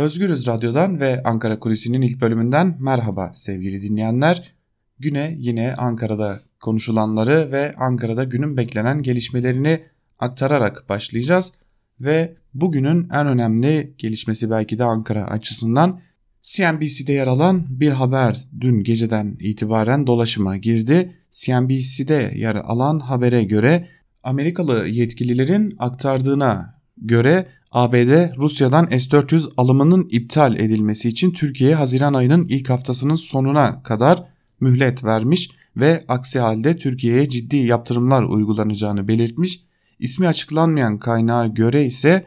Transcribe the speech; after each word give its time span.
Özgürüz 0.00 0.46
Radyo'dan 0.46 1.00
ve 1.00 1.22
Ankara 1.24 1.58
Kulisi'nin 1.58 2.02
ilk 2.02 2.20
bölümünden 2.20 2.76
merhaba 2.80 3.32
sevgili 3.34 3.82
dinleyenler. 3.82 4.52
Güne 4.98 5.36
yine 5.38 5.74
Ankara'da 5.74 6.40
konuşulanları 6.60 7.52
ve 7.52 7.74
Ankara'da 7.78 8.24
günün 8.24 8.56
beklenen 8.56 9.02
gelişmelerini 9.02 9.80
aktararak 10.18 10.88
başlayacağız. 10.88 11.52
Ve 12.00 12.34
bugünün 12.54 13.08
en 13.10 13.26
önemli 13.26 13.94
gelişmesi 13.98 14.50
belki 14.50 14.78
de 14.78 14.84
Ankara 14.84 15.24
açısından 15.24 16.00
CNBC'de 16.42 17.12
yer 17.12 17.26
alan 17.26 17.66
bir 17.68 17.90
haber 17.90 18.44
dün 18.60 18.82
geceden 18.82 19.36
itibaren 19.40 20.06
dolaşıma 20.06 20.56
girdi. 20.56 21.12
CNBC'de 21.30 22.32
yer 22.36 22.54
alan 22.54 22.98
habere 22.98 23.44
göre 23.44 23.88
Amerikalı 24.22 24.86
yetkililerin 24.88 25.74
aktardığına 25.78 26.79
göre 27.00 27.46
ABD 27.70 28.36
Rusya'dan 28.36 28.86
S-400 28.86 29.50
alımının 29.56 30.08
iptal 30.10 30.56
edilmesi 30.58 31.08
için 31.08 31.32
Türkiye'ye 31.32 31.76
Haziran 31.76 32.14
ayının 32.14 32.48
ilk 32.48 32.70
haftasının 32.70 33.14
sonuna 33.14 33.82
kadar 33.82 34.24
mühlet 34.60 35.04
vermiş 35.04 35.50
ve 35.76 36.04
aksi 36.08 36.38
halde 36.38 36.76
Türkiye'ye 36.76 37.28
ciddi 37.28 37.56
yaptırımlar 37.56 38.22
uygulanacağını 38.22 39.08
belirtmiş. 39.08 39.60
İsmi 39.98 40.28
açıklanmayan 40.28 40.98
kaynağa 40.98 41.46
göre 41.46 41.84
ise 41.84 42.26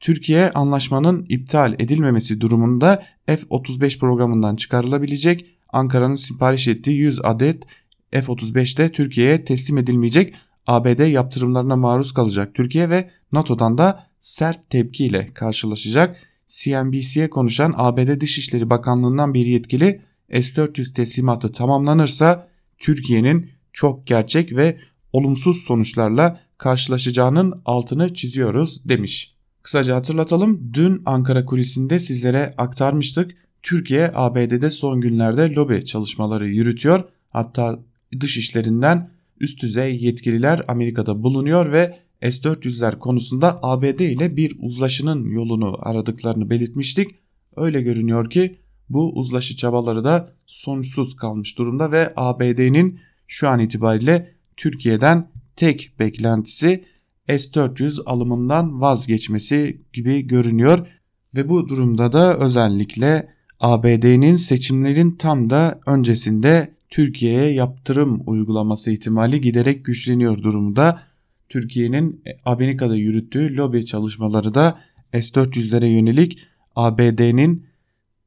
Türkiye 0.00 0.50
anlaşmanın 0.50 1.26
iptal 1.28 1.74
edilmemesi 1.78 2.40
durumunda 2.40 3.02
F-35 3.26 3.98
programından 3.98 4.56
çıkarılabilecek 4.56 5.46
Ankara'nın 5.72 6.14
sipariş 6.14 6.68
ettiği 6.68 6.98
100 6.98 7.20
adet 7.24 7.64
F-35'te 8.10 8.88
Türkiye'ye 8.88 9.44
teslim 9.44 9.78
edilmeyecek 9.78 10.34
ABD 10.66 11.06
yaptırımlarına 11.06 11.76
maruz 11.76 12.14
kalacak 12.14 12.54
Türkiye 12.54 12.90
ve 12.90 13.10
NATO'dan 13.32 13.78
da 13.78 14.06
sert 14.20 14.70
tepkiyle 14.70 15.26
karşılaşacak. 15.34 16.16
CNBC'ye 16.48 17.30
konuşan 17.30 17.74
ABD 17.76 18.20
Dışişleri 18.20 18.70
Bakanlığı'ndan 18.70 19.34
bir 19.34 19.46
yetkili 19.46 20.02
S-400 20.32 20.92
teslimatı 20.92 21.52
tamamlanırsa 21.52 22.48
Türkiye'nin 22.78 23.50
çok 23.72 24.06
gerçek 24.06 24.56
ve 24.56 24.78
olumsuz 25.12 25.56
sonuçlarla 25.56 26.40
karşılaşacağının 26.58 27.62
altını 27.64 28.14
çiziyoruz 28.14 28.88
demiş. 28.88 29.34
Kısaca 29.62 29.96
hatırlatalım 29.96 30.70
dün 30.72 31.02
Ankara 31.06 31.44
kulisinde 31.44 31.98
sizlere 31.98 32.54
aktarmıştık. 32.58 33.34
Türkiye 33.62 34.10
ABD'de 34.14 34.70
son 34.70 35.00
günlerde 35.00 35.54
lobi 35.54 35.84
çalışmaları 35.84 36.48
yürütüyor. 36.48 37.04
Hatta 37.30 37.78
dış 38.20 38.36
işlerinden 38.36 39.10
üst 39.40 39.62
düzey 39.62 40.04
yetkililer 40.04 40.62
Amerika'da 40.68 41.22
bulunuyor 41.22 41.72
ve 41.72 41.96
S-400'ler 42.22 42.98
konusunda 42.98 43.58
ABD 43.62 43.98
ile 43.98 44.36
bir 44.36 44.56
uzlaşının 44.60 45.30
yolunu 45.30 45.76
aradıklarını 45.78 46.50
belirtmiştik. 46.50 47.08
Öyle 47.56 47.82
görünüyor 47.82 48.30
ki 48.30 48.56
bu 48.88 49.18
uzlaşı 49.18 49.56
çabaları 49.56 50.04
da 50.04 50.32
sonuçsuz 50.46 51.16
kalmış 51.16 51.58
durumda 51.58 51.92
ve 51.92 52.12
ABD'nin 52.16 53.00
şu 53.26 53.48
an 53.48 53.60
itibariyle 53.60 54.30
Türkiye'den 54.56 55.28
tek 55.56 55.92
beklentisi 55.98 56.84
S-400 57.28 58.04
alımından 58.04 58.80
vazgeçmesi 58.80 59.78
gibi 59.92 60.26
görünüyor 60.26 60.86
ve 61.34 61.48
bu 61.48 61.68
durumda 61.68 62.12
da 62.12 62.38
özellikle 62.38 63.28
ABD'nin 63.60 64.36
seçimlerin 64.36 65.10
tam 65.10 65.50
da 65.50 65.80
öncesinde 65.86 66.75
Türkiye'ye 66.90 67.52
yaptırım 67.52 68.22
uygulaması 68.26 68.90
ihtimali 68.90 69.40
giderek 69.40 69.84
güçleniyor 69.84 70.42
durumda. 70.42 71.02
Türkiye'nin 71.48 72.22
Amerika'da 72.44 72.96
yürüttüğü 72.96 73.56
lobi 73.56 73.86
çalışmaları 73.86 74.54
da 74.54 74.78
S-400'lere 75.12 75.86
yönelik 75.86 76.38
ABD'nin 76.76 77.66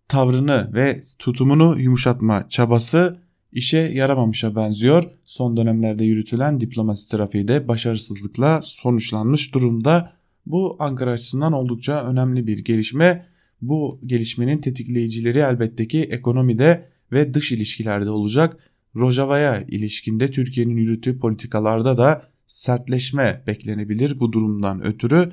tavrını 0.07 0.73
ve 0.73 1.01
tutumunu 1.19 1.79
yumuşatma 1.79 2.49
çabası 2.49 3.19
işe 3.51 3.77
yaramamışa 3.77 4.55
benziyor. 4.55 5.03
Son 5.25 5.57
dönemlerde 5.57 6.05
yürütülen 6.05 6.61
diplomasi 6.61 7.11
trafiği 7.11 7.47
de 7.47 7.67
başarısızlıkla 7.67 8.61
sonuçlanmış 8.63 9.53
durumda. 9.53 10.13
Bu 10.45 10.75
Ankara 10.79 11.11
açısından 11.11 11.53
oldukça 11.53 12.05
önemli 12.05 12.47
bir 12.47 12.57
gelişme. 12.57 13.25
Bu 13.61 13.99
gelişmenin 14.05 14.57
tetikleyicileri 14.57 15.39
elbette 15.39 15.87
ki 15.87 16.03
ekonomide 16.03 16.89
ve 17.11 17.33
dış 17.33 17.51
ilişkilerde 17.51 18.09
olacak. 18.09 18.57
Rojava'ya 18.95 19.61
ilişkinde 19.61 20.31
Türkiye'nin 20.31 20.77
yürüttüğü 20.77 21.19
politikalarda 21.19 21.97
da 21.97 22.29
sertleşme 22.45 23.43
beklenebilir 23.47 24.19
bu 24.19 24.31
durumdan 24.31 24.85
ötürü 24.85 25.31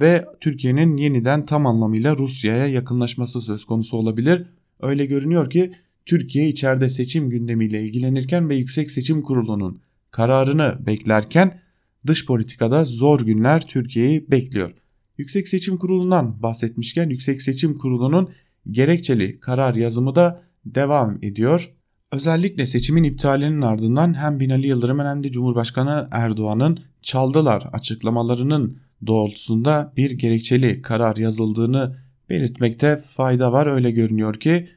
ve 0.00 0.24
Türkiye'nin 0.40 0.96
yeniden 0.96 1.46
tam 1.46 1.66
anlamıyla 1.66 2.16
Rusya'ya 2.16 2.66
yakınlaşması 2.66 3.40
söz 3.40 3.64
konusu 3.64 3.96
olabilir. 3.96 4.46
Öyle 4.80 5.06
görünüyor 5.06 5.50
ki 5.50 5.72
Türkiye 6.06 6.48
içeride 6.48 6.88
seçim 6.88 7.30
gündemiyle 7.30 7.82
ilgilenirken 7.82 8.48
ve 8.48 8.56
Yüksek 8.56 8.90
Seçim 8.90 9.22
Kurulu'nun 9.22 9.80
kararını 10.10 10.78
beklerken 10.86 11.60
dış 12.06 12.26
politikada 12.26 12.84
zor 12.84 13.20
günler 13.20 13.66
Türkiye'yi 13.66 14.30
bekliyor. 14.30 14.72
Yüksek 15.18 15.48
Seçim 15.48 15.76
Kurulu'ndan 15.76 16.42
bahsetmişken 16.42 17.10
Yüksek 17.10 17.42
Seçim 17.42 17.78
Kurulu'nun 17.78 18.30
gerekçeli 18.70 19.40
karar 19.40 19.74
yazımı 19.74 20.14
da 20.14 20.42
devam 20.64 21.18
ediyor. 21.22 21.72
Özellikle 22.12 22.66
seçimin 22.66 23.02
iptalinin 23.02 23.60
ardından 23.60 24.14
hem 24.14 24.40
Binali 24.40 24.66
Yıldırım 24.66 24.98
hem 24.98 25.24
de 25.24 25.30
Cumhurbaşkanı 25.30 26.08
Erdoğan'ın 26.10 26.78
çaldılar 27.02 27.68
açıklamalarının 27.72 28.76
doğrultusunda 29.06 29.92
bir 29.96 30.10
gerekçeli 30.10 30.82
karar 30.82 31.16
yazıldığını 31.16 31.96
belirtmekte 32.30 32.96
fayda 32.96 33.52
var. 33.52 33.66
Öyle 33.66 33.90
görünüyor 33.90 34.34
ki 34.34 34.68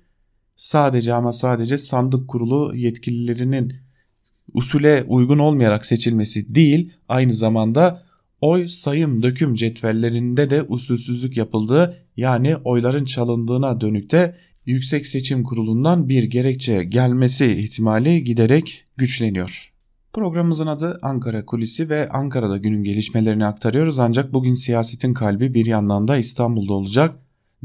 sadece 0.56 1.14
ama 1.14 1.34
sadece 1.34 1.78
sandık 1.78 2.28
kurulu 2.28 2.76
yetkililerinin 2.76 3.74
usule 4.54 5.06
uygun 5.08 5.40
olmayarak 5.40 5.86
seçilmesi 5.86 6.56
değil 6.56 6.94
aynı 7.10 7.34
zamanda 7.34 8.04
oy 8.42 8.68
sayım 8.68 9.24
döküm 9.24 9.56
cetvellerinde 9.56 10.50
de 10.50 10.64
usulsüzlük 10.64 11.38
yapıldığı 11.38 11.98
yani 12.18 12.56
oyların 12.56 13.06
çalındığına 13.06 13.82
dönük 13.82 14.12
de 14.12 14.36
Yüksek 14.66 15.08
Seçim 15.08 15.44
Kurulu'ndan 15.44 16.10
bir 16.10 16.24
gerekçe 16.24 16.84
gelmesi 16.84 17.46
ihtimali 17.46 18.24
giderek 18.24 18.86
güçleniyor. 18.98 19.74
Programımızın 20.14 20.68
adı 20.68 21.00
Ankara 21.02 21.46
Kulisi 21.46 21.90
ve 21.90 22.10
Ankara'da 22.10 22.58
günün 22.58 22.84
gelişmelerini 22.84 23.46
aktarıyoruz 23.46 24.00
ancak 24.00 24.34
bugün 24.34 24.54
siyasetin 24.54 25.14
kalbi 25.14 25.54
bir 25.54 25.66
yandan 25.66 26.08
da 26.08 26.18
İstanbul'da 26.18 26.74
olacak. 26.74 27.16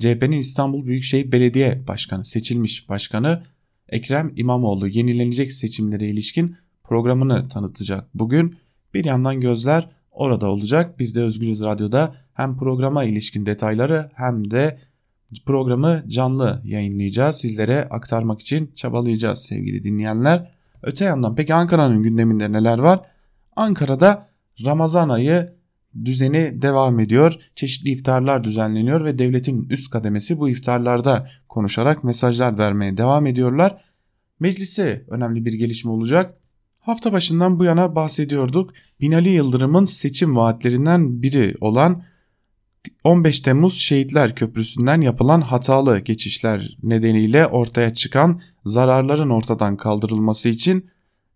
CHP'nin 0.00 0.38
İstanbul 0.38 0.86
Büyükşehir 0.86 1.32
Belediye 1.32 1.82
Başkanı 1.88 2.24
seçilmiş 2.24 2.88
başkanı 2.88 3.42
Ekrem 3.88 4.32
İmamoğlu 4.36 4.88
yenilenecek 4.88 5.52
seçimlere 5.52 6.06
ilişkin 6.06 6.56
programını 6.84 7.48
tanıtacak 7.48 8.08
bugün. 8.14 8.56
Bir 8.94 9.04
yandan 9.04 9.40
gözler 9.40 9.88
orada 10.10 10.50
olacak. 10.50 10.98
Biz 10.98 11.14
de 11.14 11.20
Özgürüz 11.20 11.62
Radyo'da 11.62 12.14
hem 12.34 12.56
programa 12.56 13.04
ilişkin 13.04 13.46
detayları 13.46 14.10
hem 14.14 14.50
de 14.50 14.78
programı 15.46 16.04
canlı 16.06 16.60
yayınlayacağız. 16.64 17.36
Sizlere 17.36 17.84
aktarmak 17.90 18.40
için 18.40 18.72
çabalayacağız 18.74 19.38
sevgili 19.38 19.82
dinleyenler. 19.82 20.50
Öte 20.82 21.04
yandan 21.04 21.34
peki 21.34 21.54
Ankara'nın 21.54 22.02
gündeminde 22.02 22.52
neler 22.52 22.78
var? 22.78 23.00
Ankara'da 23.56 24.28
Ramazan 24.64 25.08
ayı 25.08 25.52
düzeni 26.04 26.62
devam 26.62 27.00
ediyor. 27.00 27.34
Çeşitli 27.54 27.90
iftarlar 27.90 28.44
düzenleniyor 28.44 29.04
ve 29.04 29.18
devletin 29.18 29.68
üst 29.68 29.90
kademesi 29.90 30.38
bu 30.38 30.48
iftarlarda 30.48 31.28
konuşarak 31.48 32.04
mesajlar 32.04 32.58
vermeye 32.58 32.96
devam 32.96 33.26
ediyorlar. 33.26 33.84
Meclise 34.40 35.04
önemli 35.08 35.44
bir 35.44 35.52
gelişme 35.52 35.90
olacak. 35.90 36.34
Hafta 36.80 37.12
başından 37.12 37.58
bu 37.58 37.64
yana 37.64 37.94
bahsediyorduk. 37.94 38.72
Binali 39.00 39.28
Yıldırım'ın 39.28 39.84
seçim 39.84 40.36
vaatlerinden 40.36 41.22
biri 41.22 41.54
olan 41.60 42.02
15 43.04 43.40
Temmuz 43.40 43.74
Şehitler 43.78 44.34
Köprüsü'nden 44.34 45.00
yapılan 45.00 45.40
hatalı 45.40 45.98
geçişler 45.98 46.76
nedeniyle 46.82 47.46
ortaya 47.46 47.94
çıkan 47.94 48.40
zararların 48.64 49.30
ortadan 49.30 49.76
kaldırılması 49.76 50.48
için 50.48 50.90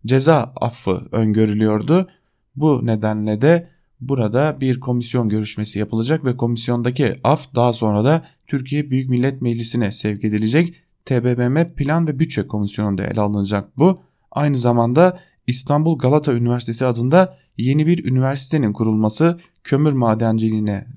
ceza 0.05 0.53
affı 0.55 1.07
öngörülüyordu. 1.11 2.07
Bu 2.55 2.85
nedenle 2.85 3.41
de 3.41 3.69
burada 4.01 4.57
bir 4.61 4.79
komisyon 4.79 5.29
görüşmesi 5.29 5.79
yapılacak 5.79 6.25
ve 6.25 6.37
komisyondaki 6.37 7.15
af 7.23 7.55
daha 7.55 7.73
sonra 7.73 8.03
da 8.03 8.25
Türkiye 8.47 8.91
Büyük 8.91 9.09
Millet 9.09 9.41
Meclisi'ne 9.41 9.91
sevk 9.91 10.23
edilecek. 10.23 10.73
TBMM 11.05 11.73
Plan 11.75 12.07
ve 12.07 12.19
Bütçe 12.19 12.47
Komisyonu'nda 12.47 13.03
ele 13.03 13.21
alınacak 13.21 13.77
bu. 13.77 14.01
Aynı 14.31 14.57
zamanda 14.57 15.19
İstanbul 15.47 15.97
Galata 15.97 16.33
Üniversitesi 16.33 16.85
adında 16.85 17.37
yeni 17.57 17.87
bir 17.87 18.05
üniversitenin 18.05 18.73
kurulması 18.73 19.39
kömür 19.63 19.93
madenciliğine 19.93 20.87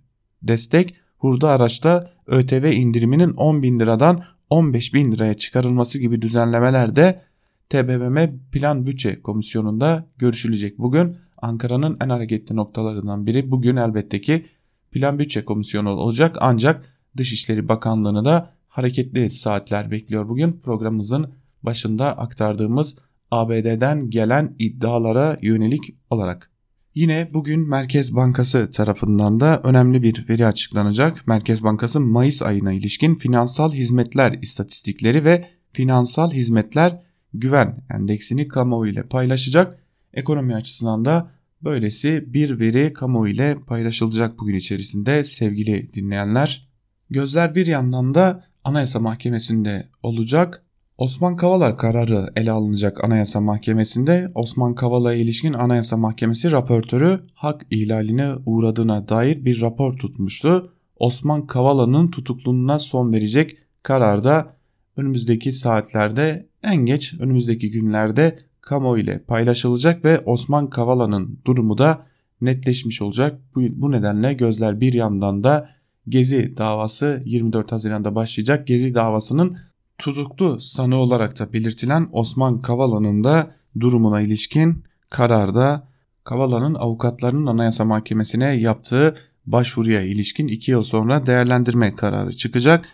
destek 0.43 0.95
hurda 1.19 1.51
araçta 1.51 2.11
ÖTV 2.27 2.73
indiriminin 2.73 3.31
10 3.31 3.63
bin 3.63 3.81
liradan 3.81 4.25
15 4.51 4.95
bin 4.95 5.13
liraya 5.13 5.35
çıkarılması 5.35 5.99
gibi 5.99 6.23
düzenlemeler 6.23 6.97
de 6.97 7.23
TBMM 7.71 8.39
Plan 8.53 8.87
Bütçe 8.87 9.23
Komisyonu'nda 9.23 10.07
görüşülecek. 10.19 10.79
Bugün 10.79 11.17
Ankara'nın 11.43 11.97
en 12.01 12.09
hareketli 12.09 12.57
noktalarından 12.57 13.27
biri 13.27 13.51
bugün 13.51 13.77
elbette 13.77 14.21
ki 14.21 14.47
Plan 14.91 15.19
Bütçe 15.19 15.45
Komisyonu 15.45 15.91
olacak 15.91 16.37
ancak 16.41 16.95
Dışişleri 17.17 17.69
Bakanlığı'nı 17.69 18.25
da 18.25 18.51
hareketli 18.69 19.31
saatler 19.31 19.91
bekliyor 19.91 20.29
bugün. 20.29 20.53
Programımızın 20.53 21.35
başında 21.63 22.19
aktardığımız 22.19 22.97
ABD'den 23.31 24.11
gelen 24.11 24.55
iddialara 24.59 25.39
yönelik 25.43 25.83
olarak. 26.11 26.51
Yine 26.99 27.29
bugün 27.35 27.69
Merkez 27.69 28.15
Bankası 28.15 28.71
tarafından 28.71 29.41
da 29.41 29.61
önemli 29.65 30.03
bir 30.03 30.29
veri 30.29 30.47
açıklanacak. 30.47 31.27
Merkez 31.27 31.63
Bankası 31.63 32.01
Mayıs 32.01 32.43
ayına 32.43 32.73
ilişkin 32.73 33.15
finansal 33.15 33.73
hizmetler 33.73 34.39
istatistikleri 34.43 35.25
ve 35.25 35.49
finansal 35.73 36.31
hizmetler 36.31 37.03
güven 37.35 37.85
endeksini 37.95 38.49
kamuoyu 38.49 38.93
ile 38.93 39.03
paylaşacak. 39.03 39.79
Ekonomi 40.15 40.55
açısından 40.55 41.05
da 41.05 41.31
böylesi 41.63 42.35
bir 42.35 42.61
veri 42.61 42.93
kamuoyu 42.93 43.33
ile 43.33 43.57
paylaşılacak 43.67 44.39
bugün 44.39 44.55
içerisinde 44.55 45.25
sevgili 45.25 45.93
dinleyenler. 45.93 46.69
Gözler 47.11 47.55
bir 47.55 47.67
yandan 47.67 48.15
da 48.15 48.45
Anayasa 48.65 49.01
Mahkemesi'nde 49.01 49.89
olacak. 50.03 50.65
Osman 50.99 51.37
Kavala 51.37 51.77
kararı 51.77 52.33
ele 52.37 52.51
alınacak 52.51 53.05
Anayasa 53.05 53.41
Mahkemesi'nde 53.41 54.31
Osman 54.35 54.75
Kavala'ya 54.75 55.19
ilişkin 55.19 55.53
Anayasa 55.53 55.97
Mahkemesi 55.97 56.51
raportörü 56.51 57.21
hak 57.35 57.67
ihlaline 57.71 58.35
uğradığına 58.47 59.09
dair 59.09 59.45
bir 59.45 59.61
rapor 59.61 59.97
tutmuştu. 59.97 60.73
Osman 60.97 61.47
Kavala'nın 61.47 62.11
tutukluluğuna 62.11 62.79
son 62.79 63.13
verecek 63.13 63.57
kararda 63.83 64.57
önümüzdeki 64.97 65.53
saatlerde 65.53 66.47
en 66.63 66.77
geç 66.77 67.15
önümüzdeki 67.21 67.71
günlerde 67.71 68.39
kamuoyu 68.61 69.03
ile 69.03 69.19
paylaşılacak 69.19 70.05
ve 70.05 70.21
Osman 70.21 70.71
Kavala'nın 70.71 71.39
durumu 71.47 71.79
da 71.79 72.07
netleşmiş 72.41 73.03
olacak. 73.03 73.41
Bu, 73.55 73.61
bu 73.71 73.93
nedenle 73.93 74.33
gözler 74.33 74.81
bir 74.81 74.93
yandan 74.93 75.45
da 75.45 75.69
Gezi 76.09 76.57
davası 76.57 77.23
24 77.25 77.73
Haziran'da 77.73 78.15
başlayacak. 78.15 78.67
Gezi 78.67 78.95
davasının 78.95 79.57
tutuklu 79.99 80.61
sanı 80.61 80.97
olarak 80.97 81.39
da 81.39 81.53
belirtilen 81.53 82.09
Osman 82.13 82.63
Kavala'nın 82.63 83.25
da 83.25 83.55
durumuna 83.81 84.21
ilişkin 84.21 84.85
kararda 85.11 85.89
Kavala'nın 86.25 86.75
avukatlarının 86.75 87.47
Anayasa 87.47 87.85
Mahkemesi'ne 87.85 88.47
yaptığı 88.47 89.15
başvuruya 89.47 90.03
ilişkin 90.03 90.49
2 90.49 90.71
yıl 90.71 90.83
sonra 90.83 91.27
değerlendirme 91.27 91.95
kararı 91.95 92.37
çıkacak. 92.37 92.89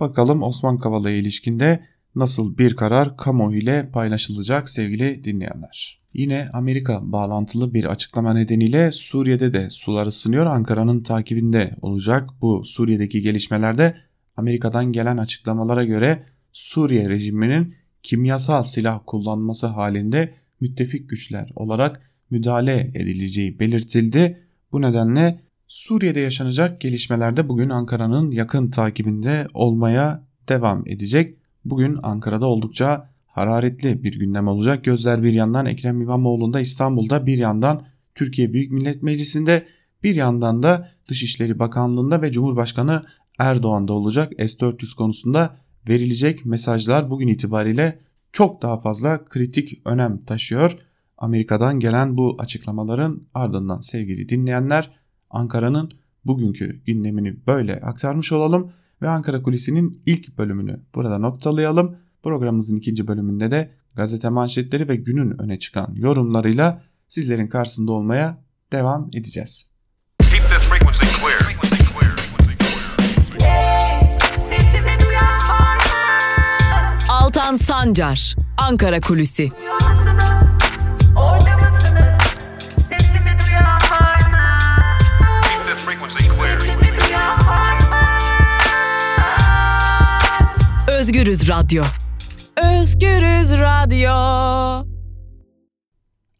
Bakalım 0.00 0.42
Osman 0.42 0.78
Kavala'ya 0.78 1.16
ilişkinde 1.16 1.84
nasıl 2.14 2.58
bir 2.58 2.76
karar 2.76 3.16
kamuoyu 3.16 3.58
ile 3.58 3.90
paylaşılacak 3.92 4.68
sevgili 4.68 5.24
dinleyenler. 5.24 6.02
Yine 6.14 6.48
Amerika 6.52 7.12
bağlantılı 7.12 7.74
bir 7.74 7.84
açıklama 7.84 8.34
nedeniyle 8.34 8.92
Suriye'de 8.92 9.52
de 9.52 9.70
sular 9.70 10.06
ısınıyor. 10.06 10.46
Ankara'nın 10.46 11.02
takibinde 11.02 11.76
olacak. 11.82 12.30
Bu 12.40 12.64
Suriye'deki 12.64 13.22
gelişmelerde 13.22 13.96
Amerika'dan 14.36 14.92
gelen 14.92 15.16
açıklamalara 15.16 15.84
göre 15.84 16.26
Suriye 16.52 17.08
rejiminin 17.08 17.74
kimyasal 18.02 18.64
silah 18.64 19.00
kullanması 19.06 19.66
halinde 19.66 20.34
müttefik 20.60 21.10
güçler 21.10 21.50
olarak 21.56 22.00
müdahale 22.30 22.90
edileceği 22.94 23.60
belirtildi. 23.60 24.38
Bu 24.72 24.82
nedenle 24.82 25.40
Suriye'de 25.68 26.20
yaşanacak 26.20 26.80
gelişmelerde 26.80 27.48
bugün 27.48 27.68
Ankara'nın 27.68 28.30
yakın 28.30 28.70
takibinde 28.70 29.46
olmaya 29.54 30.24
devam 30.48 30.86
edecek. 30.86 31.36
Bugün 31.64 31.98
Ankara'da 32.02 32.46
oldukça 32.46 33.10
hararetli 33.26 34.04
bir 34.04 34.18
gündem 34.18 34.48
olacak. 34.48 34.84
Gözler 34.84 35.22
bir 35.22 35.32
yandan 35.32 35.66
Ekrem 35.66 36.00
İmamoğlu'nda 36.00 36.60
İstanbul'da 36.60 37.26
bir 37.26 37.38
yandan 37.38 37.84
Türkiye 38.14 38.52
Büyük 38.52 38.72
Millet 38.72 39.02
Meclisi'nde 39.02 39.66
bir 40.02 40.16
yandan 40.16 40.62
da 40.62 40.88
Dışişleri 41.08 41.58
Bakanlığı'nda 41.58 42.22
ve 42.22 42.32
Cumhurbaşkanı 42.32 43.02
Erdoğan'da 43.38 43.92
olacak. 43.92 44.32
S-400 44.38 44.96
konusunda 44.96 45.56
verilecek 45.88 46.46
mesajlar 46.46 47.10
bugün 47.10 47.28
itibariyle 47.28 47.98
çok 48.32 48.62
daha 48.62 48.80
fazla 48.80 49.24
kritik 49.24 49.82
önem 49.84 50.24
taşıyor. 50.24 50.76
Amerika'dan 51.18 51.80
gelen 51.80 52.16
bu 52.16 52.36
açıklamaların 52.38 53.22
ardından 53.34 53.80
sevgili 53.80 54.28
dinleyenler 54.28 54.90
Ankara'nın 55.30 55.92
bugünkü 56.24 56.84
gündemini 56.84 57.46
böyle 57.46 57.80
aktarmış 57.80 58.32
olalım 58.32 58.72
ve 59.02 59.08
Ankara 59.08 59.42
Kulisi'nin 59.42 60.02
ilk 60.06 60.38
bölümünü 60.38 60.80
burada 60.94 61.18
noktalayalım. 61.18 61.96
Programımızın 62.22 62.76
ikinci 62.76 63.08
bölümünde 63.08 63.50
de 63.50 63.70
gazete 63.94 64.28
manşetleri 64.28 64.88
ve 64.88 64.96
günün 64.96 65.42
öne 65.42 65.58
çıkan 65.58 65.94
yorumlarıyla 65.94 66.82
sizlerin 67.08 67.46
karşısında 67.46 67.92
olmaya 67.92 68.38
devam 68.72 69.10
edeceğiz. 69.12 69.70
Altan 77.22 77.56
Sancar, 77.56 78.36
Ankara 78.56 79.00
Kulisi. 79.00 79.48
Özgürüz 90.88 91.48
Radyo. 91.48 91.82
Özgürüz 92.56 93.52
Radyo. 93.58 94.10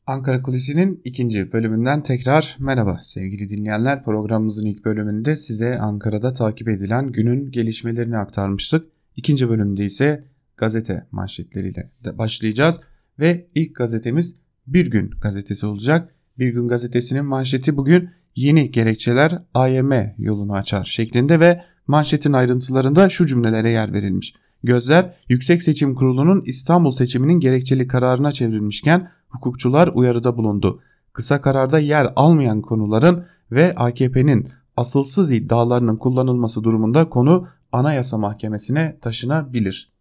Ankara 0.06 0.42
Kulisi'nin 0.42 1.00
ikinci 1.04 1.52
bölümünden 1.52 2.02
tekrar 2.02 2.56
merhaba 2.60 3.00
sevgili 3.02 3.48
dinleyenler. 3.48 4.04
Programımızın 4.04 4.66
ilk 4.66 4.84
bölümünde 4.84 5.36
size 5.36 5.78
Ankara'da 5.78 6.32
takip 6.32 6.68
edilen 6.68 7.12
günün 7.12 7.50
gelişmelerini 7.50 8.18
aktarmıştık. 8.18 8.86
İkinci 9.16 9.48
bölümde 9.48 9.84
ise 9.84 10.31
gazete 10.62 11.06
manşetleriyle 11.10 11.90
de 12.04 12.18
başlayacağız. 12.18 12.80
Ve 13.18 13.46
ilk 13.54 13.76
gazetemiz 13.76 14.36
Bir 14.66 14.90
Gün 14.90 15.10
gazetesi 15.10 15.66
olacak. 15.66 16.14
Bir 16.38 16.48
Gün 16.48 16.68
gazetesinin 16.68 17.24
manşeti 17.24 17.76
bugün 17.76 18.10
yeni 18.36 18.70
gerekçeler 18.70 19.42
AYM 19.54 19.92
yolunu 20.18 20.54
açar 20.54 20.84
şeklinde 20.84 21.40
ve 21.40 21.62
manşetin 21.86 22.32
ayrıntılarında 22.32 23.08
şu 23.08 23.26
cümlelere 23.26 23.70
yer 23.70 23.92
verilmiş. 23.92 24.34
Gözler 24.64 25.14
Yüksek 25.28 25.62
Seçim 25.62 25.94
Kurulu'nun 25.94 26.42
İstanbul 26.46 26.90
seçiminin 26.90 27.40
gerekçeli 27.40 27.86
kararına 27.86 28.32
çevrilmişken 28.32 29.10
hukukçular 29.28 29.88
uyarıda 29.94 30.36
bulundu. 30.36 30.80
Kısa 31.12 31.40
kararda 31.40 31.78
yer 31.78 32.12
almayan 32.16 32.60
konuların 32.60 33.24
ve 33.52 33.74
AKP'nin 33.74 34.48
asılsız 34.76 35.30
iddialarının 35.30 35.96
kullanılması 35.96 36.64
durumunda 36.64 37.08
konu 37.08 37.46
Anayasa 37.72 38.18
Mahkemesi'ne 38.18 38.98
taşınabilir. 39.00 39.91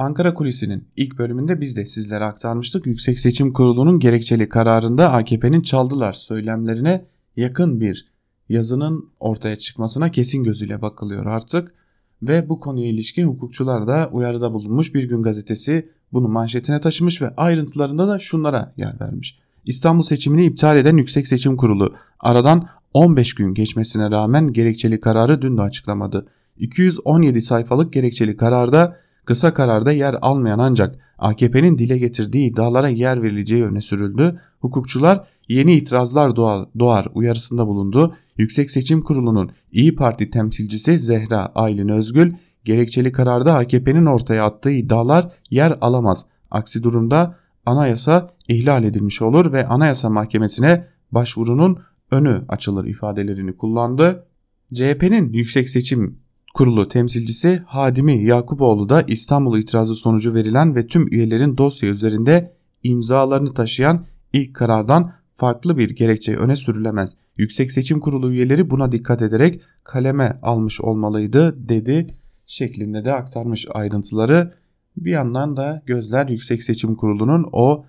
Ankara 0.00 0.34
Kulisi'nin 0.34 0.88
ilk 0.96 1.18
bölümünde 1.18 1.60
biz 1.60 1.76
de 1.76 1.86
sizlere 1.86 2.24
aktarmıştık. 2.24 2.86
Yüksek 2.86 3.20
Seçim 3.20 3.52
Kurulu'nun 3.52 3.98
gerekçeli 3.98 4.48
kararında 4.48 5.12
AKP'nin 5.12 5.62
çaldılar 5.62 6.12
söylemlerine 6.12 7.04
yakın 7.36 7.80
bir 7.80 8.08
yazının 8.48 9.10
ortaya 9.20 9.56
çıkmasına 9.56 10.10
kesin 10.10 10.44
gözüyle 10.44 10.82
bakılıyor 10.82 11.26
artık 11.26 11.74
ve 12.22 12.48
bu 12.48 12.60
konuya 12.60 12.86
ilişkin 12.86 13.26
hukukçular 13.26 13.86
da 13.86 14.08
uyarıda 14.12 14.52
bulunmuş. 14.52 14.94
Bir 14.94 15.04
gün 15.04 15.22
gazetesi 15.22 15.88
bunu 16.12 16.28
manşetine 16.28 16.80
taşımış 16.80 17.22
ve 17.22 17.34
ayrıntılarında 17.36 18.08
da 18.08 18.18
şunlara 18.18 18.72
yer 18.76 19.00
vermiş. 19.00 19.38
İstanbul 19.64 20.02
seçimini 20.02 20.44
iptal 20.44 20.76
eden 20.76 20.96
Yüksek 20.96 21.26
Seçim 21.26 21.56
Kurulu 21.56 21.94
aradan 22.20 22.68
15 22.94 23.34
gün 23.34 23.54
geçmesine 23.54 24.10
rağmen 24.10 24.52
gerekçeli 24.52 25.00
kararı 25.00 25.42
dün 25.42 25.58
de 25.58 25.62
açıklamadı. 25.62 26.26
217 26.56 27.42
sayfalık 27.42 27.92
gerekçeli 27.92 28.36
kararda 28.36 28.96
kısa 29.30 29.54
kararda 29.54 29.92
yer 29.92 30.16
almayan 30.22 30.58
ancak 30.58 30.98
AKP'nin 31.18 31.78
dile 31.78 31.98
getirdiği 31.98 32.50
iddialara 32.50 32.88
yer 32.88 33.22
verileceği 33.22 33.64
öne 33.64 33.80
sürüldü. 33.80 34.40
Hukukçular 34.60 35.26
yeni 35.48 35.72
itirazlar 35.72 36.36
doğar, 36.36 36.68
doğar 36.78 37.08
uyarısında 37.14 37.66
bulundu. 37.66 38.14
Yüksek 38.36 38.70
Seçim 38.70 39.02
Kurulu'nun 39.02 39.50
İyi 39.72 39.96
Parti 39.96 40.30
temsilcisi 40.30 40.98
Zehra 40.98 41.46
Aylin 41.54 41.88
Özgül 41.88 42.32
gerekçeli 42.64 43.12
kararda 43.12 43.54
AKP'nin 43.54 44.06
ortaya 44.06 44.44
attığı 44.44 44.70
iddialar 44.70 45.32
yer 45.50 45.78
alamaz. 45.80 46.24
Aksi 46.50 46.82
durumda 46.82 47.36
anayasa 47.66 48.28
ihlal 48.48 48.84
edilmiş 48.84 49.22
olur 49.22 49.52
ve 49.52 49.66
Anayasa 49.66 50.10
Mahkemesi'ne 50.10 50.86
başvurunun 51.12 51.78
önü 52.10 52.42
açılır 52.48 52.84
ifadelerini 52.84 53.56
kullandı. 53.56 54.26
CHP'nin 54.74 55.32
Yüksek 55.32 55.68
Seçim 55.68 56.18
Kurulu 56.54 56.88
temsilcisi 56.88 57.62
Hadimi 57.66 58.24
Yakuboğlu 58.24 58.88
da 58.88 59.02
İstanbul 59.02 59.58
itirazı 59.58 59.94
sonucu 59.94 60.34
verilen 60.34 60.76
ve 60.76 60.86
tüm 60.86 61.08
üyelerin 61.08 61.56
dosya 61.56 61.90
üzerinde 61.90 62.56
imzalarını 62.82 63.54
taşıyan 63.54 64.06
ilk 64.32 64.54
karardan 64.54 65.12
farklı 65.34 65.78
bir 65.78 65.90
gerekçe 65.90 66.36
öne 66.36 66.56
sürülemez. 66.56 67.16
Yüksek 67.36 67.72
Seçim 67.72 68.00
Kurulu 68.00 68.32
üyeleri 68.32 68.70
buna 68.70 68.92
dikkat 68.92 69.22
ederek 69.22 69.62
kaleme 69.84 70.38
almış 70.42 70.80
olmalıydı 70.80 71.68
dedi 71.68 72.14
şeklinde 72.46 73.04
de 73.04 73.12
aktarmış 73.12 73.66
ayrıntıları. 73.74 74.54
Bir 74.96 75.10
yandan 75.10 75.56
da 75.56 75.82
gözler 75.86 76.28
Yüksek 76.28 76.62
Seçim 76.62 76.94
Kurulu'nun 76.94 77.48
o 77.52 77.84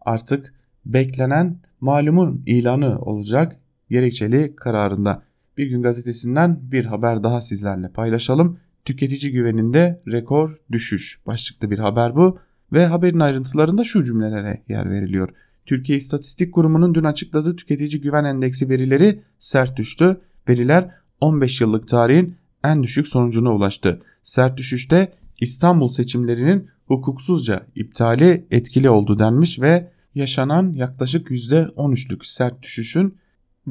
artık 0.00 0.54
beklenen 0.86 1.60
malumun 1.80 2.42
ilanı 2.46 2.98
olacak 2.98 3.56
gerekçeli 3.90 4.56
kararında. 4.56 5.27
Bir 5.58 5.66
Gün 5.66 5.82
Gazetesi'nden 5.82 6.60
bir 6.72 6.84
haber 6.84 7.22
daha 7.22 7.40
sizlerle 7.40 7.88
paylaşalım. 7.88 8.58
Tüketici 8.84 9.32
güveninde 9.32 10.00
rekor 10.08 10.58
düşüş 10.72 11.20
başlıklı 11.26 11.70
bir 11.70 11.78
haber 11.78 12.16
bu 12.16 12.38
ve 12.72 12.86
haberin 12.86 13.20
ayrıntılarında 13.20 13.84
şu 13.84 14.04
cümlelere 14.04 14.62
yer 14.68 14.90
veriliyor. 14.90 15.28
Türkiye 15.66 15.98
İstatistik 15.98 16.54
Kurumu'nun 16.54 16.94
dün 16.94 17.04
açıkladığı 17.04 17.56
tüketici 17.56 18.00
güven 18.00 18.24
endeksi 18.24 18.68
verileri 18.68 19.22
sert 19.38 19.76
düştü. 19.76 20.20
Veriler 20.48 20.90
15 21.20 21.60
yıllık 21.60 21.88
tarihin 21.88 22.36
en 22.64 22.82
düşük 22.82 23.08
sonucuna 23.08 23.54
ulaştı. 23.54 24.02
Sert 24.22 24.56
düşüşte 24.56 25.12
İstanbul 25.40 25.88
seçimlerinin 25.88 26.68
hukuksuzca 26.86 27.66
iptali 27.74 28.46
etkili 28.50 28.90
oldu 28.90 29.18
denmiş 29.18 29.60
ve 29.60 29.90
yaşanan 30.14 30.72
yaklaşık 30.72 31.30
%13'lük 31.30 32.26
sert 32.26 32.62
düşüşün 32.62 33.14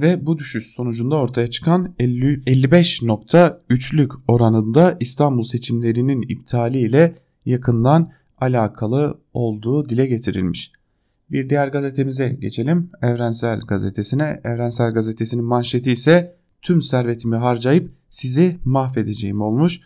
ve 0.01 0.25
bu 0.25 0.37
düşüş 0.37 0.67
sonucunda 0.67 1.15
ortaya 1.15 1.47
çıkan 1.47 1.93
55.3'lük 1.99 4.11
oranında 4.27 4.97
İstanbul 4.99 5.43
seçimlerinin 5.43 6.21
iptali 6.21 6.79
ile 6.79 7.15
yakından 7.45 8.11
alakalı 8.37 9.19
olduğu 9.33 9.89
dile 9.89 10.05
getirilmiş. 10.05 10.71
Bir 11.31 11.49
diğer 11.49 11.67
gazetemize 11.67 12.29
geçelim. 12.29 12.89
Evrensel 13.01 13.59
Gazetesi'ne. 13.59 14.41
Evrensel 14.43 14.93
Gazetesi'nin 14.93 15.45
manşeti 15.45 15.91
ise 15.91 16.35
tüm 16.61 16.81
servetimi 16.81 17.35
harcayıp 17.35 17.91
sizi 18.09 18.57
mahvedeceğim 18.65 19.41
olmuş. 19.41 19.81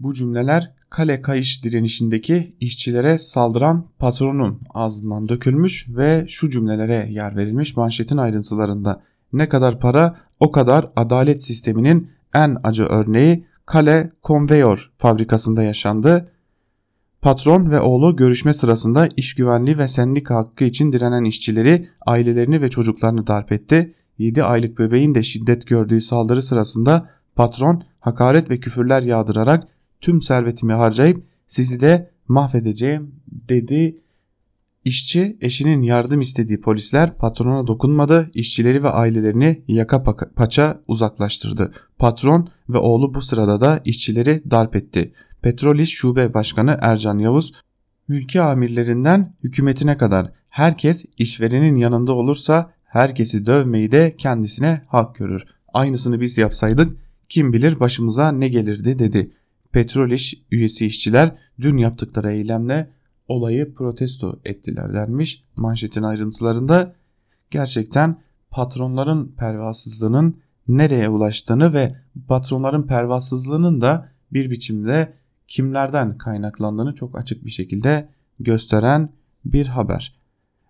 Bu 0.00 0.14
cümleler 0.14 0.72
kale 0.90 1.22
kayış 1.22 1.64
direnişindeki 1.64 2.56
işçilere 2.60 3.18
saldıran 3.18 3.86
patronun 3.98 4.60
ağzından 4.70 5.28
dökülmüş 5.28 5.86
ve 5.88 6.24
şu 6.28 6.50
cümlelere 6.50 7.08
yer 7.10 7.36
verilmiş 7.36 7.76
manşetin 7.76 8.16
ayrıntılarında. 8.16 9.02
Ne 9.32 9.48
kadar 9.48 9.80
para 9.80 10.16
o 10.40 10.52
kadar 10.52 10.88
adalet 10.96 11.42
sisteminin 11.42 12.10
en 12.34 12.56
acı 12.62 12.84
örneği 12.84 13.46
Kale 13.66 14.12
Konveyör 14.22 14.92
fabrikasında 14.98 15.62
yaşandı. 15.62 16.32
Patron 17.22 17.70
ve 17.70 17.80
oğlu 17.80 18.16
görüşme 18.16 18.54
sırasında 18.54 19.08
iş 19.16 19.34
güvenliği 19.34 19.78
ve 19.78 19.88
sendika 19.88 20.36
hakkı 20.36 20.64
için 20.64 20.92
direnen 20.92 21.24
işçileri, 21.24 21.88
ailelerini 22.06 22.60
ve 22.62 22.68
çocuklarını 22.68 23.26
darp 23.26 23.52
etti. 23.52 23.94
7 24.18 24.44
aylık 24.44 24.78
bebeğin 24.78 25.14
de 25.14 25.22
şiddet 25.22 25.66
gördüğü 25.66 26.00
saldırı 26.00 26.42
sırasında 26.42 27.10
patron 27.36 27.82
hakaret 28.00 28.50
ve 28.50 28.60
küfürler 28.60 29.02
yağdırarak 29.02 29.68
tüm 30.00 30.22
servetimi 30.22 30.72
harcayıp 30.72 31.24
sizi 31.46 31.80
de 31.80 32.10
mahvedeceğim 32.28 33.14
dedi. 33.28 34.00
İşçi 34.84 35.36
eşinin 35.40 35.82
yardım 35.82 36.20
istediği 36.20 36.60
polisler 36.60 37.16
patrona 37.16 37.66
dokunmadı, 37.66 38.30
işçileri 38.34 38.82
ve 38.82 38.88
ailelerini 38.88 39.62
yaka 39.68 40.02
paça 40.36 40.82
uzaklaştırdı. 40.88 41.72
Patron 41.98 42.48
ve 42.68 42.78
oğlu 42.78 43.14
bu 43.14 43.22
sırada 43.22 43.60
da 43.60 43.80
işçileri 43.84 44.42
darp 44.50 44.76
etti. 44.76 45.12
Petrol 45.42 45.78
İş 45.78 45.90
Şube 45.90 46.34
Başkanı 46.34 46.78
Ercan 46.80 47.18
Yavuz, 47.18 47.52
mülki 48.08 48.40
amirlerinden 48.40 49.34
hükümetine 49.42 49.96
kadar 49.96 50.32
herkes 50.48 51.04
işverenin 51.18 51.76
yanında 51.76 52.12
olursa 52.12 52.72
herkesi 52.84 53.46
dövmeyi 53.46 53.92
de 53.92 54.14
kendisine 54.18 54.82
hak 54.86 55.14
görür. 55.14 55.42
Aynısını 55.74 56.20
biz 56.20 56.38
yapsaydık 56.38 56.96
kim 57.28 57.52
bilir 57.52 57.80
başımıza 57.80 58.32
ne 58.32 58.48
gelirdi 58.48 58.98
dedi. 58.98 59.30
Petrol 59.72 60.10
İş 60.10 60.34
üyesi 60.50 60.86
işçiler 60.86 61.36
dün 61.60 61.76
yaptıkları 61.76 62.32
eylemle 62.32 62.90
olayı 63.30 63.74
protesto 63.74 64.38
ettiler 64.44 64.94
denmiş 64.94 65.44
manşetin 65.56 66.02
ayrıntılarında. 66.02 66.94
Gerçekten 67.50 68.16
patronların 68.50 69.34
pervasızlığının 69.38 70.36
nereye 70.68 71.08
ulaştığını 71.08 71.74
ve 71.74 71.96
patronların 72.28 72.82
pervasızlığının 72.82 73.80
da 73.80 74.08
bir 74.32 74.50
biçimde 74.50 75.12
kimlerden 75.46 76.18
kaynaklandığını 76.18 76.94
çok 76.94 77.18
açık 77.18 77.44
bir 77.44 77.50
şekilde 77.50 78.08
gösteren 78.40 79.08
bir 79.44 79.66
haber. 79.66 80.20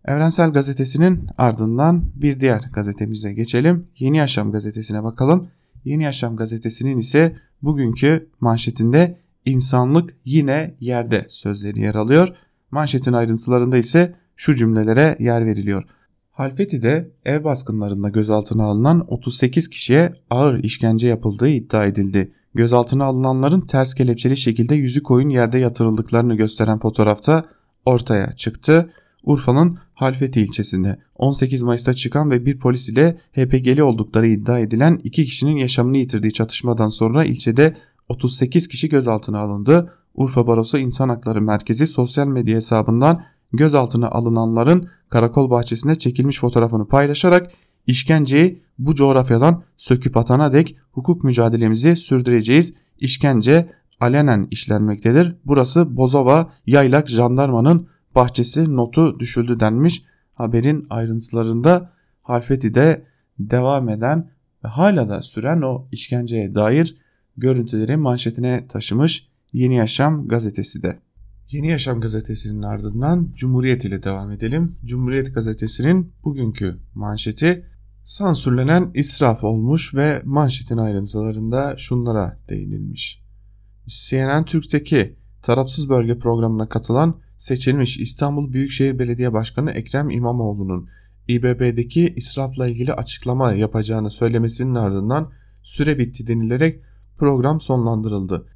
Evrensel 0.05 0.53
Gazetesi'nin 0.53 1.29
ardından 1.39 2.05
bir 2.15 2.41
diğer 2.41 2.61
gazetemize 2.73 3.33
geçelim. 3.33 3.87
Yeni 3.99 4.17
Yaşam 4.17 4.53
gazetesine 4.53 5.05
bakalım. 5.05 5.49
Yeni 5.85 6.03
Yaşam 6.03 6.37
gazetesinin 6.37 6.99
ise 6.99 7.37
bugünkü 7.63 8.29
manşetinde 8.41 9.19
insanlık 9.45 10.17
yine 10.25 10.75
yerde 10.81 11.27
sözleri 11.29 11.81
yer 11.81 11.95
alıyor. 11.95 12.29
Manşetin 12.71 13.13
ayrıntılarında 13.13 13.79
ise 13.79 14.15
şu 14.37 14.57
cümlelere 14.57 15.17
yer 15.21 15.47
veriliyor. 15.47 15.85
Halfeti'de 16.31 17.11
ev 17.25 17.45
baskınlarında 17.45 18.09
gözaltına 18.09 18.65
alınan 18.65 19.05
38 19.09 19.69
kişiye 19.69 20.13
ağır 20.31 20.65
işkence 20.65 21.09
yapıldığı 21.09 21.49
iddia 21.49 21.87
edildi. 21.87 22.33
Gözaltına 22.55 23.05
alınanların 23.05 23.61
ters 23.61 23.95
kelepçeli 23.95 24.37
şekilde 24.37 24.75
yüzü 24.75 25.03
koyun 25.03 25.29
yerde 25.29 25.59
yatırıldıklarını 25.59 26.35
gösteren 26.35 26.79
fotoğrafta 26.79 27.45
ortaya 27.87 28.37
çıktı. 28.37 28.91
Urfa'nın 29.25 29.79
Halfeti 29.95 30.41
ilçesinde 30.41 30.99
18 31.15 31.63
Mayıs'ta 31.63 31.95
çıkan 31.95 32.31
ve 32.31 32.47
bir 32.47 32.59
polis 32.59 32.89
ile 32.89 33.19
HPG'li 33.33 33.83
oldukları 33.83 34.27
iddia 34.27 34.59
edilen 34.59 35.01
iki 35.05 35.25
kişinin 35.25 35.57
yaşamını 35.57 35.97
yitirdiği 35.97 36.33
çatışmadan 36.33 36.89
sonra 36.89 37.25
ilçede 37.25 37.77
38 38.09 38.69
kişi 38.69 38.89
gözaltına 38.89 39.39
alındı. 39.39 39.93
Urfa 40.21 40.47
Barosu 40.47 40.79
İnsan 40.79 41.09
Hakları 41.09 41.41
Merkezi 41.41 41.87
sosyal 41.87 42.27
medya 42.27 42.57
hesabından 42.57 43.23
gözaltına 43.53 44.09
alınanların 44.09 44.89
karakol 45.09 45.51
bahçesinde 45.51 45.95
çekilmiş 45.95 46.41
fotoğrafını 46.41 46.89
paylaşarak 46.89 47.51
işkenceyi 47.87 48.63
bu 48.79 48.95
coğrafyadan 48.95 49.63
söküp 49.77 50.17
atana 50.17 50.53
dek 50.53 50.77
hukuk 50.93 51.25
mücadelemizi 51.25 51.97
sürdüreceğiz. 51.97 52.75
İşkence 52.99 53.73
alenen 54.01 54.49
işlenmektedir. 54.51 55.37
Burası 55.45 55.97
Bozova 55.97 56.53
Yaylak 56.67 57.09
Jandarmanın 57.09 57.89
bahçesi 58.15 58.77
notu 58.77 59.19
düşüldü 59.19 59.61
denmiş. 59.61 60.03
Haberin 60.35 60.87
ayrıntılarında 60.91 61.93
Halfeti'de 62.23 63.05
devam 63.39 63.89
eden 63.89 64.31
ve 64.65 64.69
hala 64.69 65.09
da 65.09 65.23
süren 65.23 65.63
o 65.63 65.87
işkenceye 65.93 66.55
dair 66.55 66.97
görüntüleri 67.37 67.97
manşetine 67.97 68.67
taşımış 68.69 69.30
Yeni 69.53 69.75
Yaşam 69.75 70.29
gazetesi 70.29 70.83
de. 70.83 71.01
Yeni 71.51 71.69
Yaşam 71.69 72.01
gazetesinin 72.01 72.63
ardından 72.63 73.33
Cumhuriyet 73.35 73.85
ile 73.85 74.03
devam 74.03 74.31
edelim. 74.31 74.77
Cumhuriyet 74.85 75.35
gazetesinin 75.35 76.13
bugünkü 76.25 76.77
manşeti 76.95 77.67
sansürlenen 78.05 78.91
israf 78.95 79.45
olmuş 79.45 79.95
ve 79.95 80.23
manşetin 80.25 80.77
ayrıntılarında 80.77 81.75
şunlara 81.77 82.39
değinilmiş. 82.49 83.23
CNN 83.87 84.45
Türk'teki 84.45 85.17
tarafsız 85.43 85.89
bölge 85.89 86.19
programına 86.19 86.69
katılan 86.69 87.21
seçilmiş 87.39 87.99
İstanbul 87.99 88.53
Büyükşehir 88.53 88.99
Belediye 88.99 89.33
Başkanı 89.33 89.71
Ekrem 89.71 90.11
İmamoğlu'nun 90.11 90.89
İBB'deki 91.29 92.15
israfla 92.17 92.69
ilgili 92.69 92.93
açıklama 92.93 93.53
yapacağını 93.53 94.11
söylemesinin 94.11 94.75
ardından 94.75 95.33
süre 95.63 95.99
bitti 95.99 96.27
denilerek 96.27 96.83
program 97.19 97.61
sonlandırıldı. 97.61 98.47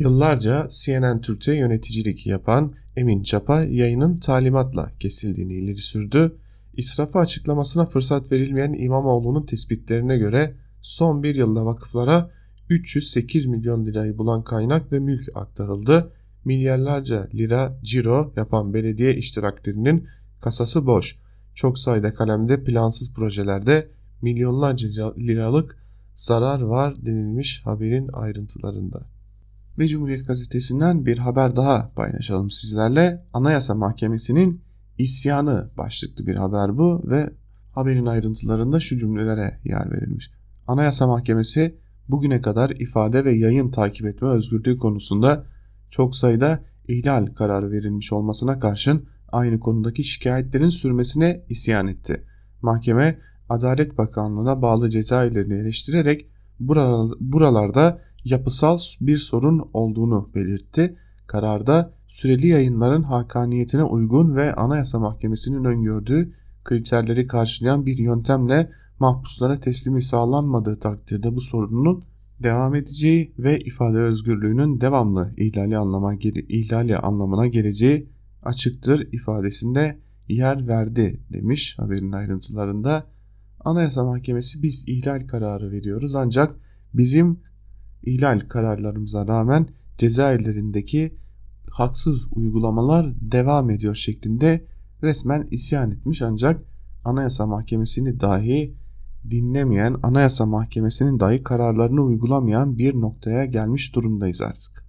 Yıllarca 0.00 0.68
CNN 0.70 1.20
Türk'te 1.20 1.54
yöneticilik 1.54 2.26
yapan 2.26 2.74
Emin 2.96 3.22
Çapa 3.22 3.62
yayının 3.62 4.16
talimatla 4.16 4.92
kesildiğini 5.00 5.52
ileri 5.52 5.76
sürdü. 5.76 6.36
İsrafı 6.74 7.18
açıklamasına 7.18 7.86
fırsat 7.86 8.32
verilmeyen 8.32 8.72
İmamoğlu'nun 8.72 9.46
tespitlerine 9.46 10.18
göre 10.18 10.54
son 10.82 11.22
bir 11.22 11.34
yılda 11.34 11.64
vakıflara 11.64 12.30
308 12.68 13.46
milyon 13.46 13.86
lirayı 13.86 14.18
bulan 14.18 14.44
kaynak 14.44 14.92
ve 14.92 14.98
mülk 14.98 15.28
aktarıldı. 15.34 16.12
Milyarlarca 16.44 17.28
lira 17.34 17.78
ciro 17.82 18.32
yapan 18.36 18.74
belediye 18.74 19.14
iştiraklerinin 19.14 20.06
kasası 20.40 20.86
boş. 20.86 21.16
Çok 21.54 21.78
sayıda 21.78 22.14
kalemde 22.14 22.64
plansız 22.64 23.14
projelerde 23.14 23.88
milyonlarca 24.22 25.14
liralık 25.16 25.78
zarar 26.14 26.60
var 26.60 27.06
denilmiş 27.06 27.62
haberin 27.66 28.08
ayrıntılarında. 28.12 29.06
Ve 29.80 29.86
Cumhuriyet 29.86 30.26
Gazetesi'nden 30.26 31.06
bir 31.06 31.18
haber 31.18 31.56
daha 31.56 31.92
paylaşalım 31.94 32.50
sizlerle. 32.50 33.24
Anayasa 33.32 33.74
Mahkemesi'nin 33.74 34.62
isyanı 34.98 35.70
başlıklı 35.78 36.26
bir 36.26 36.34
haber 36.34 36.78
bu 36.78 37.02
ve 37.10 37.30
haberin 37.72 38.06
ayrıntılarında 38.06 38.80
şu 38.80 38.98
cümlelere 38.98 39.60
yer 39.64 39.92
verilmiş. 39.92 40.30
Anayasa 40.66 41.06
Mahkemesi 41.06 41.78
bugüne 42.08 42.40
kadar 42.40 42.70
ifade 42.70 43.24
ve 43.24 43.30
yayın 43.30 43.70
takip 43.70 44.06
etme 44.06 44.28
özgürlüğü 44.28 44.78
konusunda 44.78 45.44
çok 45.90 46.16
sayıda 46.16 46.60
ihlal 46.88 47.26
kararı 47.26 47.70
verilmiş 47.70 48.12
olmasına 48.12 48.58
karşın 48.58 49.06
aynı 49.32 49.60
konudaki 49.60 50.04
şikayetlerin 50.04 50.68
sürmesine 50.68 51.44
isyan 51.48 51.88
etti. 51.88 52.24
Mahkeme 52.62 53.18
Adalet 53.48 53.98
Bakanlığı'na 53.98 54.62
bağlı 54.62 54.90
cezaevlerini 54.90 55.54
eleştirerek 55.54 56.30
buralarda 57.20 58.09
yapısal 58.24 58.78
bir 59.00 59.16
sorun 59.16 59.70
olduğunu 59.72 60.30
belirtti. 60.34 60.96
Kararda 61.26 61.94
süreli 62.06 62.46
yayınların 62.46 63.02
hakaniyetine 63.02 63.84
uygun 63.84 64.36
ve 64.36 64.54
Anayasa 64.54 64.98
Mahkemesi'nin 64.98 65.64
öngördüğü 65.64 66.32
kriterleri 66.64 67.26
karşılayan 67.26 67.86
bir 67.86 67.98
yöntemle 67.98 68.70
mahpuslara 68.98 69.60
teslimi 69.60 70.02
sağlanmadığı 70.02 70.78
takdirde 70.78 71.34
bu 71.34 71.40
sorunun 71.40 72.04
devam 72.42 72.74
edeceği 72.74 73.32
ve 73.38 73.58
ifade 73.58 73.98
özgürlüğünün 73.98 74.80
devamlı 74.80 75.32
ihlali, 75.36 75.78
anlama, 75.78 76.14
ihlali 76.48 76.96
anlamına 76.96 77.46
geleceği 77.46 78.08
açıktır 78.42 79.12
ifadesinde 79.12 79.98
yer 80.28 80.68
verdi 80.68 81.20
demiş 81.32 81.74
haberin 81.78 82.12
ayrıntılarında. 82.12 83.06
Anayasa 83.60 84.04
Mahkemesi 84.04 84.62
biz 84.62 84.84
ihlal 84.88 85.26
kararı 85.26 85.70
veriyoruz 85.70 86.14
ancak 86.14 86.56
bizim 86.94 87.40
ihlal 88.02 88.40
kararlarımıza 88.40 89.26
rağmen 89.26 89.66
cezaevlerindeki 89.98 91.14
haksız 91.70 92.28
uygulamalar 92.34 93.14
devam 93.20 93.70
ediyor 93.70 93.94
şeklinde 93.94 94.64
resmen 95.02 95.48
isyan 95.50 95.90
etmiş 95.90 96.22
ancak 96.22 96.62
Anayasa 97.04 97.46
Mahkemesi'ni 97.46 98.20
dahi 98.20 98.74
dinlemeyen, 99.30 99.96
Anayasa 100.02 100.46
Mahkemesi'nin 100.46 101.20
dahi 101.20 101.42
kararlarını 101.42 102.02
uygulamayan 102.02 102.78
bir 102.78 102.94
noktaya 102.94 103.44
gelmiş 103.44 103.94
durumdayız 103.94 104.40
artık. 104.40 104.84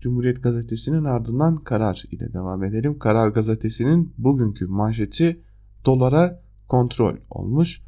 Cumhuriyet 0.00 0.42
Gazetesi'nin 0.42 1.04
ardından 1.04 1.56
karar 1.56 2.04
ile 2.10 2.32
devam 2.32 2.64
edelim. 2.64 2.98
Karar 2.98 3.28
Gazetesi'nin 3.28 4.14
bugünkü 4.18 4.66
manşeti 4.66 5.40
dolara 5.84 6.42
kontrol 6.68 7.16
olmuş. 7.30 7.82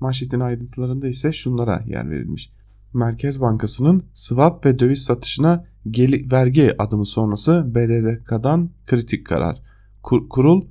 Manşetin 0.00 0.40
ayrıntılarında 0.40 1.08
ise 1.08 1.32
şunlara 1.32 1.82
yer 1.86 2.10
verilmiş. 2.10 2.52
Merkez 2.96 3.40
Bankası'nın 3.40 4.02
swap 4.12 4.66
ve 4.66 4.78
döviz 4.78 5.02
satışına 5.02 5.64
geli, 5.90 6.32
vergi 6.32 6.82
adımı 6.82 7.06
sonrası 7.06 7.74
BDDK'dan 7.74 8.70
kritik 8.86 9.26
karar. 9.26 9.62
Kur, 10.02 10.28
kurul 10.28 10.64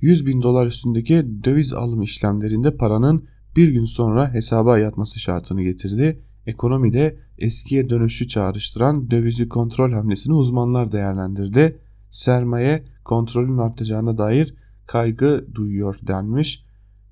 100 0.00 0.26
bin 0.26 0.42
dolar 0.42 0.66
üstündeki 0.66 1.44
döviz 1.44 1.72
alım 1.72 2.02
işlemlerinde 2.02 2.76
paranın 2.76 3.24
bir 3.56 3.68
gün 3.68 3.84
sonra 3.84 4.34
hesaba 4.34 4.78
yatması 4.78 5.20
şartını 5.20 5.62
getirdi. 5.62 6.20
Ekonomide 6.46 7.16
eskiye 7.38 7.90
dönüşü 7.90 8.28
çağrıştıran 8.28 9.10
dövizi 9.10 9.48
kontrol 9.48 9.92
hamlesini 9.92 10.34
uzmanlar 10.34 10.92
değerlendirdi. 10.92 11.78
Sermaye 12.10 12.84
kontrolün 13.04 13.58
artacağına 13.58 14.18
dair 14.18 14.54
kaygı 14.86 15.46
duyuyor 15.54 15.98
denmiş 16.02 16.64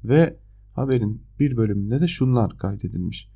ve 0.04 0.37
haberin 0.73 1.23
bir 1.40 1.56
bölümünde 1.56 2.00
de 2.00 2.08
şunlar 2.08 2.58
kaydedilmiş. 2.58 3.33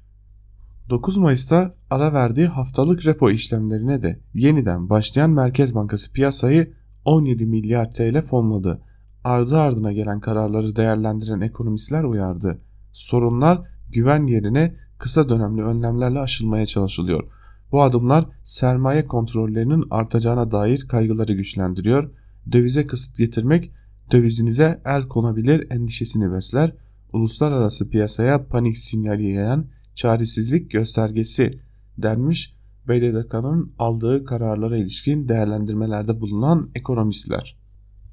9 0.90 1.16
Mayıs'ta 1.16 1.72
ara 1.90 2.12
verdiği 2.12 2.46
haftalık 2.46 3.06
repo 3.06 3.30
işlemlerine 3.30 4.02
de 4.02 4.20
yeniden 4.34 4.90
başlayan 4.90 5.30
Merkez 5.30 5.74
Bankası 5.74 6.12
piyasayı 6.12 6.72
17 7.04 7.46
milyar 7.46 7.90
TL 7.90 8.22
fonladı. 8.22 8.82
Ardı 9.24 9.58
ardına 9.58 9.92
gelen 9.92 10.20
kararları 10.20 10.76
değerlendiren 10.76 11.40
ekonomistler 11.40 12.04
uyardı. 12.04 12.58
Sorunlar 12.92 13.62
güven 13.92 14.26
yerine 14.26 14.76
kısa 14.98 15.28
dönemli 15.28 15.62
önlemlerle 15.62 16.18
aşılmaya 16.18 16.66
çalışılıyor. 16.66 17.24
Bu 17.72 17.82
adımlar 17.82 18.24
sermaye 18.44 19.06
kontrollerinin 19.06 19.84
artacağına 19.90 20.50
dair 20.50 20.88
kaygıları 20.88 21.32
güçlendiriyor. 21.32 22.10
Dövize 22.52 22.86
kısıt 22.86 23.18
getirmek 23.18 23.72
dövizinize 24.12 24.82
el 24.84 25.02
konabilir 25.02 25.70
endişesini 25.70 26.32
besler. 26.32 26.72
Uluslararası 27.12 27.90
piyasaya 27.90 28.46
panik 28.46 28.78
sinyali 28.78 29.30
yayan 29.30 29.66
çaresizlik 29.98 30.70
göstergesi 30.70 31.60
denmiş 31.98 32.54
BDDK'nın 32.88 33.72
aldığı 33.78 34.24
kararlara 34.24 34.76
ilişkin 34.76 35.28
değerlendirmelerde 35.28 36.20
bulunan 36.20 36.70
ekonomistler. 36.74 37.56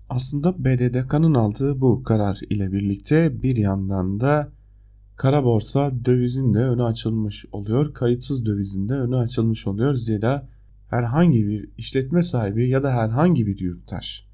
Aslında 0.09 0.65
BDDK'nın 0.65 1.33
aldığı 1.33 1.81
bu 1.81 2.03
karar 2.03 2.39
ile 2.49 2.71
birlikte 2.71 3.43
bir 3.43 3.57
yandan 3.57 4.19
da 4.19 4.51
kara 5.15 5.43
borsa 5.43 5.91
dövizin 6.05 6.53
de 6.53 6.59
önü 6.59 6.83
açılmış 6.83 7.45
oluyor. 7.51 7.93
Kayıtsız 7.93 8.45
dövizin 8.45 8.89
de 8.89 8.93
önü 8.93 9.17
açılmış 9.17 9.67
oluyor. 9.67 9.95
Zira 9.95 10.47
herhangi 10.89 11.47
bir 11.47 11.69
işletme 11.77 12.23
sahibi 12.23 12.69
ya 12.69 12.83
da 12.83 12.93
herhangi 12.93 13.47
bir 13.47 13.59
yurttaş 13.59 14.27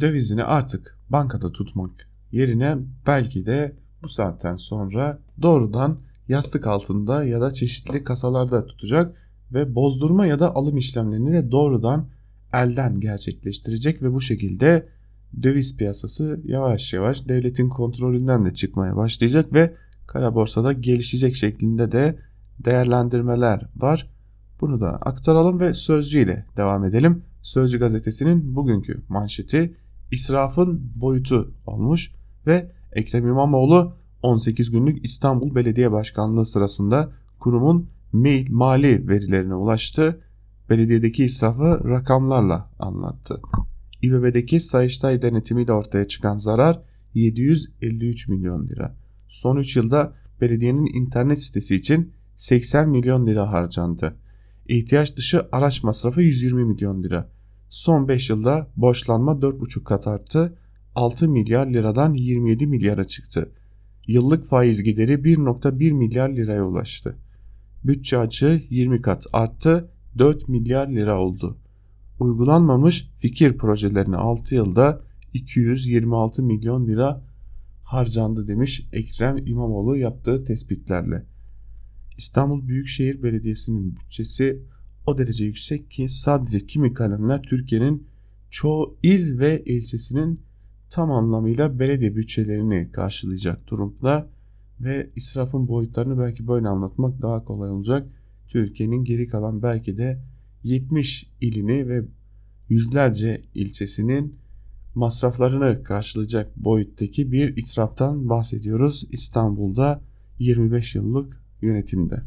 dövizini 0.00 0.44
artık 0.44 0.98
bankada 1.10 1.52
tutmak 1.52 1.90
yerine 2.32 2.78
belki 3.06 3.46
de 3.46 3.76
bu 4.02 4.08
saatten 4.08 4.56
sonra 4.56 5.18
doğrudan 5.42 5.98
yastık 6.30 6.66
altında 6.66 7.24
ya 7.24 7.40
da 7.40 7.52
çeşitli 7.52 8.04
kasalarda 8.04 8.66
tutacak 8.66 9.16
ve 9.52 9.74
bozdurma 9.74 10.26
ya 10.26 10.38
da 10.38 10.54
alım 10.54 10.76
işlemlerini 10.76 11.32
de 11.32 11.50
doğrudan 11.50 12.08
elden 12.52 13.00
gerçekleştirecek 13.00 14.02
ve 14.02 14.12
bu 14.12 14.20
şekilde 14.20 14.88
döviz 15.42 15.76
piyasası 15.76 16.40
yavaş 16.44 16.92
yavaş 16.92 17.28
devletin 17.28 17.68
kontrolünden 17.68 18.44
de 18.44 18.54
çıkmaya 18.54 18.96
başlayacak 18.96 19.52
ve 19.52 19.74
kara 20.06 20.34
borsada 20.34 20.72
gelişecek 20.72 21.36
şeklinde 21.36 21.92
de 21.92 22.18
değerlendirmeler 22.64 23.66
var. 23.76 24.10
Bunu 24.60 24.80
da 24.80 24.90
aktaralım 24.90 25.60
ve 25.60 25.74
Sözcü 25.74 26.18
ile 26.18 26.46
devam 26.56 26.84
edelim. 26.84 27.22
Sözcü 27.42 27.78
gazetesinin 27.78 28.54
bugünkü 28.54 29.02
manşeti 29.08 29.76
israfın 30.10 30.92
boyutu 30.94 31.54
olmuş 31.66 32.12
ve 32.46 32.72
Ekrem 32.92 33.26
İmamoğlu 33.26 33.99
18 34.22 34.70
günlük 34.70 35.04
İstanbul 35.04 35.54
Belediye 35.54 35.92
Başkanlığı 35.92 36.46
sırasında 36.46 37.12
kurumun 37.38 37.90
mail 38.12 38.50
mali 38.50 39.08
verilerine 39.08 39.54
ulaştı. 39.54 40.20
Belediyedeki 40.70 41.24
israfı 41.24 41.80
rakamlarla 41.84 42.70
anlattı. 42.78 43.40
İBB'deki 44.02 44.60
Sayıştay 44.60 45.22
denetimiyle 45.22 45.72
ortaya 45.72 46.08
çıkan 46.08 46.36
zarar 46.36 46.82
753 47.14 48.28
milyon 48.28 48.68
lira. 48.68 48.96
Son 49.28 49.56
3 49.56 49.76
yılda 49.76 50.12
belediyenin 50.40 51.02
internet 51.02 51.42
sitesi 51.42 51.74
için 51.76 52.12
80 52.36 52.88
milyon 52.88 53.26
lira 53.26 53.52
harcandı. 53.52 54.16
İhtiyaç 54.68 55.16
dışı 55.16 55.48
araç 55.52 55.82
masrafı 55.82 56.22
120 56.22 56.64
milyon 56.64 57.02
lira. 57.02 57.28
Son 57.68 58.08
5 58.08 58.30
yılda 58.30 58.70
borçlanma 58.76 59.32
4,5 59.32 59.84
kat 59.84 60.06
arttı. 60.06 60.58
6 60.94 61.28
milyar 61.28 61.66
liradan 61.66 62.14
27 62.14 62.66
milyara 62.66 63.04
çıktı. 63.06 63.52
Yıllık 64.10 64.44
faiz 64.44 64.82
gideri 64.82 65.12
1.1 65.12 65.92
milyar 65.92 66.30
liraya 66.30 66.66
ulaştı. 66.66 67.16
Bütçe 67.84 68.18
açığı 68.18 68.62
20 68.70 69.00
kat 69.02 69.26
arttı 69.32 69.90
4 70.18 70.48
milyar 70.48 70.88
lira 70.88 71.20
oldu. 71.20 71.58
Uygulanmamış 72.20 73.10
fikir 73.18 73.58
projelerine 73.58 74.16
6 74.16 74.54
yılda 74.54 75.02
226 75.34 76.42
milyon 76.42 76.86
lira 76.86 77.22
harcandı 77.84 78.48
demiş 78.48 78.88
Ekrem 78.92 79.46
İmamoğlu 79.46 79.96
yaptığı 79.96 80.44
tespitlerle. 80.44 81.26
İstanbul 82.16 82.68
Büyükşehir 82.68 83.22
Belediyesi'nin 83.22 83.96
bütçesi 83.96 84.62
o 85.06 85.18
derece 85.18 85.44
yüksek 85.44 85.90
ki 85.90 86.08
sadece 86.08 86.66
kimi 86.66 86.94
kalemler 86.94 87.42
Türkiye'nin 87.42 88.06
çoğu 88.50 88.96
il 89.02 89.38
ve 89.38 89.64
ilçesinin 89.64 90.40
tam 90.90 91.12
anlamıyla 91.12 91.78
belediye 91.78 92.16
bütçelerini 92.16 92.92
karşılayacak 92.92 93.70
durumda 93.70 94.28
ve 94.80 95.10
israfın 95.16 95.68
boyutlarını 95.68 96.18
belki 96.18 96.48
böyle 96.48 96.68
anlatmak 96.68 97.22
daha 97.22 97.44
kolay 97.44 97.70
olacak. 97.70 98.08
Türkiye'nin 98.48 99.04
geri 99.04 99.28
kalan 99.28 99.62
belki 99.62 99.98
de 99.98 100.22
70 100.62 101.30
ilini 101.40 101.88
ve 101.88 102.04
yüzlerce 102.68 103.42
ilçesinin 103.54 104.34
masraflarını 104.94 105.82
karşılayacak 105.82 106.56
boyuttaki 106.56 107.32
bir 107.32 107.56
israftan 107.56 108.28
bahsediyoruz 108.28 109.06
İstanbul'da 109.10 110.00
25 110.38 110.94
yıllık 110.94 111.40
yönetimde. 111.62 112.22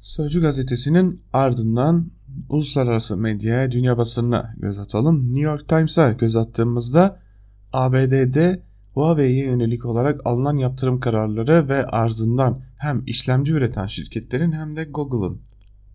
Sözcü 0.00 0.40
gazetesinin 0.40 1.22
ardından 1.32 2.10
uluslararası 2.48 3.16
medyaya, 3.16 3.70
dünya 3.70 3.98
basınına 3.98 4.54
göz 4.58 4.78
atalım. 4.78 5.26
New 5.26 5.40
York 5.40 5.68
Times'a 5.68 6.12
göz 6.12 6.36
attığımızda 6.36 7.22
ABD'de 7.72 8.62
Huawei'ye 8.94 9.44
yönelik 9.44 9.84
olarak 9.84 10.20
alınan 10.24 10.56
yaptırım 10.56 11.00
kararları 11.00 11.68
ve 11.68 11.86
ardından 11.86 12.60
hem 12.76 13.02
işlemci 13.06 13.52
üreten 13.52 13.86
şirketlerin 13.86 14.52
hem 14.52 14.76
de 14.76 14.84
Google'ın 14.84 15.40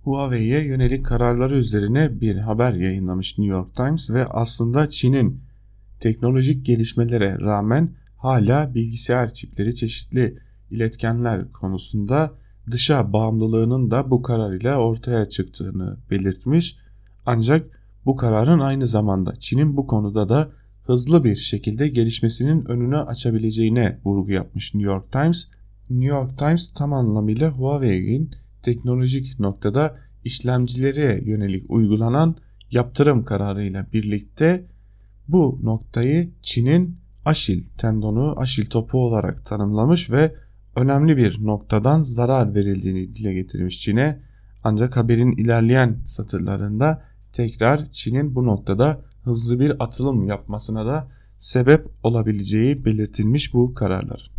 Huawei'ye 0.04 0.66
yönelik 0.66 1.06
kararları 1.06 1.58
üzerine 1.58 2.22
bir 2.22 2.36
haber 2.38 2.74
yayınlamış 2.74 3.38
New 3.38 3.56
York 3.56 3.76
Times 3.76 4.10
ve 4.10 4.26
aslında 4.26 4.90
Çin'in 4.90 5.42
teknolojik 6.00 6.66
gelişmelere 6.66 7.40
rağmen 7.40 7.90
hala 8.18 8.76
bilgisayar 8.76 9.34
çipleri 9.34 9.76
çeşitli 9.76 10.38
iletkenler 10.72 11.52
konusunda 11.52 12.32
dışa 12.72 13.14
bağımlılığının 13.14 13.92
da 13.92 14.12
bu 14.12 14.22
karar 14.22 14.54
ile 14.54 14.76
ortaya 14.76 15.30
çıktığını 15.30 15.98
belirtmiş. 16.12 16.78
Ancak 17.26 17.80
bu 18.06 18.16
kararın 18.16 18.60
aynı 18.60 18.88
zamanda 18.88 19.36
Çin'in 19.40 19.78
bu 19.78 19.88
konuda 19.88 20.30
da 20.30 20.52
hızlı 20.88 21.24
bir 21.24 21.36
şekilde 21.36 21.88
gelişmesinin 21.88 22.66
önünü 22.66 22.98
açabileceğine 22.98 24.00
vurgu 24.06 24.32
yapmış 24.32 24.74
New 24.74 24.92
York 24.92 25.12
Times. 25.12 25.48
New 25.90 26.08
York 26.08 26.38
Times 26.38 26.74
tam 26.74 26.94
anlamıyla 26.94 27.50
Huawei'in 27.50 28.36
teknolojik 28.62 29.40
noktada 29.40 29.98
işlemcilere 30.24 31.22
yönelik 31.26 31.72
uygulanan 31.72 32.36
yaptırım 32.72 33.26
kararıyla 33.26 33.88
birlikte 33.94 34.66
bu 35.28 35.60
noktayı 35.64 36.32
Çin'in 36.42 36.98
Aşil 37.26 37.64
tendonu, 37.78 38.40
Aşil 38.40 38.66
topu 38.66 38.98
olarak 38.98 39.46
tanımlamış 39.46 40.10
ve 40.10 40.36
önemli 40.76 41.18
bir 41.18 41.46
noktadan 41.46 42.02
zarar 42.02 42.56
verildiğini 42.56 43.16
dile 43.16 43.34
getirmiş 43.34 43.82
Çin'e. 43.82 44.20
Ancak 44.64 44.98
haberin 44.98 45.32
ilerleyen 45.32 45.98
satırlarında 46.06 47.04
tekrar 47.34 47.86
Çin'in 47.86 48.36
bu 48.36 48.46
noktada 48.46 49.02
hızlı 49.28 49.60
bir 49.60 49.84
atılım 49.84 50.28
yapmasına 50.28 50.86
da 50.86 51.08
sebep 51.38 51.88
olabileceği 52.04 52.86
belirtilmiş 52.86 53.54
bu 53.54 53.74
kararlar. 53.74 54.32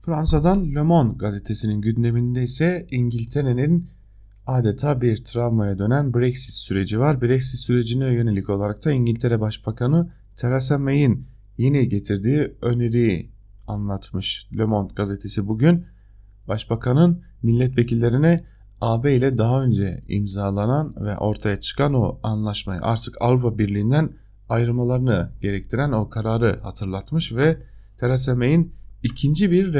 Fransa'dan 0.00 0.74
Le 0.74 0.82
Monde 0.82 1.16
gazetesinin 1.16 1.80
gündeminde 1.80 2.42
ise 2.42 2.86
İngiltere'nin 2.90 3.88
adeta 4.46 5.00
bir 5.00 5.24
travmaya 5.24 5.78
dönen 5.78 6.14
Brexit 6.14 6.54
süreci 6.54 7.00
var. 7.00 7.22
Brexit 7.22 7.60
sürecine 7.60 8.14
yönelik 8.14 8.50
olarak 8.50 8.84
da 8.84 8.92
İngiltere 8.92 9.40
Başbakanı 9.40 10.10
Theresa 10.36 10.78
May'in 10.78 11.26
yeni 11.58 11.88
getirdiği 11.88 12.54
öneriyi 12.62 13.30
anlatmış 13.66 14.48
Le 14.58 14.64
Monde 14.64 14.92
gazetesi 14.96 15.46
bugün. 15.46 15.86
Başbakanın 16.48 17.22
milletvekillerine 17.42 18.44
AB 18.80 19.16
ile 19.16 19.38
daha 19.38 19.62
önce 19.62 20.04
imzalanan 20.08 20.94
ve 21.00 21.16
ortaya 21.18 21.60
çıkan 21.60 21.94
o 21.94 22.18
anlaşmayı 22.22 22.80
artık 22.82 23.16
Avrupa 23.20 23.58
Birliği'nden 23.58 24.10
ayrılmalarını 24.48 25.30
gerektiren 25.40 25.92
o 25.92 26.10
kararı 26.10 26.60
hatırlatmış 26.62 27.32
ve 27.32 27.56
Theresa 27.98 28.34
May'in 28.34 28.74
ikinci 29.02 29.50
bir 29.50 29.72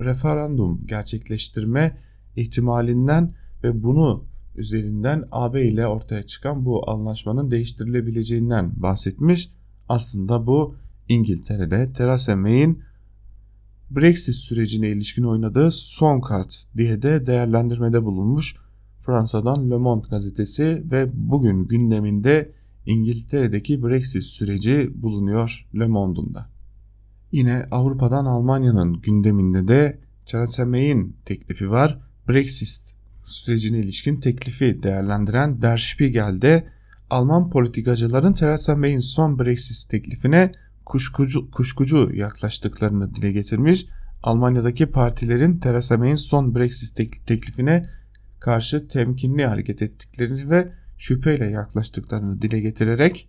referandum 0.00 0.86
gerçekleştirme 0.86 1.98
ihtimalinden 2.36 3.34
ve 3.64 3.82
bunu 3.82 4.24
üzerinden 4.56 5.24
AB 5.32 5.62
ile 5.62 5.86
ortaya 5.86 6.22
çıkan 6.22 6.64
bu 6.64 6.90
anlaşmanın 6.90 7.50
değiştirilebileceğinden 7.50 8.72
bahsetmiş. 8.82 9.50
Aslında 9.88 10.46
bu 10.46 10.76
İngiltere'de 11.08 11.92
Theresa 11.92 12.36
May'in 12.36 12.82
Brexit 13.90 14.34
sürecine 14.34 14.88
ilişkin 14.88 15.22
oynadığı 15.22 15.70
son 15.70 16.20
kart 16.20 16.66
diye 16.76 17.02
de 17.02 17.26
değerlendirmede 17.26 18.04
bulunmuş. 18.04 18.54
Fransa'dan 19.00 19.70
Le 19.70 19.76
Monde 19.76 20.06
gazetesi 20.10 20.82
ve 20.90 21.10
bugün 21.14 21.66
gündeminde 21.66 22.52
İngiltere'deki 22.86 23.82
Brexit 23.82 24.22
süreci 24.22 24.90
bulunuyor 24.94 25.68
Le 25.78 25.86
Monde'un 25.86 26.34
da. 26.34 26.48
Yine 27.32 27.66
Avrupa'dan 27.70 28.24
Almanya'nın 28.24 29.00
gündeminde 29.00 29.68
de 29.68 29.98
Theresa 30.26 30.64
May'in 30.64 31.16
teklifi 31.24 31.70
var. 31.70 32.00
Brexit 32.28 32.94
sürecine 33.22 33.78
ilişkin 33.78 34.20
teklifi 34.20 34.82
değerlendiren 34.82 35.62
Der 35.62 35.78
Spiegel'de 35.78 36.64
Alman 37.10 37.50
politikacıların 37.50 38.32
Theresa 38.32 38.76
May'in 38.76 39.00
son 39.00 39.38
Brexit 39.38 39.90
teklifine 39.90 40.52
kuşkucu, 40.90 41.50
kuşkucu 41.50 42.10
yaklaştıklarını 42.14 43.14
dile 43.14 43.32
getirmiş. 43.32 43.86
Almanya'daki 44.22 44.86
partilerin 44.86 45.58
Theresa 45.58 45.98
May'in 45.98 46.14
son 46.14 46.54
Brexit 46.54 47.26
teklifine 47.26 47.86
karşı 48.40 48.88
temkinli 48.88 49.46
hareket 49.46 49.82
ettiklerini 49.82 50.50
ve 50.50 50.72
şüpheyle 50.98 51.46
yaklaştıklarını 51.46 52.42
dile 52.42 52.60
getirerek 52.60 53.28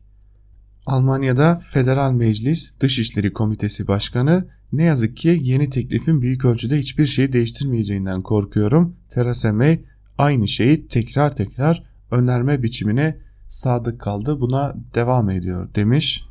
Almanya'da 0.85 1.55
Federal 1.55 2.11
Meclis 2.11 2.79
Dışişleri 2.79 3.33
Komitesi 3.33 3.87
Başkanı 3.87 4.47
ne 4.71 4.83
yazık 4.83 5.17
ki 5.17 5.39
yeni 5.41 5.69
teklifin 5.69 6.21
büyük 6.21 6.45
ölçüde 6.45 6.79
hiçbir 6.79 7.05
şeyi 7.05 7.33
değiştirmeyeceğinden 7.33 8.21
korkuyorum. 8.21 8.95
Theresa 9.09 9.53
May 9.53 9.81
aynı 10.17 10.47
şeyi 10.47 10.87
tekrar 10.87 11.35
tekrar 11.35 11.83
önerme 12.11 12.63
biçimine 12.63 13.17
sadık 13.47 14.01
kaldı 14.01 14.41
buna 14.41 14.75
devam 14.95 15.29
ediyor 15.29 15.75
demiş. 15.75 16.30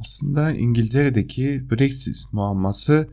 Aslında 0.00 0.52
İngiltere'deki 0.52 1.70
Brexit 1.70 2.32
muamması 2.32 3.08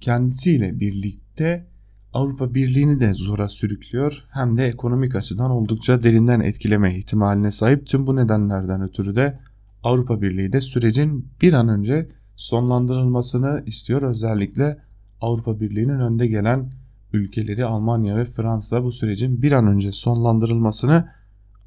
kendisiyle 0.00 0.80
birlikte 0.80 1.66
Avrupa 2.12 2.54
Birliği'ni 2.54 3.00
de 3.00 3.14
zora 3.14 3.48
sürüklüyor 3.48 4.24
hem 4.30 4.56
de 4.56 4.66
ekonomik 4.66 5.16
açıdan 5.16 5.50
oldukça 5.50 6.02
derinden 6.02 6.40
etkileme 6.40 6.98
ihtimaline 6.98 7.50
sahip. 7.50 7.86
Tüm 7.86 8.06
bu 8.06 8.16
nedenlerden 8.16 8.82
ötürü 8.82 9.16
de 9.16 9.40
Avrupa 9.82 10.22
Birliği 10.22 10.52
de 10.52 10.60
sürecin 10.60 11.28
bir 11.42 11.52
an 11.52 11.68
önce 11.68 12.08
sonlandırılmasını 12.36 13.62
istiyor. 13.66 14.02
Özellikle 14.02 14.78
Avrupa 15.20 15.60
Birliği'nin 15.60 16.00
önde 16.00 16.26
gelen 16.26 16.72
ülkeleri 17.12 17.64
Almanya 17.64 18.16
ve 18.16 18.24
Fransa 18.24 18.84
bu 18.84 18.92
sürecin 18.92 19.42
bir 19.42 19.52
an 19.52 19.66
önce 19.66 19.92
sonlandırılmasını 19.92 21.08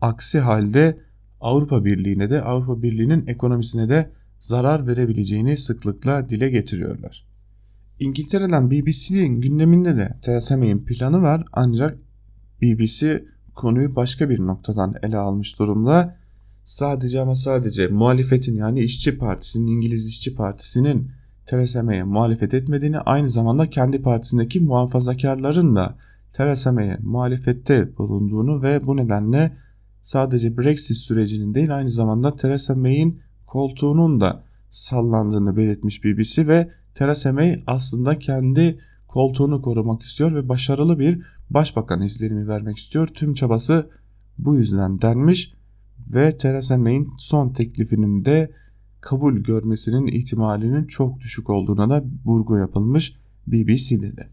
aksi 0.01 0.39
halde 0.39 0.97
Avrupa 1.41 1.85
Birliği'ne 1.85 2.29
de 2.29 2.41
Avrupa 2.41 2.81
Birliği'nin 2.81 3.27
ekonomisine 3.27 3.89
de 3.89 4.11
zarar 4.43 4.87
verebileceğini 4.87 5.57
sıklıkla 5.57 6.29
dile 6.29 6.49
getiriyorlar. 6.49 7.27
İngiltere'den 7.99 8.71
BBC'nin 8.71 9.41
gündeminde 9.41 9.97
de 9.97 10.17
Theresa 10.21 10.57
May'in 10.57 10.85
planı 10.85 11.21
var 11.21 11.45
ancak 11.53 11.97
BBC 12.61 13.25
konuyu 13.55 13.95
başka 13.95 14.29
bir 14.29 14.39
noktadan 14.39 14.93
ele 15.03 15.17
almış 15.17 15.59
durumda. 15.59 16.17
Sadece 16.63 17.21
ama 17.21 17.35
sadece 17.35 17.87
muhalefetin 17.87 18.55
yani 18.55 18.81
işçi 18.81 19.17
partisinin 19.17 19.67
İngiliz 19.67 20.07
işçi 20.07 20.35
partisinin 20.35 21.11
Theresa 21.45 21.83
May'e 21.83 22.03
muhalefet 22.03 22.53
etmediğini 22.53 22.99
aynı 22.99 23.29
zamanda 23.29 23.69
kendi 23.69 24.01
partisindeki 24.01 24.59
muhafazakarların 24.59 25.75
da 25.75 25.97
Theresa 26.33 26.71
May'e 26.71 26.97
muhalefette 27.01 27.97
bulunduğunu 27.97 28.63
ve 28.63 28.85
bu 28.85 28.97
nedenle 28.97 29.57
sadece 30.01 30.57
Brexit 30.57 30.97
sürecinin 30.97 31.53
değil 31.53 31.75
aynı 31.75 31.89
zamanda 31.89 32.35
Theresa 32.35 32.75
May'in 32.75 33.21
koltuğunun 33.53 34.21
da 34.21 34.43
sallandığını 34.69 35.57
belirtmiş 35.57 36.03
BBC 36.03 36.47
ve 36.47 36.69
Theresa 36.95 37.33
May 37.33 37.63
aslında 37.67 38.19
kendi 38.19 38.79
koltuğunu 39.07 39.61
korumak 39.61 40.01
istiyor 40.01 40.35
ve 40.35 40.49
başarılı 40.49 40.99
bir 40.99 41.21
başbakan 41.49 42.01
izlenimi 42.01 42.47
vermek 42.47 42.77
istiyor. 42.77 43.07
Tüm 43.07 43.33
çabası 43.33 43.89
bu 44.37 44.55
yüzden 44.55 45.01
denmiş 45.01 45.53
ve 46.13 46.37
Theresa 46.37 46.77
May'in 46.77 47.09
son 47.17 47.49
teklifinin 47.49 48.25
de 48.25 48.51
kabul 49.01 49.37
görmesinin 49.37 50.07
ihtimalinin 50.07 50.85
çok 50.85 51.19
düşük 51.19 51.49
olduğuna 51.49 51.89
da 51.89 52.03
vurgu 52.25 52.57
yapılmış 52.57 53.15
BBC'de 53.47 54.17
de. 54.17 54.29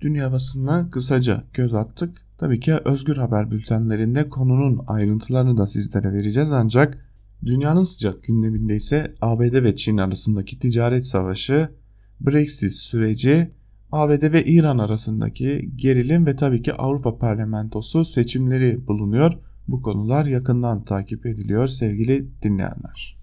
Dünya 0.00 0.32
basınına 0.32 0.90
kısaca 0.90 1.44
göz 1.54 1.74
attık. 1.74 2.14
Tabii 2.38 2.60
ki 2.60 2.74
Özgür 2.84 3.16
Haber 3.16 3.50
bültenlerinde 3.50 4.28
konunun 4.28 4.80
ayrıntılarını 4.86 5.56
da 5.56 5.66
sizlere 5.66 6.12
vereceğiz 6.12 6.52
ancak 6.52 7.07
dünyanın 7.44 7.84
sıcak 7.84 8.22
gündeminde 8.22 8.76
ise 8.76 9.12
ABD 9.20 9.64
ve 9.64 9.76
Çin 9.76 9.96
arasındaki 9.96 10.58
ticaret 10.58 11.06
savaşı, 11.06 11.68
Brexit 12.20 12.72
süreci, 12.72 13.50
ABD 13.92 14.32
ve 14.32 14.44
İran 14.44 14.78
arasındaki 14.78 15.70
gerilim 15.76 16.26
ve 16.26 16.36
tabii 16.36 16.62
ki 16.62 16.72
Avrupa 16.72 17.18
Parlamentosu 17.18 18.04
seçimleri 18.04 18.86
bulunuyor. 18.86 19.32
Bu 19.68 19.82
konular 19.82 20.26
yakından 20.26 20.84
takip 20.84 21.26
ediliyor 21.26 21.66
sevgili 21.66 22.28
dinleyenler. 22.42 23.18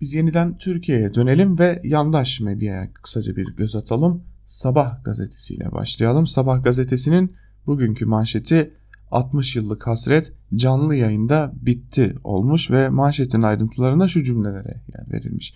Biz 0.00 0.14
yeniden 0.14 0.58
Türkiye'ye 0.58 1.14
dönelim 1.14 1.58
ve 1.58 1.80
yandaş 1.84 2.40
medyaya 2.40 2.92
kısaca 2.92 3.36
bir 3.36 3.56
göz 3.56 3.76
atalım. 3.76 4.22
Sabah 4.44 5.04
gazetesiyle 5.04 5.72
başlayalım. 5.72 6.26
Sabah 6.26 6.64
gazetesinin 6.64 7.32
bugünkü 7.66 8.06
manşeti 8.06 8.74
60 9.14 9.56
yıllık 9.56 9.86
hasret 9.86 10.32
canlı 10.54 10.94
yayında 10.94 11.52
bitti 11.56 12.14
olmuş 12.24 12.70
ve 12.70 12.88
manşetin 12.88 13.42
ayrıntılarına 13.42 14.08
şu 14.08 14.22
cümlelere 14.22 14.82
yer 14.94 15.12
verilmiş. 15.12 15.54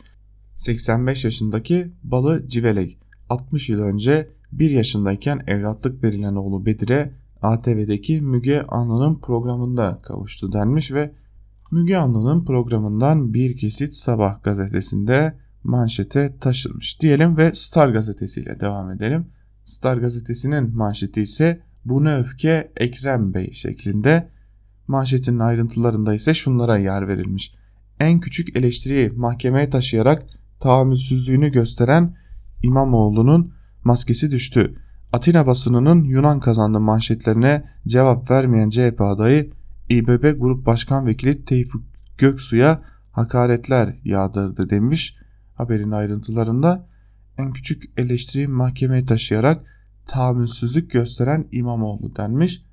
85 0.56 1.24
yaşındaki 1.24 1.92
Balı 2.02 2.48
Civelek 2.48 2.98
60 3.28 3.68
yıl 3.68 3.80
önce 3.80 4.30
1 4.52 4.70
yaşındayken 4.70 5.40
evlatlık 5.46 6.04
verilen 6.04 6.34
oğlu 6.34 6.66
Bedir'e 6.66 7.12
ATV'deki 7.42 8.22
Müge 8.22 8.62
Anlı'nın 8.68 9.20
programında 9.20 10.00
kavuştu 10.02 10.52
denmiş 10.52 10.92
ve 10.92 11.12
Müge 11.72 11.96
Anlı'nın 11.96 12.44
programından 12.44 13.34
bir 13.34 13.56
kesit 13.56 13.94
Sabah 13.94 14.42
gazetesinde 14.42 15.38
manşete 15.64 16.36
taşınmış 16.40 17.00
diyelim 17.00 17.36
ve 17.36 17.54
Star 17.54 17.88
gazetesiyle 17.88 18.60
devam 18.60 18.90
edelim. 18.90 19.26
Star 19.64 19.96
gazetesinin 19.96 20.76
manşeti 20.76 21.22
ise 21.22 21.67
bu 21.88 22.04
ne 22.04 22.16
öfke 22.16 22.72
Ekrem 22.76 23.34
Bey 23.34 23.52
şeklinde. 23.52 24.30
Manşetin 24.88 25.38
ayrıntılarında 25.38 26.14
ise 26.14 26.34
şunlara 26.34 26.78
yer 26.78 27.08
verilmiş. 27.08 27.54
En 28.00 28.20
küçük 28.20 28.56
eleştiriyi 28.56 29.10
mahkemeye 29.10 29.70
taşıyarak 29.70 30.22
tahammülsüzlüğünü 30.60 31.52
gösteren 31.52 32.16
İmamoğlu'nun 32.62 33.52
maskesi 33.84 34.30
düştü. 34.30 34.74
Atina 35.12 35.46
basınının 35.46 36.04
Yunan 36.04 36.40
kazandı 36.40 36.80
manşetlerine 36.80 37.64
cevap 37.86 38.30
vermeyen 38.30 38.70
CHP 38.70 39.00
adayı 39.00 39.50
İBB 39.88 40.40
Grup 40.40 40.66
Başkan 40.66 41.06
Vekili 41.06 41.44
Tevfik 41.44 41.82
Göksu'ya 42.18 42.82
hakaretler 43.12 43.94
yağdırdı 44.04 44.70
demiş. 44.70 45.16
Haberin 45.54 45.90
ayrıntılarında 45.90 46.86
en 47.38 47.52
küçük 47.52 47.82
eleştiriyi 47.96 48.48
mahkemeye 48.48 49.04
taşıyarak 49.04 49.77
tahammülsüzlük 50.08 50.90
gösteren 50.90 51.48
İmamoğlu 51.52 52.16
denmiş. 52.16 52.64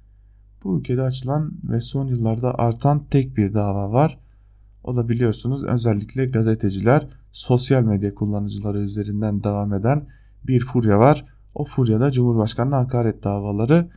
Bu 0.64 0.80
ülkede 0.80 1.02
açılan 1.02 1.52
ve 1.64 1.82
son 1.82 2.08
yıllarda 2.08 2.60
artan 2.60 3.06
tek 3.10 3.38
bir 3.38 3.54
dava 3.54 3.92
var. 3.92 4.20
O 4.84 4.96
da 4.96 5.10
biliyorsunuz 5.10 5.64
özellikle 5.64 6.26
gazeteciler, 6.26 7.08
sosyal 7.32 7.84
medya 7.84 8.16
kullanıcıları 8.16 8.80
üzerinden 8.80 9.44
devam 9.44 9.74
eden 9.74 10.08
bir 10.48 10.60
furya 10.60 11.00
var. 11.00 11.26
O 11.56 11.64
furyada 11.64 12.12
Cumhurbaşkanı'na 12.12 12.78
hakaret 12.78 13.24
davaları 13.24 13.90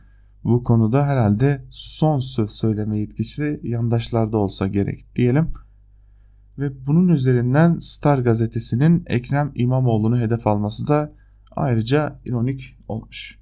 bu 0.43 0.63
konuda 0.63 1.05
herhalde 1.05 1.65
son 1.69 2.19
söz 2.19 2.51
söyleme 2.51 2.97
yetkisi 2.97 3.59
yandaşlarda 3.63 4.37
olsa 4.37 4.67
gerek 4.67 5.15
diyelim. 5.15 5.53
Ve 6.57 6.87
bunun 6.87 7.07
üzerinden 7.07 7.79
Star 7.79 8.17
gazetesinin 8.17 9.03
Ekrem 9.07 9.51
İmamoğlu'nu 9.55 10.19
hedef 10.19 10.47
alması 10.47 10.87
da 10.87 11.13
ayrıca 11.51 12.19
ironik 12.25 12.77
olmuş. 12.87 13.39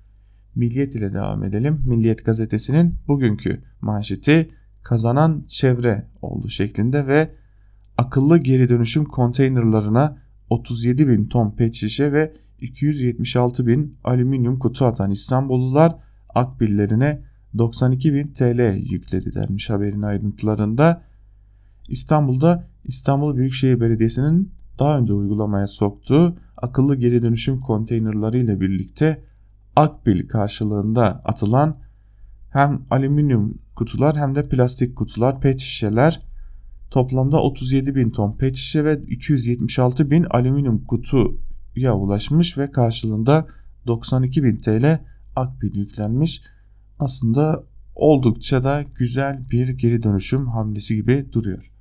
Milliyet 0.56 0.96
ile 0.96 1.14
devam 1.14 1.44
edelim. 1.44 1.82
Milliyet 1.86 2.26
gazetesinin 2.26 2.96
bugünkü 3.08 3.62
manşeti 3.82 4.50
kazanan 4.84 5.44
çevre 5.48 6.08
oldu 6.22 6.50
şeklinde 6.50 7.08
ve 7.08 7.30
akıllı 7.98 8.38
geri 8.38 8.70
dönüşüm 8.70 9.06
konteynerlarına 9.06 10.18
37 10.50 11.08
bin 11.08 11.28
ton 11.28 11.52
pet 11.52 11.74
şişe 11.74 12.12
ve 12.12 12.34
276 12.60 13.68
bin 13.68 13.98
alüminyum 14.04 14.60
kutu 14.60 14.86
atan 14.86 15.12
İstanbullular 15.12 15.96
akbillerine 16.30 17.22
92 17.58 18.14
bin 18.14 18.28
TL 18.28 18.78
yükledi 18.92 19.34
denmiş 19.34 19.70
haberin 19.70 20.02
ayrıntılarında. 20.02 21.02
İstanbul'da 21.88 22.68
İstanbul 22.84 23.38
Büyükşehir 23.38 23.82
Belediyesi'nin 23.82 24.52
daha 24.80 24.98
önce 24.98 25.14
uygulamaya 25.14 25.68
soktuğu 25.68 26.38
akıllı 26.58 26.96
geri 26.96 27.22
dönüşüm 27.22 27.60
konteynerları 27.60 28.38
ile 28.38 28.60
birlikte 28.60 29.24
akbil 29.76 30.28
karşılığında 30.28 31.22
atılan 31.26 31.78
hem 32.50 32.82
alüminyum 32.90 33.58
kutular 33.76 34.18
hem 34.18 34.36
de 34.36 34.50
plastik 34.50 34.96
kutular, 34.96 35.42
pet 35.42 35.60
şişeler 35.60 36.28
toplamda 36.92 37.42
37 37.42 37.96
bin 37.96 38.10
ton 38.10 38.38
pet 38.38 38.56
şişe 38.56 38.86
ve 38.86 39.02
276 39.08 40.12
bin 40.12 40.24
alüminyum 40.24 40.86
kutuya 40.86 41.96
ulaşmış 41.96 42.58
ve 42.58 42.72
karşılığında 42.72 43.48
92 43.88 44.44
bin 44.44 44.56
TL 44.58 45.00
akbil 45.36 45.76
yüklenmiş. 45.76 46.42
Aslında 47.00 47.64
oldukça 47.96 48.64
da 48.64 48.86
güzel 48.96 49.46
bir 49.52 49.70
geri 49.70 50.04
dönüşüm 50.04 50.48
hamlesi 50.48 50.96
gibi 50.96 51.30
duruyor. 51.34 51.72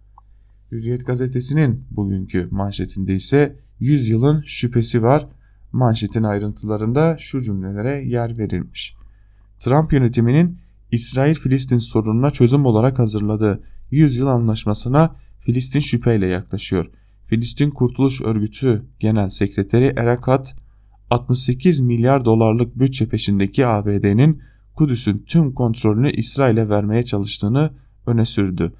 Hürriyet 0.72 1.06
gazetesinin 1.06 1.86
bugünkü 1.90 2.48
manşetinde 2.50 3.14
ise 3.14 3.65
100 3.80 4.08
yılın 4.08 4.42
şüphesi 4.46 5.02
var. 5.02 5.26
Manşetin 5.72 6.22
ayrıntılarında 6.22 7.16
şu 7.18 7.40
cümlelere 7.40 8.02
yer 8.08 8.38
verilmiş. 8.38 8.94
Trump 9.58 9.92
yönetiminin 9.92 10.58
İsrail-Filistin 10.92 11.78
sorununa 11.78 12.30
çözüm 12.30 12.66
olarak 12.66 12.98
hazırladığı 12.98 13.62
100 13.90 14.16
yıl 14.16 14.26
anlaşmasına 14.26 15.16
Filistin 15.40 15.80
şüpheyle 15.80 16.26
yaklaşıyor. 16.26 16.86
Filistin 17.26 17.70
Kurtuluş 17.70 18.20
Örgütü 18.20 18.86
Genel 18.98 19.28
Sekreteri 19.28 19.92
Erakat 19.96 20.56
68 21.10 21.80
milyar 21.80 22.24
dolarlık 22.24 22.78
bütçe 22.78 23.08
peşindeki 23.08 23.66
ABD'nin 23.66 24.42
Kudüs'ün 24.74 25.24
tüm 25.26 25.52
kontrolünü 25.52 26.10
İsrail'e 26.10 26.68
vermeye 26.68 27.02
çalıştığını 27.02 27.70
öne 28.06 28.24
sürdü. 28.24 28.72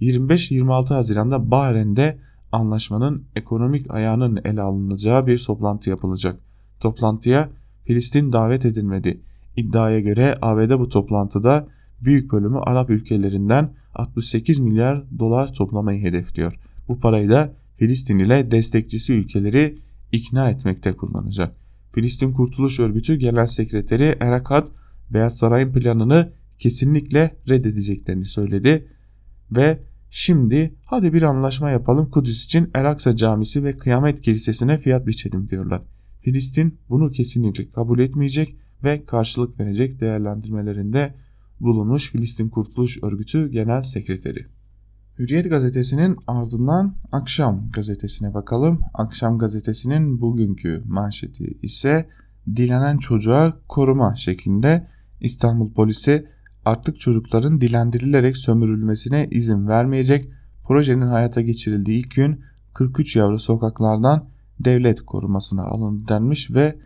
25-26 0.00 0.94
Haziran'da 0.94 1.50
Bahreyn'de 1.50 2.18
anlaşmanın 2.52 3.24
ekonomik 3.36 3.90
ayağının 3.90 4.40
ele 4.44 4.62
alınacağı 4.62 5.26
bir 5.26 5.38
toplantı 5.38 5.90
yapılacak. 5.90 6.40
Toplantıya 6.80 7.50
Filistin 7.84 8.32
davet 8.32 8.64
edilmedi. 8.64 9.20
İddiaya 9.56 10.00
göre 10.00 10.38
ABD 10.42 10.78
bu 10.78 10.88
toplantıda 10.88 11.68
büyük 12.00 12.32
bölümü 12.32 12.58
Arap 12.58 12.90
ülkelerinden 12.90 13.74
68 13.94 14.58
milyar 14.58 15.18
dolar 15.18 15.52
toplamayı 15.52 16.02
hedefliyor. 16.02 16.58
Bu 16.88 17.00
parayı 17.00 17.30
da 17.30 17.52
Filistin 17.76 18.18
ile 18.18 18.50
destekçisi 18.50 19.14
ülkeleri 19.14 19.78
ikna 20.12 20.50
etmekte 20.50 20.92
kullanacak. 20.92 21.56
Filistin 21.92 22.32
Kurtuluş 22.32 22.80
Örgütü 22.80 23.16
Genel 23.16 23.46
Sekreteri 23.46 24.16
Erakat 24.20 24.68
Beyaz 25.10 25.36
Saray'ın 25.36 25.72
planını 25.72 26.32
kesinlikle 26.58 27.36
reddedeceklerini 27.48 28.24
söyledi 28.24 28.88
ve 29.50 29.78
şimdi 30.16 30.74
hadi 30.84 31.12
bir 31.12 31.22
anlaşma 31.22 31.70
yapalım 31.70 32.10
Kudüs 32.10 32.44
için 32.44 32.70
El 32.74 32.90
Aksa 32.90 33.16
Camisi 33.16 33.64
ve 33.64 33.76
Kıyamet 33.76 34.20
Kilisesi'ne 34.20 34.78
fiyat 34.78 35.06
biçelim 35.06 35.48
diyorlar. 35.48 35.82
Filistin 36.20 36.78
bunu 36.88 37.08
kesinlikle 37.08 37.70
kabul 37.70 37.98
etmeyecek 37.98 38.56
ve 38.84 39.04
karşılık 39.04 39.60
verecek 39.60 40.00
değerlendirmelerinde 40.00 41.14
bulunmuş 41.60 42.10
Filistin 42.10 42.48
Kurtuluş 42.48 43.02
Örgütü 43.02 43.50
Genel 43.50 43.82
Sekreteri. 43.82 44.46
Hürriyet 45.18 45.50
gazetesinin 45.50 46.16
ardından 46.26 46.96
Akşam 47.12 47.70
gazetesine 47.72 48.34
bakalım. 48.34 48.80
Akşam 48.94 49.38
gazetesinin 49.38 50.20
bugünkü 50.20 50.82
manşeti 50.86 51.58
ise 51.62 52.08
dilenen 52.56 52.98
çocuğa 52.98 53.60
koruma 53.68 54.16
şeklinde 54.16 54.88
İstanbul 55.20 55.72
polisi 55.72 56.26
artık 56.66 57.00
çocukların 57.00 57.60
dilendirilerek 57.60 58.36
sömürülmesine 58.36 59.28
izin 59.30 59.68
vermeyecek. 59.68 60.30
Projenin 60.64 61.06
hayata 61.06 61.40
geçirildiği 61.40 61.98
ilk 61.98 62.14
gün 62.14 62.40
43 62.74 63.16
yavru 63.16 63.38
sokaklardan 63.38 64.28
devlet 64.60 65.00
korumasına 65.00 65.64
alındı 65.64 66.08
denmiş 66.08 66.50
ve 66.50 66.78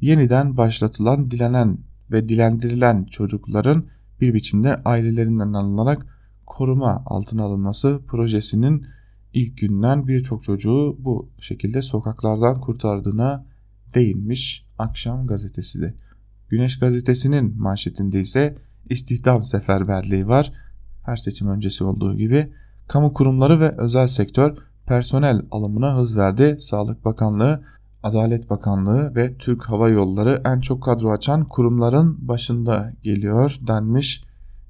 yeniden 0.00 0.56
başlatılan 0.56 1.30
dilenen 1.30 1.78
ve 2.10 2.28
dilendirilen 2.28 3.04
çocukların 3.04 3.86
bir 4.20 4.34
biçimde 4.34 4.76
ailelerinden 4.84 5.52
alınarak 5.52 6.06
koruma 6.46 7.02
altına 7.06 7.42
alınması 7.42 8.00
projesinin 8.06 8.86
ilk 9.32 9.58
günden 9.58 10.06
birçok 10.06 10.42
çocuğu 10.42 10.96
bu 10.98 11.30
şekilde 11.40 11.82
sokaklardan 11.82 12.60
kurtardığına 12.60 13.46
değinmiş 13.94 14.66
Akşam 14.78 15.26
gazetesi 15.26 15.80
de. 15.80 15.94
Güneş 16.48 16.78
gazetesinin 16.78 17.58
manşetinde 17.58 18.20
ise 18.20 18.56
istihdam 18.90 19.44
seferberliği 19.44 20.28
var. 20.28 20.52
Her 21.02 21.16
seçim 21.16 21.48
öncesi 21.48 21.84
olduğu 21.84 22.16
gibi 22.16 22.52
kamu 22.88 23.12
kurumları 23.12 23.60
ve 23.60 23.74
özel 23.78 24.06
sektör 24.06 24.56
personel 24.86 25.42
alımına 25.50 25.96
hız 25.96 26.18
verdi. 26.18 26.56
Sağlık 26.58 27.04
Bakanlığı 27.04 27.62
Adalet 28.02 28.50
Bakanlığı 28.50 29.14
ve 29.14 29.36
Türk 29.38 29.62
Hava 29.62 29.88
Yolları 29.88 30.42
en 30.44 30.60
çok 30.60 30.82
kadro 30.82 31.10
açan 31.10 31.44
kurumların 31.44 32.28
başında 32.28 32.92
geliyor 33.02 33.58
denmiş 33.66 34.24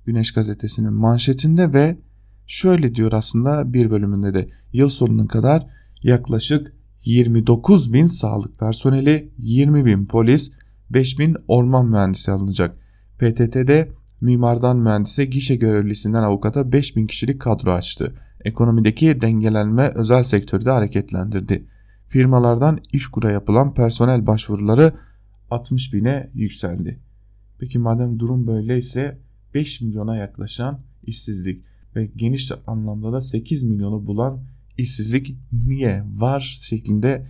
Güneş 0.06 0.32
Gazetesi'nin 0.32 0.92
manşetinde 0.92 1.72
ve 1.72 1.98
şöyle 2.46 2.94
diyor 2.94 3.12
aslında 3.12 3.72
bir 3.72 3.90
bölümünde 3.90 4.34
de 4.34 4.48
yıl 4.72 4.88
sonuna 4.88 5.26
kadar 5.26 5.66
yaklaşık 6.02 6.72
29 7.04 7.92
bin 7.92 8.06
sağlık 8.06 8.58
personeli, 8.58 9.32
20 9.38 9.84
bin 9.84 10.06
polis, 10.06 10.50
5 10.90 11.18
bin 11.18 11.36
orman 11.48 11.86
mühendisi 11.86 12.32
alınacak. 12.32 12.76
PTT'de 13.18 13.88
mimardan 14.20 14.76
mühendise, 14.76 15.24
gişe 15.24 15.56
görevlisinden 15.56 16.22
avukata 16.22 16.72
5 16.72 16.96
bin 16.96 17.06
kişilik 17.06 17.40
kadro 17.40 17.72
açtı. 17.72 18.14
Ekonomideki 18.44 19.20
dengelenme 19.20 19.92
özel 19.94 20.22
sektörde 20.22 20.70
hareketlendirdi 20.70 21.64
firmalardan 22.08 22.80
işkura 22.92 23.30
yapılan 23.30 23.74
personel 23.74 24.26
başvuruları 24.26 24.92
60 25.50 25.92
bine 25.92 26.30
yükseldi. 26.34 27.00
Peki 27.58 27.78
madem 27.78 28.18
durum 28.18 28.46
böyleyse 28.46 29.18
5 29.54 29.80
milyona 29.80 30.16
yaklaşan 30.16 30.80
işsizlik 31.02 31.64
ve 31.96 32.10
geniş 32.16 32.52
anlamda 32.66 33.12
da 33.12 33.20
8 33.20 33.64
milyonu 33.64 34.06
bulan 34.06 34.40
işsizlik 34.78 35.36
niye 35.66 36.04
var 36.14 36.58
şeklinde 36.60 37.26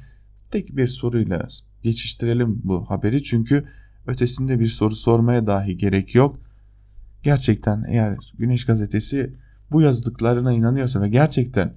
tek 0.51 0.77
bir 0.77 0.87
soruyla 0.87 1.49
geçiştirelim 1.83 2.61
bu 2.65 2.91
haberi 2.91 3.23
çünkü 3.23 3.65
ötesinde 4.07 4.61
bir 4.61 4.69
soru 4.69 4.97
sormaya 4.97 5.47
dahi 5.47 5.77
gerek 5.77 6.15
yok. 6.15 6.41
Gerçekten 7.23 7.85
eğer 7.89 8.17
Güneş 8.39 8.65
Gazetesi 8.65 9.35
bu 9.71 9.83
yazdıklarına 9.83 10.53
inanıyorsa 10.53 11.03
ve 11.03 11.09
gerçekten 11.09 11.75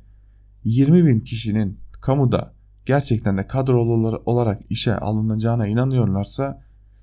20 0.64 1.06
bin 1.06 1.20
kişinin 1.20 1.80
kamuda 2.02 2.54
gerçekten 2.86 3.38
de 3.38 3.48
kadrolu 3.48 4.22
olarak 4.26 4.62
işe 4.70 4.96
alınacağına 4.96 5.68
inanıyorlarsa 5.68 6.62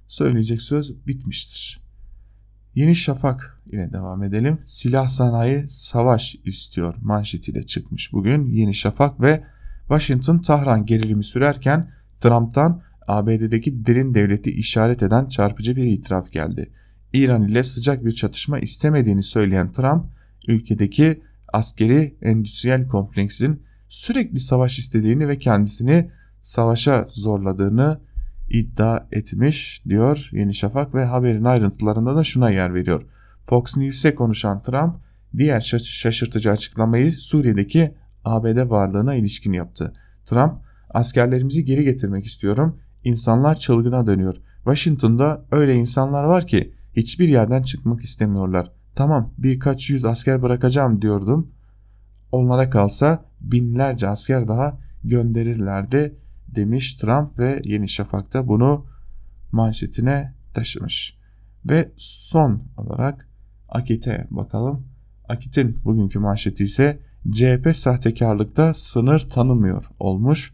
söyleyecek 0.08 0.62
söz 0.62 1.06
bitmiştir. 1.06 1.80
Yeni 2.74 2.94
Şafak 2.94 3.60
ile 3.66 3.92
devam 3.92 4.22
edelim. 4.22 4.58
Silah 4.64 5.08
sanayi 5.08 5.64
savaş 5.68 6.36
istiyor 6.44 6.94
manşetiyle 7.02 7.66
çıkmış 7.66 8.12
bugün 8.12 8.46
Yeni 8.46 8.74
Şafak 8.74 9.20
ve 9.20 9.44
Washington 9.88 10.38
Tahran 10.38 10.86
gerilimi 10.86 11.24
sürerken 11.24 11.90
Trump'tan 12.20 12.82
ABD'deki 13.06 13.86
derin 13.86 14.14
devleti 14.14 14.50
işaret 14.50 15.02
eden 15.02 15.26
çarpıcı 15.26 15.76
bir 15.76 15.84
itiraf 15.84 16.32
geldi. 16.32 16.70
İran 17.12 17.48
ile 17.48 17.62
sıcak 17.62 18.04
bir 18.04 18.12
çatışma 18.12 18.58
istemediğini 18.58 19.22
söyleyen 19.22 19.72
Trump, 19.72 20.04
ülkedeki 20.48 21.22
askeri 21.52 22.16
endüstriyel 22.22 22.88
kompleksin 22.88 23.62
sürekli 23.88 24.40
savaş 24.40 24.78
istediğini 24.78 25.28
ve 25.28 25.38
kendisini 25.38 26.10
savaşa 26.40 27.06
zorladığını 27.12 28.00
iddia 28.50 29.06
etmiş 29.12 29.82
diyor 29.88 30.28
Yeni 30.32 30.54
Şafak 30.54 30.94
ve 30.94 31.04
haberin 31.04 31.44
ayrıntılarında 31.44 32.16
da 32.16 32.24
şuna 32.24 32.50
yer 32.50 32.74
veriyor. 32.74 33.02
Fox 33.44 33.76
News'e 33.76 34.14
konuşan 34.14 34.62
Trump 34.62 34.96
diğer 35.36 35.60
şaşırtıcı 35.60 36.50
açıklamayı 36.50 37.12
Suriye'deki 37.12 37.94
ABD 38.24 38.70
varlığına 38.70 39.14
ilişkin 39.14 39.52
yaptı. 39.52 39.92
Trump 40.24 40.52
askerlerimizi 40.90 41.64
geri 41.64 41.84
getirmek 41.84 42.26
istiyorum. 42.26 42.78
İnsanlar 43.04 43.54
çılgına 43.56 44.06
dönüyor. 44.06 44.36
Washington'da 44.64 45.44
öyle 45.50 45.74
insanlar 45.74 46.24
var 46.24 46.46
ki 46.46 46.74
hiçbir 46.98 47.28
yerden 47.28 47.62
çıkmak 47.62 48.00
istemiyorlar. 48.00 48.72
Tamam 48.94 49.32
birkaç 49.38 49.90
yüz 49.90 50.04
asker 50.04 50.42
bırakacağım 50.42 51.02
diyordum. 51.02 51.50
Onlara 52.32 52.70
kalsa 52.70 53.24
binlerce 53.40 54.08
asker 54.08 54.48
daha 54.48 54.78
gönderirlerdi 55.04 56.14
demiş 56.48 56.94
Trump 56.94 57.38
ve 57.38 57.60
Yeni 57.64 57.88
Şafak'ta 57.88 58.48
bunu 58.48 58.86
manşetine 59.52 60.34
taşımış. 60.54 61.18
Ve 61.70 61.92
son 61.96 62.62
olarak 62.76 63.28
Akit'e 63.68 64.26
bakalım. 64.30 64.86
Akit'in 65.28 65.78
bugünkü 65.84 66.18
manşeti 66.18 66.64
ise 66.64 66.98
CHP 67.32 67.76
sahtekarlıkta 67.76 68.74
sınır 68.74 69.18
tanımıyor 69.18 69.84
olmuş. 69.98 70.52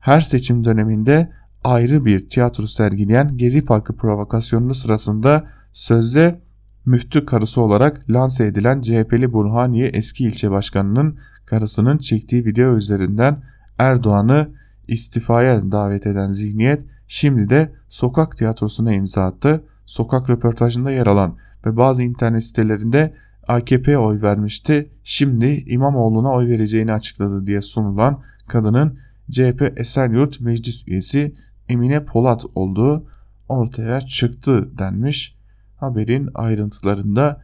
Her 0.00 0.20
seçim 0.20 0.64
döneminde 0.64 1.32
ayrı 1.64 2.04
bir 2.04 2.28
tiyatro 2.28 2.66
sergileyen 2.66 3.36
Gezi 3.36 3.64
Parkı 3.64 3.96
provokasyonunu 3.96 4.74
sırasında 4.74 5.46
sözde 5.72 6.40
müftü 6.86 7.26
karısı 7.26 7.60
olarak 7.60 8.10
lanse 8.10 8.46
edilen 8.46 8.80
CHP'li 8.80 9.32
Burhaniye 9.32 9.88
eski 9.88 10.24
ilçe 10.24 10.50
başkanının 10.50 11.18
karısının 11.46 11.98
çektiği 11.98 12.44
video 12.44 12.76
üzerinden 12.76 13.42
Erdoğan'ı 13.78 14.48
istifaya 14.88 15.72
davet 15.72 16.06
eden 16.06 16.32
zihniyet 16.32 16.80
şimdi 17.08 17.48
de 17.48 17.72
sokak 17.88 18.36
tiyatrosuna 18.36 18.92
imza 18.92 19.24
attı. 19.24 19.64
Sokak 19.86 20.30
röportajında 20.30 20.90
yer 20.90 21.06
alan 21.06 21.36
ve 21.66 21.76
bazı 21.76 22.02
internet 22.02 22.44
sitelerinde 22.44 23.14
AKP'ye 23.48 23.98
oy 23.98 24.22
vermişti. 24.22 24.90
Şimdi 25.02 25.46
İmamoğlu'na 25.66 26.32
oy 26.32 26.48
vereceğini 26.48 26.92
açıkladı 26.92 27.46
diye 27.46 27.60
sunulan 27.60 28.22
kadının 28.48 28.98
CHP 29.30 29.72
Esenyurt 29.76 30.40
Meclis 30.40 30.88
Üyesi 30.88 31.34
Emine 31.68 32.04
Polat 32.04 32.44
olduğu 32.54 33.06
ortaya 33.48 34.00
çıktı 34.00 34.78
denmiş. 34.78 35.36
Haberin 35.76 36.28
ayrıntılarında 36.34 37.42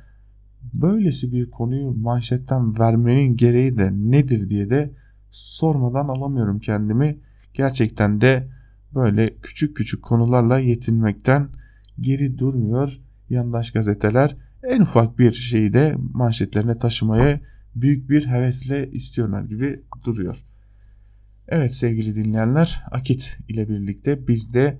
böylesi 0.73 1.33
bir 1.33 1.51
konuyu 1.51 1.91
manşetten 1.91 2.79
vermenin 2.79 3.37
gereği 3.37 3.79
de 3.79 3.91
nedir 3.93 4.51
diye 4.51 4.71
de 4.71 4.91
sormadan 5.31 6.09
alamıyorum 6.09 6.59
kendimi. 6.59 7.19
Gerçekten 7.55 8.21
de 8.21 8.49
böyle 8.95 9.37
küçük 9.43 9.77
küçük 9.77 10.03
konularla 10.03 10.59
yetinmekten 10.59 11.49
geri 12.01 12.39
durmuyor 12.39 13.01
yandaş 13.31 13.71
gazeteler. 13.71 14.37
En 14.63 14.81
ufak 14.81 15.19
bir 15.19 15.33
şeyi 15.33 15.73
de 15.73 15.97
manşetlerine 16.13 16.79
taşımayı 16.79 17.41
büyük 17.75 18.11
bir 18.11 18.27
hevesle 18.27 18.91
istiyorlar 18.91 19.43
gibi 19.43 19.83
duruyor. 20.05 20.45
Evet 21.49 21.75
sevgili 21.75 22.15
dinleyenler 22.15 22.85
Akit 22.91 23.39
ile 23.49 23.69
birlikte 23.69 24.29
biz 24.29 24.55
de 24.55 24.79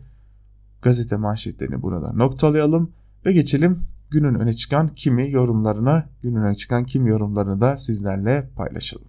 gazete 0.83 1.17
manşetlerini 1.17 1.83
burada 1.83 2.13
noktalayalım 2.13 2.93
ve 3.27 3.33
geçelim 3.33 3.79
günün 4.11 4.35
öne 4.35 4.53
çıkan 4.53 4.89
kimi 4.89 5.31
yorumlarına, 5.31 6.09
günün 6.23 6.43
öne 6.43 6.55
çıkan 6.55 6.85
kim 6.85 7.07
yorumlarını 7.07 7.61
da 7.61 7.77
sizlerle 7.77 8.51
paylaşalım. 8.57 9.09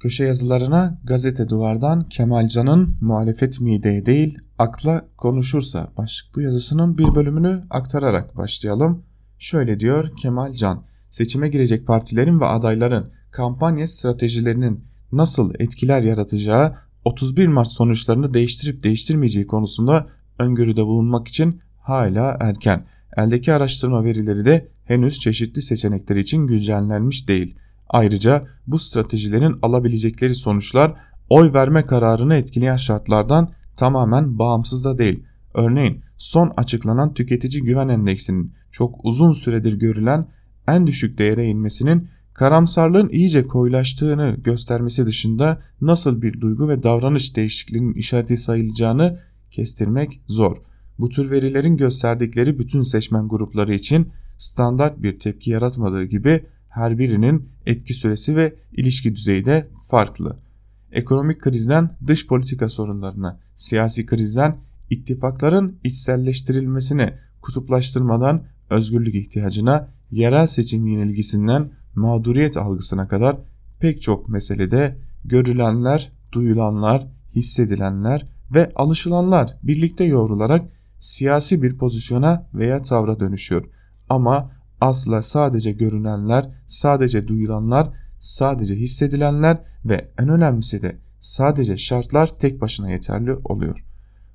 Köşe 0.00 0.24
yazılarına 0.24 1.00
gazete 1.04 1.48
duvardan 1.48 2.08
Kemalcan'ın 2.08 2.96
muhalefet 3.00 3.60
mideye 3.60 4.06
değil 4.06 4.38
akla 4.58 5.04
konuşursa 5.16 5.92
başlıklı 5.96 6.42
yazısının 6.42 6.98
bir 6.98 7.14
bölümünü 7.14 7.62
aktararak 7.70 8.36
başlayalım. 8.36 9.02
Şöyle 9.38 9.80
diyor 9.80 10.16
Kemal 10.16 10.52
Can, 10.52 10.84
seçime 11.10 11.48
girecek 11.48 11.86
partilerin 11.86 12.40
ve 12.40 12.46
adayların 12.46 13.12
kampanya 13.30 13.86
stratejilerinin 13.86 14.84
nasıl 15.12 15.54
etkiler 15.58 16.02
yaratacağı 16.02 16.76
31 17.04 17.48
Mart 17.48 17.68
sonuçlarını 17.68 18.34
değiştirip 18.34 18.82
değiştirmeyeceği 18.82 19.46
konusunda 19.46 20.06
öngörüde 20.38 20.84
bulunmak 20.84 21.28
için 21.28 21.60
hala 21.80 22.36
erken. 22.40 22.86
Eldeki 23.16 23.52
araştırma 23.52 24.04
verileri 24.04 24.44
de 24.44 24.68
henüz 24.84 25.20
çeşitli 25.20 25.62
seçenekler 25.62 26.16
için 26.16 26.46
güncellenmiş 26.46 27.28
değil. 27.28 27.56
Ayrıca 27.88 28.46
bu 28.66 28.78
stratejilerin 28.78 29.58
alabilecekleri 29.62 30.34
sonuçlar 30.34 30.94
oy 31.28 31.52
verme 31.52 31.82
kararını 31.82 32.34
etkileyen 32.34 32.76
şartlardan 32.76 33.52
tamamen 33.76 34.38
bağımsız 34.38 34.84
da 34.84 34.98
değil. 34.98 35.22
Örneğin 35.54 36.02
son 36.16 36.52
açıklanan 36.56 37.14
tüketici 37.14 37.62
güven 37.62 37.88
endeksinin 37.88 38.52
çok 38.70 39.04
uzun 39.04 39.32
süredir 39.32 39.72
görülen 39.72 40.26
en 40.68 40.86
düşük 40.86 41.18
değere 41.18 41.46
inmesinin 41.46 42.08
karamsarlığın 42.34 43.08
iyice 43.08 43.46
koyulaştığını 43.46 44.36
göstermesi 44.44 45.06
dışında 45.06 45.62
nasıl 45.80 46.22
bir 46.22 46.40
duygu 46.40 46.68
ve 46.68 46.82
davranış 46.82 47.36
değişikliğinin 47.36 47.94
işareti 47.94 48.36
sayılacağını 48.36 49.20
kestirmek 49.50 50.20
zor. 50.26 50.56
Bu 50.98 51.08
tür 51.08 51.30
verilerin 51.30 51.76
gösterdikleri 51.76 52.58
bütün 52.58 52.82
seçmen 52.82 53.28
grupları 53.28 53.74
için 53.74 54.08
standart 54.38 55.02
bir 55.02 55.18
tepki 55.18 55.50
yaratmadığı 55.50 56.04
gibi 56.04 56.44
her 56.68 56.98
birinin 56.98 57.48
etki 57.66 57.94
süresi 57.94 58.36
ve 58.36 58.54
ilişki 58.72 59.16
düzeyi 59.16 59.44
de 59.44 59.68
farklı. 59.90 60.36
Ekonomik 60.92 61.40
krizden 61.40 61.96
dış 62.06 62.26
politika 62.26 62.68
sorunlarına, 62.68 63.40
siyasi 63.54 64.06
krizden 64.06 64.56
ittifakların 64.90 65.78
içselleştirilmesine, 65.84 67.18
kutuplaştırmadan 67.42 68.44
özgürlük 68.70 69.14
ihtiyacına, 69.14 69.88
yerel 70.10 70.46
seçim 70.46 70.86
yenilgisinden 70.86 71.70
mağduriyet 71.94 72.56
algısına 72.56 73.08
kadar 73.08 73.36
pek 73.80 74.02
çok 74.02 74.28
meselede 74.28 74.96
görülenler, 75.24 76.12
duyulanlar, 76.32 77.06
hissedilenler 77.34 78.26
ve 78.54 78.72
alışılanlar 78.74 79.56
birlikte 79.62 80.04
yoğrularak 80.04 80.62
siyasi 80.98 81.62
bir 81.62 81.78
pozisyona 81.78 82.46
veya 82.54 82.82
tavra 82.82 83.20
dönüşüyor. 83.20 83.64
Ama 84.08 84.50
asla 84.80 85.22
sadece 85.22 85.72
görünenler, 85.72 86.50
sadece 86.66 87.28
duyulanlar, 87.28 87.90
sadece 88.18 88.74
hissedilenler 88.74 89.58
ve 89.84 90.10
en 90.18 90.28
önemlisi 90.28 90.82
de 90.82 90.98
sadece 91.20 91.76
şartlar 91.76 92.26
tek 92.26 92.60
başına 92.60 92.90
yeterli 92.90 93.34
oluyor. 93.34 93.84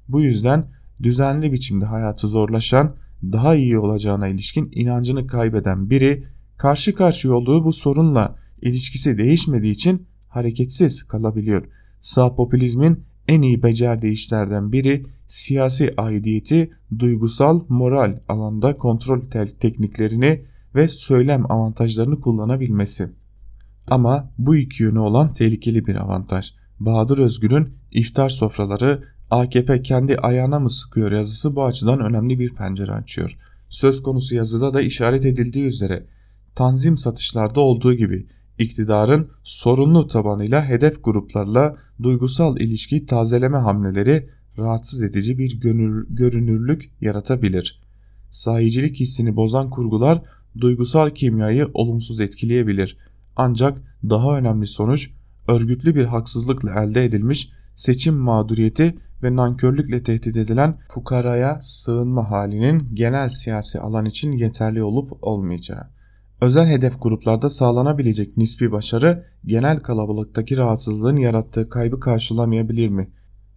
Bu 0.07 0.21
yüzden 0.21 0.65
düzenli 1.03 1.51
biçimde 1.51 1.85
hayatı 1.85 2.27
zorlaşan, 2.27 2.95
daha 3.23 3.55
iyi 3.55 3.79
olacağına 3.79 4.27
ilişkin 4.27 4.69
inancını 4.71 5.27
kaybeden 5.27 5.89
biri 5.89 6.23
karşı 6.59 6.95
karşıya 6.95 7.33
olduğu 7.33 7.63
bu 7.63 7.73
sorunla 7.73 8.35
ilişkisi 8.61 9.17
değişmediği 9.17 9.73
için 9.73 10.07
hareketsiz 10.27 11.03
kalabiliyor. 11.03 11.65
Sağ 11.99 12.35
popülizmin 12.35 13.03
en 13.27 13.41
iyi 13.41 13.63
becerdiği 13.63 14.13
işlerden 14.13 14.71
biri 14.71 15.05
siyasi 15.27 15.93
aidiyeti 15.97 16.71
duygusal 16.99 17.61
moral 17.69 18.19
alanda 18.27 18.77
kontrol 18.77 19.21
tekniklerini 19.59 20.45
ve 20.75 20.87
söylem 20.87 21.51
avantajlarını 21.51 22.21
kullanabilmesi. 22.21 23.09
Ama 23.87 24.31
bu 24.37 24.55
iki 24.55 24.83
yönü 24.83 24.99
olan 24.99 25.33
tehlikeli 25.33 25.85
bir 25.85 25.95
avantaj. 25.95 26.53
Bahadır 26.79 27.19
Özgür'ün 27.19 27.69
iftar 27.91 28.29
sofraları 28.29 29.03
AKP 29.29 29.81
kendi 29.81 30.17
ayağına 30.17 30.59
mı 30.59 30.69
sıkıyor 30.69 31.11
yazısı 31.11 31.55
bu 31.55 31.65
açıdan 31.65 31.99
önemli 31.99 32.39
bir 32.39 32.55
pencere 32.55 32.91
açıyor. 32.91 33.37
Söz 33.69 34.03
konusu 34.03 34.35
yazıda 34.35 34.73
da 34.73 34.81
işaret 34.81 35.25
edildiği 35.25 35.65
üzere 35.65 36.05
tanzim 36.59 36.97
satışlarda 36.97 37.59
olduğu 37.59 37.93
gibi 37.93 38.27
iktidarın 38.57 39.31
sorunlu 39.43 40.07
tabanıyla 40.07 40.65
hedef 40.65 41.03
gruplarla 41.03 41.77
duygusal 42.03 42.59
ilişki 42.59 43.05
tazeleme 43.05 43.57
hamleleri 43.57 44.29
rahatsız 44.57 45.01
edici 45.01 45.37
bir 45.37 45.59
görünürlük 46.09 46.91
yaratabilir. 47.01 47.81
Sahicilik 48.29 48.99
hissini 48.99 49.35
bozan 49.35 49.69
kurgular 49.69 50.21
duygusal 50.61 51.09
kimyayı 51.09 51.67
olumsuz 51.73 52.19
etkileyebilir. 52.19 52.97
Ancak 53.35 53.81
daha 54.09 54.37
önemli 54.37 54.67
sonuç 54.67 55.11
örgütlü 55.47 55.95
bir 55.95 56.05
haksızlıkla 56.05 56.83
elde 56.83 57.05
edilmiş 57.05 57.49
seçim 57.75 58.15
mağduriyeti 58.15 58.95
ve 59.23 59.35
nankörlükle 59.35 60.03
tehdit 60.03 60.37
edilen 60.37 60.77
fukaraya 60.89 61.59
sığınma 61.61 62.31
halinin 62.31 62.95
genel 62.95 63.29
siyasi 63.29 63.79
alan 63.79 64.05
için 64.05 64.31
yeterli 64.31 64.83
olup 64.83 65.17
olmayacağı. 65.21 65.98
Özel 66.41 66.67
hedef 66.67 67.01
gruplarda 67.01 67.49
sağlanabilecek 67.49 68.37
nispi 68.37 68.71
başarı 68.71 69.25
genel 69.45 69.79
kalabalıktaki 69.79 70.57
rahatsızlığın 70.57 71.17
yarattığı 71.17 71.69
kaybı 71.69 71.99
karşılamayabilir 71.99 72.89
mi? 72.89 73.11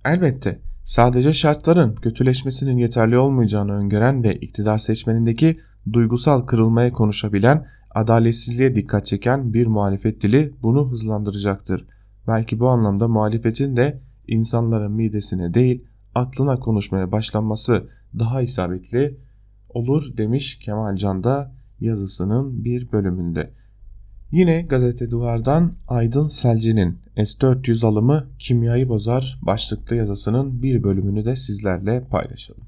Elbette 0.05 0.61
sadece 0.85 1.33
şartların 1.33 1.95
kötüleşmesinin 1.95 2.77
yeterli 2.77 3.19
olmayacağını 3.19 3.73
öngören 3.73 4.23
ve 4.23 4.37
iktidar 4.37 4.79
seçmenindeki 4.79 5.59
duygusal 5.93 6.41
kırılmaya 6.41 6.93
konuşabilen, 6.93 7.67
adaletsizliğe 7.91 8.75
dikkat 8.75 9.07
çeken 9.07 9.55
bir 9.55 9.67
muhalefet 9.67 10.21
dili 10.23 10.55
bunu 10.63 10.91
hızlandıracaktır. 10.91 11.87
Belki 12.27 12.61
bu 12.61 12.69
anlamda 12.69 13.09
muhalefetin 13.09 13.77
de 13.77 14.01
insanların 14.29 14.93
midesine 14.93 15.55
değil 15.55 15.85
aklına 16.15 16.59
konuşmaya 16.59 17.13
başlanması 17.13 17.89
daha 18.19 18.43
isabetli 18.43 19.19
olur 19.69 20.17
demiş 20.17 20.59
Kemal 20.59 20.97
Can 20.97 21.25
da 21.25 21.62
yazısının 21.83 22.65
bir 22.65 22.93
bölümünde. 22.93 23.51
Yine 24.33 24.63
gazete 24.63 25.11
duvardan 25.11 25.73
Aydın 25.89 26.29
Selci'nin 26.29 26.99
S-400 27.17 27.87
alımı 27.87 28.27
kimyayı 28.39 28.89
bozar 28.89 29.39
başlıklı 29.43 29.97
yazısının 29.97 30.63
bir 30.63 30.83
bölümünü 30.83 31.25
de 31.25 31.37
sizlerle 31.37 32.05
paylaşalım. 32.11 32.63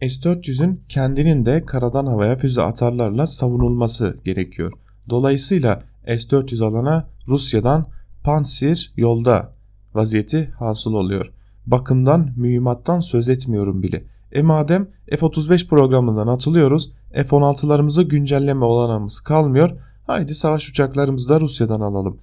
S-400'ün 0.00 0.80
kendinin 0.88 1.46
de 1.46 1.64
karadan 1.64 2.06
havaya 2.06 2.38
füze 2.38 2.62
atarlarla 2.62 3.26
savunulması 3.26 4.16
gerekiyor. 4.24 4.72
Dolayısıyla 5.10 5.82
S-400 6.06 6.64
alana 6.64 7.08
Rusya'dan 7.28 7.86
Pansir 8.24 8.92
yolda 8.96 9.54
vaziyeti 9.94 10.50
hasıl 10.50 10.92
oluyor. 10.92 11.32
Bakımdan 11.66 12.32
mühimmattan 12.36 13.00
söz 13.00 13.28
etmiyorum 13.28 13.82
bile. 13.82 14.04
E 14.32 14.42
madem 14.42 14.88
F-35 15.10 15.68
programından 15.68 16.26
atılıyoruz 16.26 16.92
F-16'larımızı 17.12 18.02
güncelleme 18.02 18.64
olanağımız 18.64 19.20
kalmıyor. 19.20 19.70
Haydi 20.06 20.34
savaş 20.34 20.68
uçaklarımızı 20.68 21.28
da 21.28 21.40
Rusya'dan 21.40 21.80
alalım. 21.80 22.18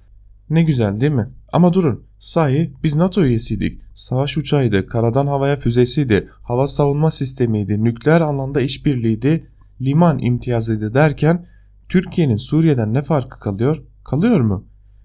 Ne 0.50 0.62
güzel 0.62 1.00
değil 1.00 1.12
mi? 1.12 1.28
Ama 1.52 1.72
durun. 1.72 2.02
Sahi 2.18 2.72
biz 2.82 2.96
NATO 2.96 3.24
üyesiydik. 3.24 3.80
Savaş 3.94 4.38
uçağıydı, 4.38 4.86
karadan 4.86 5.26
havaya 5.26 5.56
füzesiydi, 5.56 6.28
hava 6.42 6.68
savunma 6.68 7.10
sistemiydi, 7.10 7.84
nükleer 7.84 8.20
alanda 8.20 8.60
işbirliğiydi, 8.60 9.46
liman 9.80 10.18
imtiyazıydı 10.18 10.94
derken 10.94 11.46
Türkiye'nin 11.88 12.36
Suriye'den 12.36 12.94
ne 12.94 13.02
farkı 13.02 13.40
kalıyor? 13.40 13.82
Kalıyor 14.04 14.40
mu? 14.40 14.64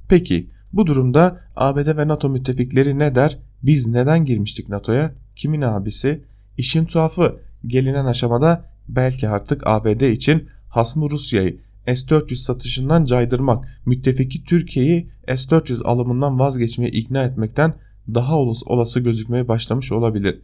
Peki 0.10 0.50
bu 0.74 0.88
durumda 0.88 1.40
ABD 1.56 1.98
ve 1.98 2.08
NATO 2.08 2.30
müttefikleri 2.30 3.00
ne 3.00 3.16
der? 3.16 3.40
Biz 3.64 3.88
neden 3.88 4.26
girmiştik 4.26 4.70
NATO'ya? 4.70 5.14
Kimin 5.36 5.62
abisi? 5.62 6.24
İşin 6.58 6.86
tuhafı 6.86 7.40
gelinen 7.68 8.06
aşamada 8.06 8.66
belki 8.88 9.30
artık 9.30 9.68
ABD 9.68 10.02
için 10.02 10.50
hasmı 10.70 11.12
Rusya'yı 11.12 11.60
S-400 11.86 12.36
satışından 12.36 13.06
caydırmak, 13.06 13.68
müttefiki 13.86 14.44
Türkiye'yi 14.44 15.10
S-400 15.28 15.84
alımından 15.84 16.40
vazgeçmeye 16.40 16.92
ikna 16.92 17.24
etmekten 17.24 17.74
daha 18.14 18.38
olası 18.66 19.00
gözükmeye 19.00 19.48
başlamış 19.48 19.92
olabilir. 19.92 20.42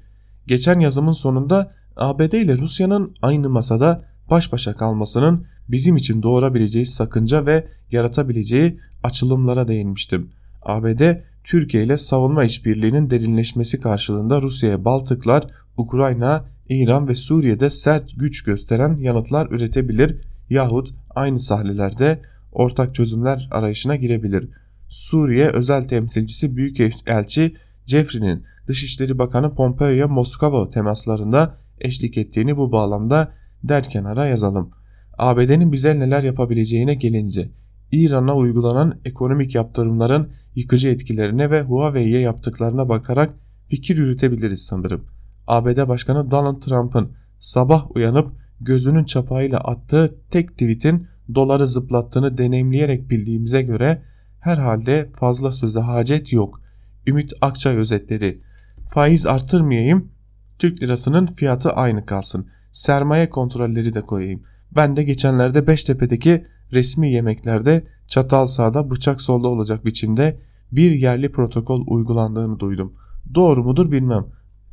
Geçen 0.48 0.80
yazımın 0.80 1.14
sonunda 1.14 1.72
ABD 1.96 2.34
ile 2.34 2.58
Rusya'nın 2.58 3.16
aynı 3.22 3.50
masada 3.50 4.06
baş 4.30 4.52
başa 4.52 4.76
kalmasının 4.76 5.46
bizim 5.70 5.98
için 5.98 6.24
doğurabileceği 6.24 6.86
sakınca 6.86 7.46
ve 7.46 7.68
yaratabileceği 7.92 8.80
açılımlara 9.04 9.68
değinmiştim. 9.68 10.32
ABD 10.62 11.02
Türkiye 11.44 11.84
ile 11.84 11.98
savunma 11.98 12.44
işbirliğinin 12.44 13.10
derinleşmesi 13.10 13.82
karşılığında 13.82 14.42
Rusya'ya 14.42 14.86
Baltıklar, 14.86 15.48
Ukrayna, 15.80 16.46
İran 16.70 17.08
ve 17.08 17.16
Suriye'de 17.16 17.70
sert 17.70 18.20
güç 18.20 18.44
gösteren 18.44 18.98
yanıtlar 18.98 19.52
üretebilir 19.52 20.22
yahut 20.50 20.94
aynı 21.10 21.40
sahnelerde 21.40 22.22
ortak 22.52 22.96
çözümler 22.96 23.48
arayışına 23.52 23.96
girebilir. 23.96 24.50
Suriye 24.88 25.48
özel 25.48 25.88
temsilcisi 25.88 26.58
Büyükelçi 26.58 27.56
Jeffrey'nin 27.86 28.44
Dışişleri 28.68 29.18
Bakanı 29.18 29.56
Pompeo'ya 29.56 30.08
Moskova 30.08 30.70
temaslarında 30.70 31.58
eşlik 31.80 32.18
ettiğini 32.18 32.58
bu 32.58 32.72
bağlamda 32.72 33.32
derken 33.64 34.04
ara 34.04 34.26
yazalım. 34.26 34.72
ABD'nin 35.18 35.72
bize 35.72 36.00
neler 36.00 36.24
yapabileceğine 36.24 36.94
gelince 36.94 37.50
İran'a 37.92 38.36
uygulanan 38.36 39.00
ekonomik 39.06 39.56
yaptırımların 39.56 40.30
yıkıcı 40.56 40.88
etkilerine 40.88 41.52
ve 41.52 41.62
Huawei'ye 41.62 42.20
yaptıklarına 42.20 42.90
bakarak 42.90 43.34
fikir 43.68 43.98
yürütebiliriz 43.98 44.62
sanırım. 44.62 45.19
ABD 45.50 45.88
Başkanı 45.88 46.32
Donald 46.32 46.62
Trump'ın 46.62 47.12
sabah 47.40 47.96
uyanıp 47.96 48.32
gözünün 48.62 49.04
çapağıyla 49.04 49.60
attığı 49.60 50.16
tek 50.32 50.52
tweetin 50.52 51.08
doları 51.36 51.68
zıplattığını 51.68 52.38
deneyimleyerek 52.38 53.10
bildiğimize 53.10 53.62
göre 53.62 54.02
herhalde 54.40 55.10
fazla 55.14 55.52
söze 55.52 55.80
hacet 55.80 56.34
yok. 56.34 56.62
Ümit 57.08 57.34
Akçay 57.42 57.76
özetleri. 57.76 58.42
Faiz 58.86 59.26
artırmayayım, 59.26 60.12
Türk 60.60 60.84
lirasının 60.84 61.26
fiyatı 61.26 61.72
aynı 61.72 62.06
kalsın. 62.06 62.48
Sermaye 62.72 63.30
kontrolleri 63.30 63.94
de 63.94 64.02
koyayım. 64.02 64.44
Ben 64.76 64.96
de 64.96 65.04
geçenlerde 65.04 65.68
Beştepe'deki 65.68 66.46
resmi 66.72 67.12
yemeklerde 67.12 67.84
çatal 68.08 68.46
sağda 68.46 68.92
bıçak 68.92 69.22
solda 69.22 69.48
olacak 69.48 69.86
biçimde 69.86 70.40
bir 70.72 70.92
yerli 70.92 71.32
protokol 71.32 71.84
uygulandığını 71.88 72.60
duydum. 72.60 72.94
Doğru 73.36 73.64
mudur 73.64 73.92
bilmem. 73.92 74.26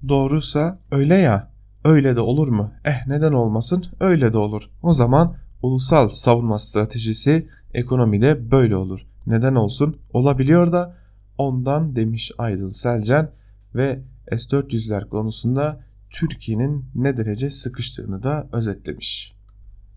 Doğruysa 0.09 0.79
öyle 0.91 1.15
ya. 1.15 1.51
Öyle 1.85 2.17
de 2.17 2.21
olur 2.21 2.49
mu? 2.49 2.73
Eh 2.85 3.07
neden 3.07 3.33
olmasın? 3.33 3.85
Öyle 4.01 4.33
de 4.33 4.39
olur. 4.39 4.63
O 4.83 4.95
zaman 4.95 5.37
ulusal 5.63 6.09
savunma 6.09 6.59
stratejisi 6.59 7.49
ekonomide 7.75 8.51
böyle 8.51 8.77
olur. 8.77 9.07
Neden 9.27 9.55
olsun? 9.55 9.97
Olabiliyor 10.13 10.73
da 10.73 10.97
ondan 11.39 11.97
demiş 11.97 12.33
Aydın 12.39 12.69
Selcan 12.69 13.31
ve 13.75 14.01
S-400'ler 14.31 15.09
konusunda 15.09 15.81
Türkiye'nin 16.11 16.85
ne 16.95 17.17
derece 17.17 17.51
sıkıştığını 17.51 18.23
da 18.23 18.49
özetlemiş. 18.53 19.37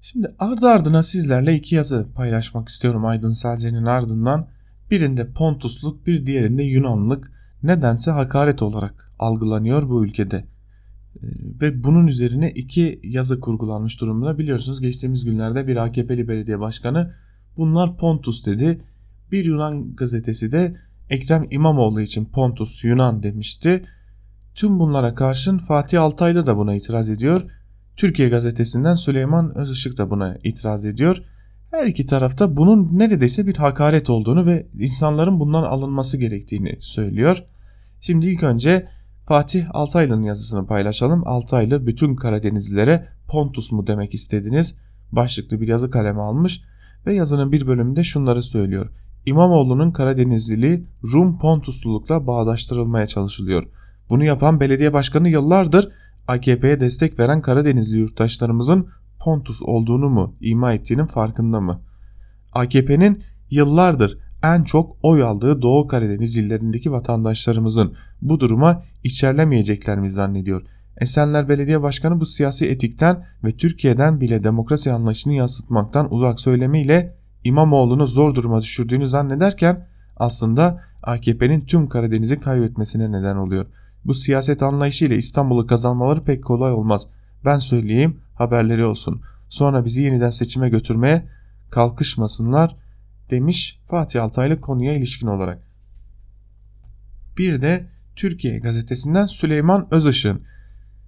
Şimdi 0.01 0.35
ardı 0.39 0.67
ardına 0.67 1.03
sizlerle 1.03 1.55
iki 1.55 1.75
yazı 1.75 2.07
paylaşmak 2.15 2.69
istiyorum 2.69 3.05
Aydın 3.05 3.31
Selce'nin 3.31 3.85
ardından. 3.85 4.47
Birinde 4.91 5.31
Pontusluk 5.31 6.07
bir 6.07 6.25
diğerinde 6.25 6.63
Yunanlık 6.63 7.31
nedense 7.63 8.11
hakaret 8.11 8.61
olarak 8.61 9.08
algılanıyor 9.19 9.89
bu 9.89 10.05
ülkede. 10.05 10.35
Ee, 10.35 11.27
ve 11.61 11.83
bunun 11.83 12.07
üzerine 12.07 12.51
iki 12.51 12.99
yazı 13.03 13.39
kurgulanmış 13.39 14.01
durumda. 14.01 14.37
Biliyorsunuz 14.37 14.81
geçtiğimiz 14.81 15.25
günlerde 15.25 15.67
bir 15.67 15.77
AKP'li 15.77 16.27
belediye 16.27 16.59
başkanı 16.59 17.13
bunlar 17.57 17.97
Pontus 17.97 18.45
dedi. 18.45 18.81
Bir 19.31 19.45
Yunan 19.45 19.95
gazetesi 19.95 20.51
de 20.51 20.75
Ekrem 21.09 21.47
İmamoğlu 21.51 22.01
için 22.01 22.25
Pontus 22.25 22.83
Yunan 22.83 23.23
demişti. 23.23 23.83
Tüm 24.55 24.79
bunlara 24.79 25.15
karşın 25.15 25.57
Fatih 25.57 26.01
Altaylı 26.01 26.45
da 26.45 26.57
buna 26.57 26.75
itiraz 26.75 27.09
ediyor 27.09 27.49
Türkiye 27.99 28.29
gazetesinden 28.29 28.95
Süleyman 28.95 29.57
Özışık 29.57 29.97
da 29.97 30.09
buna 30.09 30.37
itiraz 30.43 30.85
ediyor. 30.85 31.23
Her 31.71 31.87
iki 31.87 32.05
tarafta 32.05 32.57
bunun 32.57 32.99
neredeyse 32.99 33.47
bir 33.47 33.55
hakaret 33.55 34.09
olduğunu 34.09 34.45
ve 34.45 34.67
insanların 34.79 35.39
bundan 35.39 35.63
alınması 35.63 36.17
gerektiğini 36.17 36.77
söylüyor. 36.79 37.43
Şimdi 38.01 38.27
ilk 38.27 38.43
önce 38.43 38.87
Fatih 39.29 39.65
Altaylı'nın 39.71 40.23
yazısını 40.23 40.67
paylaşalım. 40.67 41.27
Altaylı 41.27 41.87
bütün 41.87 42.15
Karadenizlilere 42.15 43.07
Pontus 43.27 43.71
mu 43.71 43.87
demek 43.87 44.13
istediniz? 44.13 44.77
Başlıklı 45.11 45.61
bir 45.61 45.67
yazı 45.67 45.91
kaleme 45.91 46.21
almış 46.21 46.61
ve 47.05 47.13
yazının 47.13 47.51
bir 47.51 47.67
bölümünde 47.67 48.03
şunları 48.03 48.43
söylüyor. 48.43 48.89
İmamoğlu'nun 49.25 49.91
Karadenizliliği 49.91 50.85
Rum 51.13 51.39
Pontuslulukla 51.39 52.27
bağdaştırılmaya 52.27 53.07
çalışılıyor. 53.07 53.63
Bunu 54.09 54.23
yapan 54.23 54.59
belediye 54.59 54.93
başkanı 54.93 55.29
yıllardır 55.29 55.91
AKP'ye 56.27 56.79
destek 56.79 57.19
veren 57.19 57.41
Karadenizli 57.41 57.97
yurttaşlarımızın 57.97 58.87
Pontus 59.19 59.61
olduğunu 59.61 60.09
mu 60.09 60.35
ima 60.41 60.73
ettiğinin 60.73 61.05
farkında 61.05 61.61
mı? 61.61 61.81
AKP'nin 62.53 63.23
yıllardır 63.49 64.17
en 64.43 64.63
çok 64.63 64.95
oy 65.03 65.23
aldığı 65.23 65.61
Doğu 65.61 65.87
Karadeniz 65.87 66.37
illerindeki 66.37 66.91
vatandaşlarımızın 66.91 67.93
bu 68.21 68.39
duruma 68.39 68.83
içerlemeyecekler 69.03 69.99
mi 69.99 70.09
zannediyor? 70.09 70.61
Esenler 70.97 71.49
Belediye 71.49 71.81
Başkanı 71.81 72.19
bu 72.19 72.25
siyasi 72.25 72.67
etikten 72.67 73.25
ve 73.43 73.51
Türkiye'den 73.51 74.21
bile 74.21 74.43
demokrasi 74.43 74.91
anlayışını 74.91 75.33
yansıtmaktan 75.33 76.13
uzak 76.13 76.39
söylemiyle 76.39 77.15
İmamoğlu'nu 77.43 78.07
zor 78.07 78.35
duruma 78.35 78.61
düşürdüğünü 78.61 79.07
zannederken 79.07 79.87
aslında 80.17 80.81
AKP'nin 81.03 81.61
tüm 81.61 81.89
Karadeniz'i 81.89 82.39
kaybetmesine 82.39 83.11
neden 83.11 83.35
oluyor. 83.35 83.65
Bu 84.05 84.13
siyaset 84.13 84.63
anlayışıyla 84.63 85.15
İstanbul'u 85.15 85.67
kazanmaları 85.67 86.23
pek 86.23 86.43
kolay 86.43 86.71
olmaz. 86.71 87.07
Ben 87.45 87.57
söyleyeyim 87.57 88.19
haberleri 88.35 88.85
olsun. 88.85 89.21
Sonra 89.49 89.85
bizi 89.85 90.01
yeniden 90.01 90.29
seçime 90.29 90.69
götürmeye 90.69 91.25
kalkışmasınlar 91.69 92.75
demiş 93.29 93.79
Fatih 93.85 94.23
Altaylı 94.23 94.61
konuya 94.61 94.93
ilişkin 94.93 95.27
olarak. 95.27 95.63
Bir 97.37 97.61
de 97.61 97.89
Türkiye 98.15 98.59
gazetesinden 98.59 99.25
Süleyman 99.25 99.87
Özışın. 99.91 100.41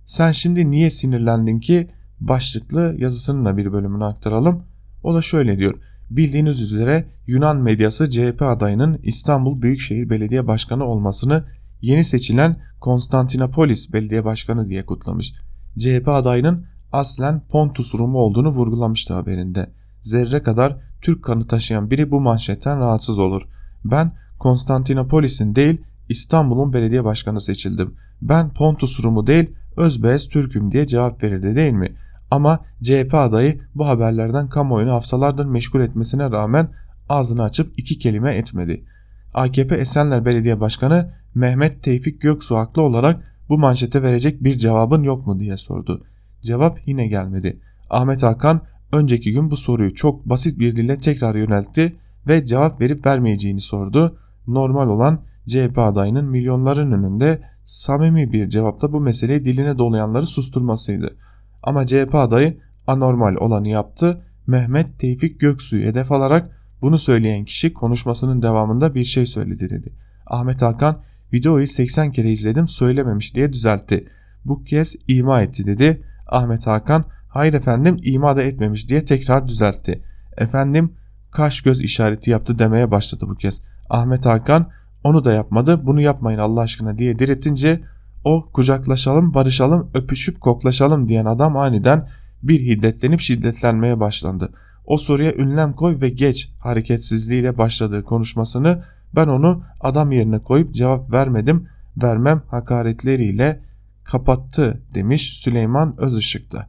Sen 0.05 0.32
şimdi 0.32 0.72
niye 0.72 0.91
sinirlendin 0.91 1.59
ki 1.59 1.91
başlıklı 2.19 2.95
yazısının 2.97 3.45
da 3.45 3.57
bir 3.57 3.74
bölümünü 3.74 4.05
aktaralım. 4.05 4.63
O 5.03 5.15
da 5.15 5.22
şöyle 5.22 5.57
diyor. 5.57 5.76
Bildiğiniz 6.09 6.61
üzere 6.61 7.05
Yunan 7.28 7.57
medyası 7.57 8.09
CHP 8.09 8.41
adayının 8.41 8.99
İstanbul 9.03 9.61
Büyükşehir 9.61 10.09
Belediye 10.09 10.47
Başkanı 10.47 10.86
olmasını 10.86 11.43
yeni 11.82 12.03
seçilen 12.03 12.61
Konstantinopolis 12.80 13.93
belediye 13.93 14.26
başkanı 14.26 14.69
diye 14.69 14.86
kutlamış. 14.86 15.34
CHP 15.78 16.07
adayının 16.07 16.65
aslen 16.91 17.47
Pontus 17.47 17.95
Rumu 17.95 18.17
olduğunu 18.17 18.49
vurgulamıştı 18.49 19.13
haberinde. 19.13 19.72
Zerre 20.02 20.43
kadar 20.43 20.78
Türk 21.02 21.24
kanı 21.24 21.47
taşıyan 21.47 21.91
biri 21.91 22.12
bu 22.12 22.22
manşetten 22.22 22.80
rahatsız 22.80 23.20
olur. 23.20 23.41
Ben 23.86 24.12
Konstantinopolis'in 24.39 25.56
değil 25.56 25.82
İstanbul'un 26.10 26.74
belediye 26.74 27.04
başkanı 27.04 27.41
seçildim. 27.41 27.95
Ben 28.22 28.54
Pontus 28.54 29.04
Rumu 29.04 29.28
değil 29.28 29.49
Özbeyaz 29.78 30.28
Türk'üm 30.28 30.72
diye 30.72 30.88
cevap 30.88 31.24
verirdi 31.24 31.56
değil 31.56 31.74
mi? 31.74 31.95
Ama 32.32 32.60
CHP 32.84 33.14
adayı 33.14 33.62
bu 33.76 33.88
haberlerden 33.88 34.49
kamuoyunu 34.49 34.91
haftalardır 34.91 35.45
meşgul 35.45 35.82
etmesine 35.82 36.32
rağmen 36.32 36.70
ağzını 37.10 37.43
açıp 37.43 37.80
iki 37.80 37.99
kelime 37.99 38.36
etmedi. 38.36 38.86
AKP 39.34 39.76
Esenler 39.76 40.26
Belediye 40.26 40.60
Başkanı 40.60 41.14
Mehmet 41.36 41.84
Tevfik 41.84 42.22
Göksu 42.22 42.58
haklı 42.58 42.82
olarak 42.82 43.24
bu 43.49 43.58
manşete 43.58 44.04
verecek 44.04 44.43
bir 44.43 44.58
cevabın 44.58 45.04
yok 45.04 45.28
mu 45.28 45.39
diye 45.39 45.58
sordu. 45.58 46.04
cevap 46.41 46.88
yine 46.88 47.08
gelmedi. 47.08 47.60
Ahmet 47.89 48.24
Hakan 48.24 48.62
önceki 48.92 49.32
gün 49.32 49.52
bu 49.52 49.58
soruyu 49.58 49.94
çok 49.94 50.26
basit 50.26 50.60
bir 50.60 50.76
dille 50.76 50.98
tekrar 50.98 51.36
yöneltti 51.36 51.96
ve 52.28 52.46
cevap 52.46 52.82
verip 52.82 53.06
vermeyeceğini 53.06 53.62
sordu. 53.62 54.18
Normal 54.48 54.88
olan 54.88 55.22
CHP 55.48 55.78
adayının 55.78 56.26
milyonların 56.26 56.92
önünde 56.92 57.42
samimi 57.64 58.32
bir 58.32 58.50
cevapta 58.50 58.94
bu 58.94 59.02
meseleyi 59.02 59.46
diline 59.46 59.78
dolayanları 59.78 60.26
susturmasıydı. 60.26 61.16
Ama 61.64 61.86
CHP 61.86 62.16
adayı 62.16 62.58
anormal 62.88 63.36
olanı 63.36 63.68
yaptı. 63.68 64.22
Mehmet 64.48 65.00
Tevfik 65.00 65.39
Göksu'yu 65.39 65.86
hedef 65.86 66.12
alarak 66.12 66.58
bunu 66.82 66.98
söyleyen 66.98 67.46
kişi 67.46 67.74
konuşmasının 67.74 68.42
devamında 68.42 68.96
bir 68.96 69.04
şey 69.04 69.26
söyledi 69.26 69.70
dedi. 69.70 69.94
Ahmet 70.28 70.62
Hakan 70.62 71.02
videoyu 71.34 71.68
80 71.68 72.12
kere 72.12 72.32
izledim 72.32 72.68
söylememiş 72.68 73.36
diye 73.36 73.54
düzeltti. 73.54 74.08
Bu 74.46 74.64
kez 74.64 74.96
ima 75.08 75.42
etti 75.42 75.66
dedi. 75.66 76.04
Ahmet 76.28 76.68
Hakan 76.68 77.06
hayır 77.32 77.54
efendim 77.54 77.98
ima 78.04 78.38
da 78.38 78.44
etmemiş 78.44 78.90
diye 78.90 79.06
tekrar 79.06 79.48
düzeltti. 79.48 80.04
Efendim 80.38 80.94
kaş 81.32 81.62
göz 81.62 81.82
işareti 81.82 82.32
yaptı 82.32 82.60
demeye 82.60 82.92
başladı 82.92 83.26
bu 83.30 83.36
kez. 83.36 83.62
Ahmet 83.90 84.26
Hakan 84.26 84.70
onu 85.04 85.26
da 85.26 85.34
yapmadı 85.34 85.86
bunu 85.86 86.02
yapmayın 86.02 86.40
Allah 86.40 86.62
aşkına 86.62 86.98
diye 86.98 87.20
direttince 87.20 87.82
o 88.24 88.50
kucaklaşalım 88.54 89.34
barışalım 89.34 89.90
öpüşüp 89.94 90.42
koklaşalım 90.42 91.08
diyen 91.08 91.26
adam 91.26 91.58
aniden 91.58 92.10
bir 92.44 92.60
hiddetlenip 92.60 93.20
şiddetlenmeye 93.20 94.00
başlandı. 94.00 94.50
O 94.86 94.98
soruya 94.98 95.36
ünlem 95.36 95.74
koy 95.74 96.02
ve 96.02 96.10
geç 96.10 96.52
hareketsizliğiyle 96.60 97.58
başladığı 97.58 98.04
konuşmasını 98.04 98.84
ben 99.16 99.28
onu 99.28 99.64
adam 99.80 100.12
yerine 100.12 100.40
koyup 100.40 100.74
cevap 100.74 101.12
vermedim 101.12 101.68
vermem 102.04 102.42
hakaretleriyle 102.48 103.62
kapattı 104.04 104.82
demiş 104.94 105.40
Süleyman 105.40 105.96
Özışık'ta. 105.98 106.68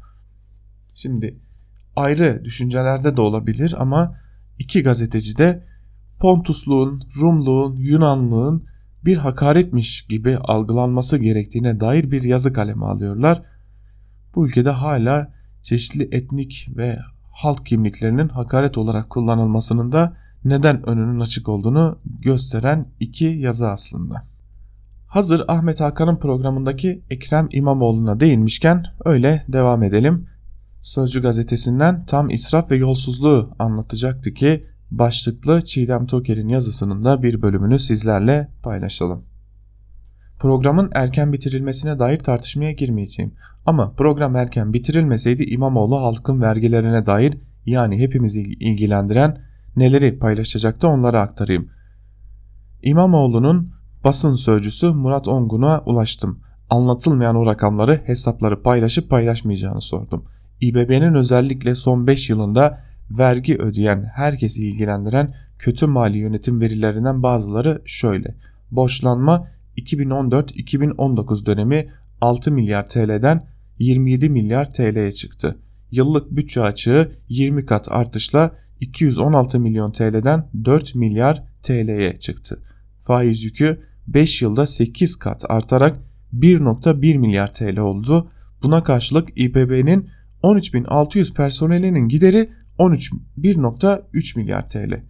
Şimdi 0.95 1.39
ayrı 1.97 2.45
düşüncelerde 2.45 3.17
de 3.17 3.21
olabilir 3.21 3.75
ama 3.79 4.17
iki 4.59 4.83
gazeteci 4.83 5.39
de 5.39 5.65
Pontusluğun, 6.21 7.03
Rumluğun, 7.21 7.77
Yunanlığın 7.77 8.65
bir 9.05 9.17
hakaretmiş 9.17 10.03
gibi 10.03 10.37
algılanması 10.37 11.19
gerektiğine 11.19 11.81
dair 11.81 12.11
bir 12.11 12.23
yazı 12.23 12.53
kalemi 12.53 12.87
alıyorlar. 12.87 13.43
Bu 14.35 14.47
ülkede 14.47 14.71
hala 14.71 15.33
çeşitli 15.63 16.09
etnik 16.13 16.69
ve 16.77 16.99
halk 17.33 17.67
kimliklerinin 17.67 18.29
hakaret 18.29 18.79
olarak 18.79 19.11
kullanılmasının 19.11 19.93
da 19.93 20.17
neden 20.45 20.89
önünün 20.89 21.21
açık 21.21 21.49
olduğunu 21.49 21.99
gösteren 22.05 22.87
iki 23.01 23.25
yazı 23.25 23.69
aslında. 23.69 24.27
Hazır 25.07 25.45
Ahmet 25.49 25.81
Hakan'ın 25.81 26.17
programındaki 26.17 27.03
Ekrem 27.11 27.49
İmamoğlu'na 27.51 28.21
değinmişken 28.21 28.85
öyle 29.05 29.45
devam 29.49 29.83
edelim. 29.83 30.27
Sözcü 30.83 31.23
gazetesinden 31.23 32.07
tam 32.07 32.31
israf 32.31 32.71
ve 32.71 32.77
yolsuzluğu 32.77 33.51
anlatacaktı 33.59 34.35
ki 34.35 34.67
başlıklı 34.91 35.63
Çiğdem 35.63 36.07
Toker'in 36.07 36.49
yazısının 36.49 37.05
da 37.05 37.23
bir 37.23 37.43
bölümünü 37.43 37.79
sizlerle 37.79 38.49
paylaşalım. 38.63 39.25
Programın 40.39 40.91
erken 40.95 41.33
bitirilmesine 41.33 41.99
dair 41.99 42.19
tartışmaya 42.19 42.73
girmeyeceğim. 42.73 43.35
Ama 43.67 43.93
program 43.93 44.37
erken 44.37 44.73
bitirilmeseydi 44.73 45.45
İmamoğlu 45.45 45.97
halkın 45.97 46.41
vergilerine 46.41 47.07
dair 47.07 47.39
yani 47.67 47.99
hepimizi 47.99 48.43
ilgilendiren 48.43 49.39
neleri 49.77 50.19
paylaşacaktı 50.19 50.89
onları 50.89 51.21
aktarayım. 51.21 51.69
İmamoğlu'nun 52.83 53.73
basın 54.05 54.35
sözcüsü 54.35 54.87
Murat 54.87 55.29
Ongun'a 55.29 55.83
ulaştım. 55.87 56.41
Anlatılmayan 56.71 57.37
o 57.37 57.47
rakamları 57.47 58.01
hesapları 58.05 58.63
paylaşıp 58.63 59.11
paylaşmayacağını 59.11 59.81
sordum. 59.81 60.25
İBB'nin 60.63 61.15
özellikle 61.15 61.75
son 61.75 62.07
5 62.07 62.31
yılında 62.31 62.79
vergi 63.11 63.59
ödeyen 63.59 64.05
herkesi 64.15 64.69
ilgilendiren 64.69 65.35
kötü 65.59 65.87
mali 65.87 66.19
yönetim 66.19 66.61
verilerinden 66.61 67.23
bazıları 67.23 67.83
şöyle. 67.87 68.35
Borçlanma 68.71 69.49
2014-2019 69.77 71.47
dönemi 71.47 71.89
6 72.21 72.53
milyar 72.53 72.89
TL'den 72.89 73.47
27 73.79 74.31
milyar 74.31 74.73
TL'ye 74.75 75.13
çıktı. 75.13 75.59
Yıllık 75.91 76.31
bütçe 76.31 76.61
açığı 76.61 77.13
20 77.29 77.67
kat 77.67 77.89
artışla 77.91 78.51
216 78.81 79.61
milyon 79.61 79.93
TL'den 79.93 80.49
4 80.65 80.95
milyar 80.95 81.45
TL'ye 81.63 82.19
çıktı. 82.19 82.63
Faiz 83.01 83.45
yükü 83.45 83.81
5 84.07 84.43
yılda 84.43 84.67
8 84.67 85.17
kat 85.17 85.45
artarak 85.49 85.99
1.1 86.35 87.19
milyar 87.19 87.53
TL 87.53 87.79
oldu. 87.79 88.31
Buna 88.63 88.85
karşılık 88.85 89.29
İBB'nin 89.37 90.09
13.600 90.43 91.35
personelinin 91.35 92.09
gideri 92.09 92.51
13 92.79 93.13
1.3 93.39 94.39
milyar 94.39 94.69
TL. 94.69 95.03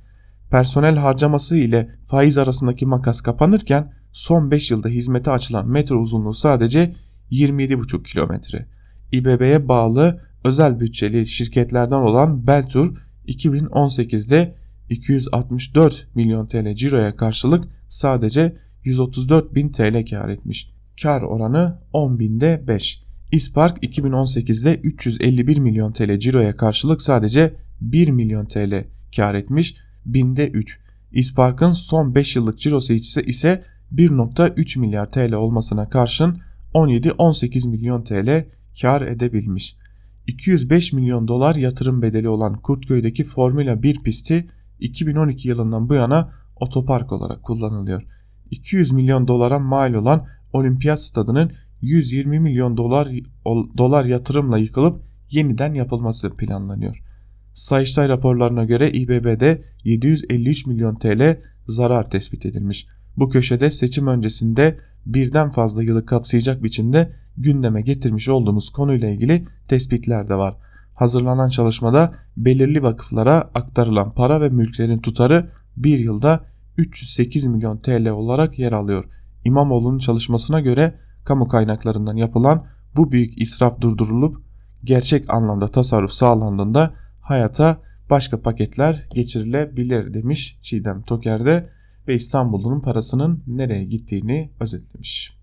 Personel 0.50 0.96
harcaması 0.96 1.56
ile 1.56 1.90
faiz 2.06 2.38
arasındaki 2.38 2.86
makas 2.86 3.20
kapanırken 3.20 3.92
son 4.12 4.50
5 4.50 4.70
yılda 4.70 4.88
hizmete 4.88 5.30
açılan 5.30 5.68
metro 5.68 5.96
uzunluğu 5.96 6.34
sadece 6.34 6.94
27,5 7.30 8.02
kilometre. 8.02 8.66
İBB'ye 9.12 9.68
bağlı 9.68 10.20
özel 10.44 10.80
bütçeli 10.80 11.26
şirketlerden 11.26 11.96
olan 11.96 12.46
Beltur 12.46 12.96
2018'de 13.28 14.54
264 14.90 16.08
milyon 16.14 16.46
TL 16.46 16.74
ciroya 16.74 17.16
karşılık 17.16 17.64
sadece 17.88 18.56
134 18.84 19.54
bin 19.54 19.68
TL 19.68 20.04
kar 20.10 20.28
etmiş. 20.28 20.72
Kar 21.02 21.22
oranı 21.22 21.78
10 21.92 22.18
binde 22.18 22.64
5. 22.66 23.02
İspark 23.32 23.84
2018'de 23.84 24.76
351 24.76 25.58
milyon 25.58 25.92
TL 25.92 26.18
ciroya 26.18 26.56
karşılık 26.56 27.02
sadece 27.02 27.54
1 27.80 28.08
milyon 28.08 28.46
TL 28.46 28.84
kar 29.16 29.34
etmiş. 29.34 29.76
Binde 30.06 30.48
3. 30.48 30.80
İspark'ın 31.12 31.72
son 31.72 32.14
5 32.14 32.36
yıllık 32.36 32.58
cirosu 32.58 32.92
ise 32.92 33.64
1.3 33.94 34.78
milyar 34.78 35.12
TL 35.12 35.32
olmasına 35.32 35.88
karşın 35.88 36.38
17-18 36.74 37.68
milyon 37.68 38.04
TL 38.04 38.44
kar 38.80 39.02
edebilmiş. 39.02 39.76
205 40.26 40.92
milyon 40.92 41.28
dolar 41.28 41.54
yatırım 41.54 42.02
bedeli 42.02 42.28
olan 42.28 42.54
Kurtköy'deki 42.54 43.24
Formula 43.24 43.82
1 43.82 44.02
pisti 44.02 44.46
2012 44.80 45.48
yılından 45.48 45.88
bu 45.88 45.94
yana 45.94 46.32
otopark 46.56 47.12
olarak 47.12 47.42
kullanılıyor. 47.42 48.02
200 48.50 48.92
milyon 48.92 49.28
dolara 49.28 49.58
mal 49.58 49.94
olan 49.94 50.26
olimpiyat 50.52 51.02
stadının 51.02 51.52
120 51.82 52.40
milyon 52.40 52.76
dolar 52.76 53.08
dolar 53.78 54.04
yatırımla 54.04 54.58
yıkılıp 54.58 55.02
yeniden 55.30 55.74
yapılması 55.74 56.36
planlanıyor. 56.36 57.02
Sayıştay 57.52 58.08
raporlarına 58.08 58.64
göre 58.64 58.90
İBB'de 58.90 59.64
753 59.84 60.66
milyon 60.66 60.94
TL 60.94 61.36
zarar 61.66 62.10
tespit 62.10 62.46
edilmiş. 62.46 62.86
Bu 63.16 63.28
köşede 63.28 63.70
seçim 63.70 64.06
öncesinde 64.06 64.76
birden 65.06 65.50
fazla 65.50 65.82
yılı 65.82 66.06
kapsayacak 66.06 66.62
biçimde 66.62 67.12
gündeme 67.36 67.82
getirmiş 67.82 68.28
olduğumuz 68.28 68.70
konuyla 68.70 69.08
ilgili 69.10 69.44
tespitler 69.68 70.28
de 70.28 70.34
var. 70.34 70.56
Hazırlanan 70.94 71.48
çalışmada 71.48 72.14
belirli 72.36 72.82
vakıflara 72.82 73.34
aktarılan 73.54 74.14
para 74.14 74.40
ve 74.40 74.48
mülklerin 74.48 74.98
tutarı 74.98 75.50
bir 75.76 75.98
yılda 75.98 76.44
308 76.76 77.44
milyon 77.44 77.78
TL 77.78 78.08
olarak 78.08 78.58
yer 78.58 78.72
alıyor. 78.72 79.04
İmamoğlu'nun 79.44 79.98
çalışmasına 79.98 80.60
göre 80.60 80.94
kamu 81.24 81.48
kaynaklarından 81.48 82.16
yapılan 82.16 82.66
bu 82.96 83.12
büyük 83.12 83.42
israf 83.42 83.80
durdurulup 83.80 84.36
gerçek 84.84 85.34
anlamda 85.34 85.68
tasarruf 85.68 86.10
sağlandığında 86.10 86.94
hayata 87.20 87.80
başka 88.10 88.40
paketler 88.40 89.08
geçirilebilir 89.14 90.14
demiş 90.14 90.58
Çiğdem 90.62 91.02
Toker'de 91.02 91.68
ve 92.08 92.14
İstanbul'un 92.14 92.80
parasının 92.80 93.42
nereye 93.46 93.84
gittiğini 93.84 94.50
özetlemiş. 94.60 95.42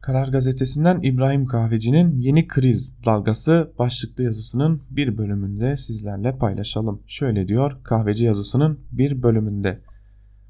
Karar 0.00 0.28
Gazetesi'nden 0.28 1.00
İbrahim 1.02 1.46
Kahveci'nin 1.46 2.20
Yeni 2.20 2.48
Kriz 2.48 2.94
Dalgası 3.04 3.72
başlıklı 3.78 4.24
yazısının 4.24 4.82
bir 4.90 5.18
bölümünde 5.18 5.76
sizlerle 5.76 6.38
paylaşalım. 6.38 7.02
Şöyle 7.06 7.48
diyor 7.48 7.78
Kahveci 7.84 8.24
yazısının 8.24 8.80
bir 8.92 9.22
bölümünde. 9.22 9.80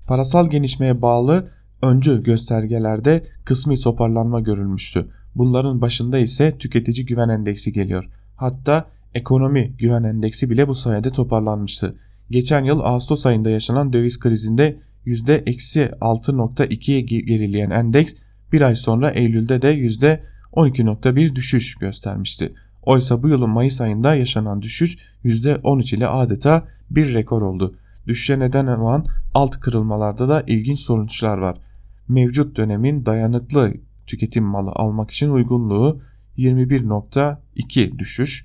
Parasal 0.06 0.50
genişmeye 0.50 1.02
bağlı 1.02 1.50
öncü 1.82 2.22
göstergelerde 2.22 3.24
kısmi 3.44 3.78
toparlanma 3.78 4.40
görülmüştü. 4.40 5.08
Bunların 5.34 5.80
başında 5.80 6.18
ise 6.18 6.58
tüketici 6.58 7.06
güven 7.06 7.28
endeksi 7.28 7.72
geliyor. 7.72 8.08
Hatta 8.36 8.84
ekonomi 9.14 9.72
güven 9.78 10.02
endeksi 10.02 10.50
bile 10.50 10.68
bu 10.68 10.74
sayede 10.74 11.10
toparlanmıştı. 11.10 11.96
Geçen 12.30 12.64
yıl 12.64 12.80
Ağustos 12.80 13.26
ayında 13.26 13.50
yaşanan 13.50 13.92
döviz 13.92 14.18
krizinde 14.18 14.80
%-6.2'ye 15.06 17.00
gerileyen 17.00 17.70
endeks 17.70 18.14
bir 18.52 18.60
ay 18.60 18.76
sonra 18.76 19.10
Eylül'de 19.10 19.62
de 19.62 19.78
%12.1 19.78 21.34
düşüş 21.34 21.74
göstermişti. 21.74 22.54
Oysa 22.82 23.22
bu 23.22 23.28
yılın 23.28 23.50
Mayıs 23.50 23.80
ayında 23.80 24.14
yaşanan 24.14 24.62
düşüş 24.62 24.98
%13 25.24 25.96
ile 25.96 26.06
adeta 26.06 26.68
bir 26.90 27.14
rekor 27.14 27.42
oldu. 27.42 27.74
Düşüşe 28.06 28.38
neden 28.38 28.66
olan 28.66 29.06
alt 29.34 29.60
kırılmalarda 29.60 30.28
da 30.28 30.44
ilginç 30.46 30.80
sonuçlar 30.80 31.38
var. 31.38 31.56
Mevcut 32.08 32.56
dönemin 32.56 33.06
dayanıklı 33.06 33.74
tüketim 34.06 34.44
malı 34.44 34.70
almak 34.70 35.10
için 35.10 35.30
uygunluğu, 35.30 36.00
21.2 36.36 37.98
düşüş. 37.98 38.44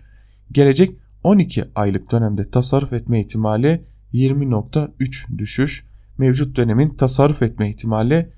Gelecek 0.52 0.92
12 1.24 1.66
aylık 1.76 2.12
dönemde 2.12 2.50
tasarruf 2.50 2.94
etme 2.94 3.20
ihtimali 3.20 3.86
20.3 4.14 5.38
düşüş. 5.38 5.86
Mevcut 6.18 6.58
dönemin 6.58 6.90
tasarruf 6.90 7.42
etme 7.42 7.70
ihtimali 7.70 8.30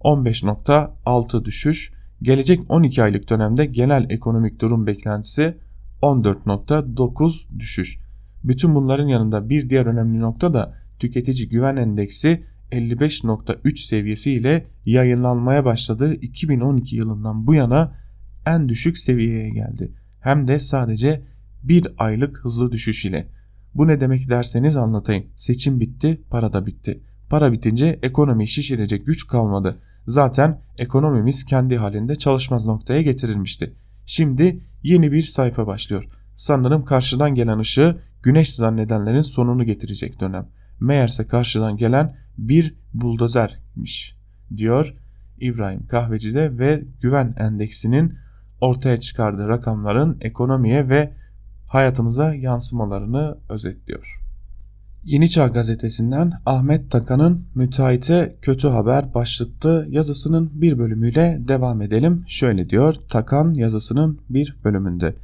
15.6 0.00 1.44
düşüş. 1.44 1.92
Gelecek 2.22 2.60
12 2.68 3.02
aylık 3.02 3.30
dönemde 3.30 3.66
genel 3.66 4.06
ekonomik 4.10 4.60
durum 4.60 4.86
beklentisi 4.86 5.58
14.9 6.02 7.58
düşüş. 7.58 7.98
Bütün 8.44 8.74
bunların 8.74 9.08
yanında 9.08 9.48
bir 9.48 9.70
diğer 9.70 9.86
önemli 9.86 10.20
nokta 10.20 10.54
da 10.54 10.74
tüketici 10.98 11.48
güven 11.48 11.76
endeksi 11.76 12.44
55.3 12.72 13.76
seviyesi 13.76 14.32
ile 14.32 14.66
yayınlanmaya 14.84 15.64
başladığı 15.64 16.14
2012 16.14 16.96
yılından 16.96 17.46
bu 17.46 17.54
yana 17.54 17.94
en 18.46 18.68
düşük 18.68 18.98
seviyeye 18.98 19.50
geldi. 19.50 19.92
Hem 20.20 20.48
de 20.48 20.58
sadece 20.58 21.22
bir 21.62 21.86
aylık 21.98 22.44
hızlı 22.44 22.72
düşüş 22.72 23.04
ile. 23.04 23.28
Bu 23.74 23.88
ne 23.88 24.00
demek 24.00 24.30
derseniz 24.30 24.76
anlatayım. 24.76 25.26
Seçim 25.36 25.80
bitti, 25.80 26.20
para 26.30 26.52
da 26.52 26.66
bitti. 26.66 27.00
Para 27.30 27.52
bitince 27.52 27.98
ekonomi 28.02 28.48
şişirecek 28.48 29.06
güç 29.06 29.26
kalmadı. 29.26 29.78
Zaten 30.06 30.60
ekonomimiz 30.78 31.44
kendi 31.44 31.76
halinde 31.76 32.16
çalışmaz 32.16 32.66
noktaya 32.66 33.02
getirilmişti. 33.02 33.74
Şimdi 34.06 34.60
yeni 34.82 35.12
bir 35.12 35.22
sayfa 35.22 35.66
başlıyor. 35.66 36.04
Sanırım 36.34 36.84
karşıdan 36.84 37.34
gelen 37.34 37.58
ışığı 37.58 37.98
güneş 38.22 38.54
zannedenlerin 38.54 39.22
sonunu 39.22 39.64
getirecek 39.64 40.20
dönem. 40.20 40.48
Meğerse 40.80 41.26
karşıdan 41.26 41.76
gelen 41.76 42.16
bir 42.38 42.74
buldozermiş 42.94 44.16
diyor 44.56 44.94
İbrahim 45.40 45.86
Kahveci'de 45.86 46.58
ve 46.58 46.84
güven 47.00 47.34
endeksinin 47.38 48.14
ortaya 48.60 49.00
çıkardığı 49.00 49.48
rakamların 49.48 50.18
ekonomiye 50.20 50.88
ve 50.88 51.12
hayatımıza 51.66 52.34
yansımalarını 52.34 53.38
özetliyor. 53.48 54.20
Yeni 55.04 55.30
Çağ 55.30 55.46
gazetesinden 55.46 56.32
Ahmet 56.46 56.90
Takan'ın 56.90 57.44
Müteahhite 57.54 58.36
Kötü 58.42 58.68
Haber 58.68 59.14
başlıklı 59.14 59.86
yazısının 59.90 60.50
bir 60.54 60.78
bölümüyle 60.78 61.40
devam 61.48 61.82
edelim. 61.82 62.24
Şöyle 62.26 62.70
diyor 62.70 62.94
Takan 63.08 63.54
yazısının 63.54 64.20
bir 64.30 64.56
bölümünde. 64.64 65.14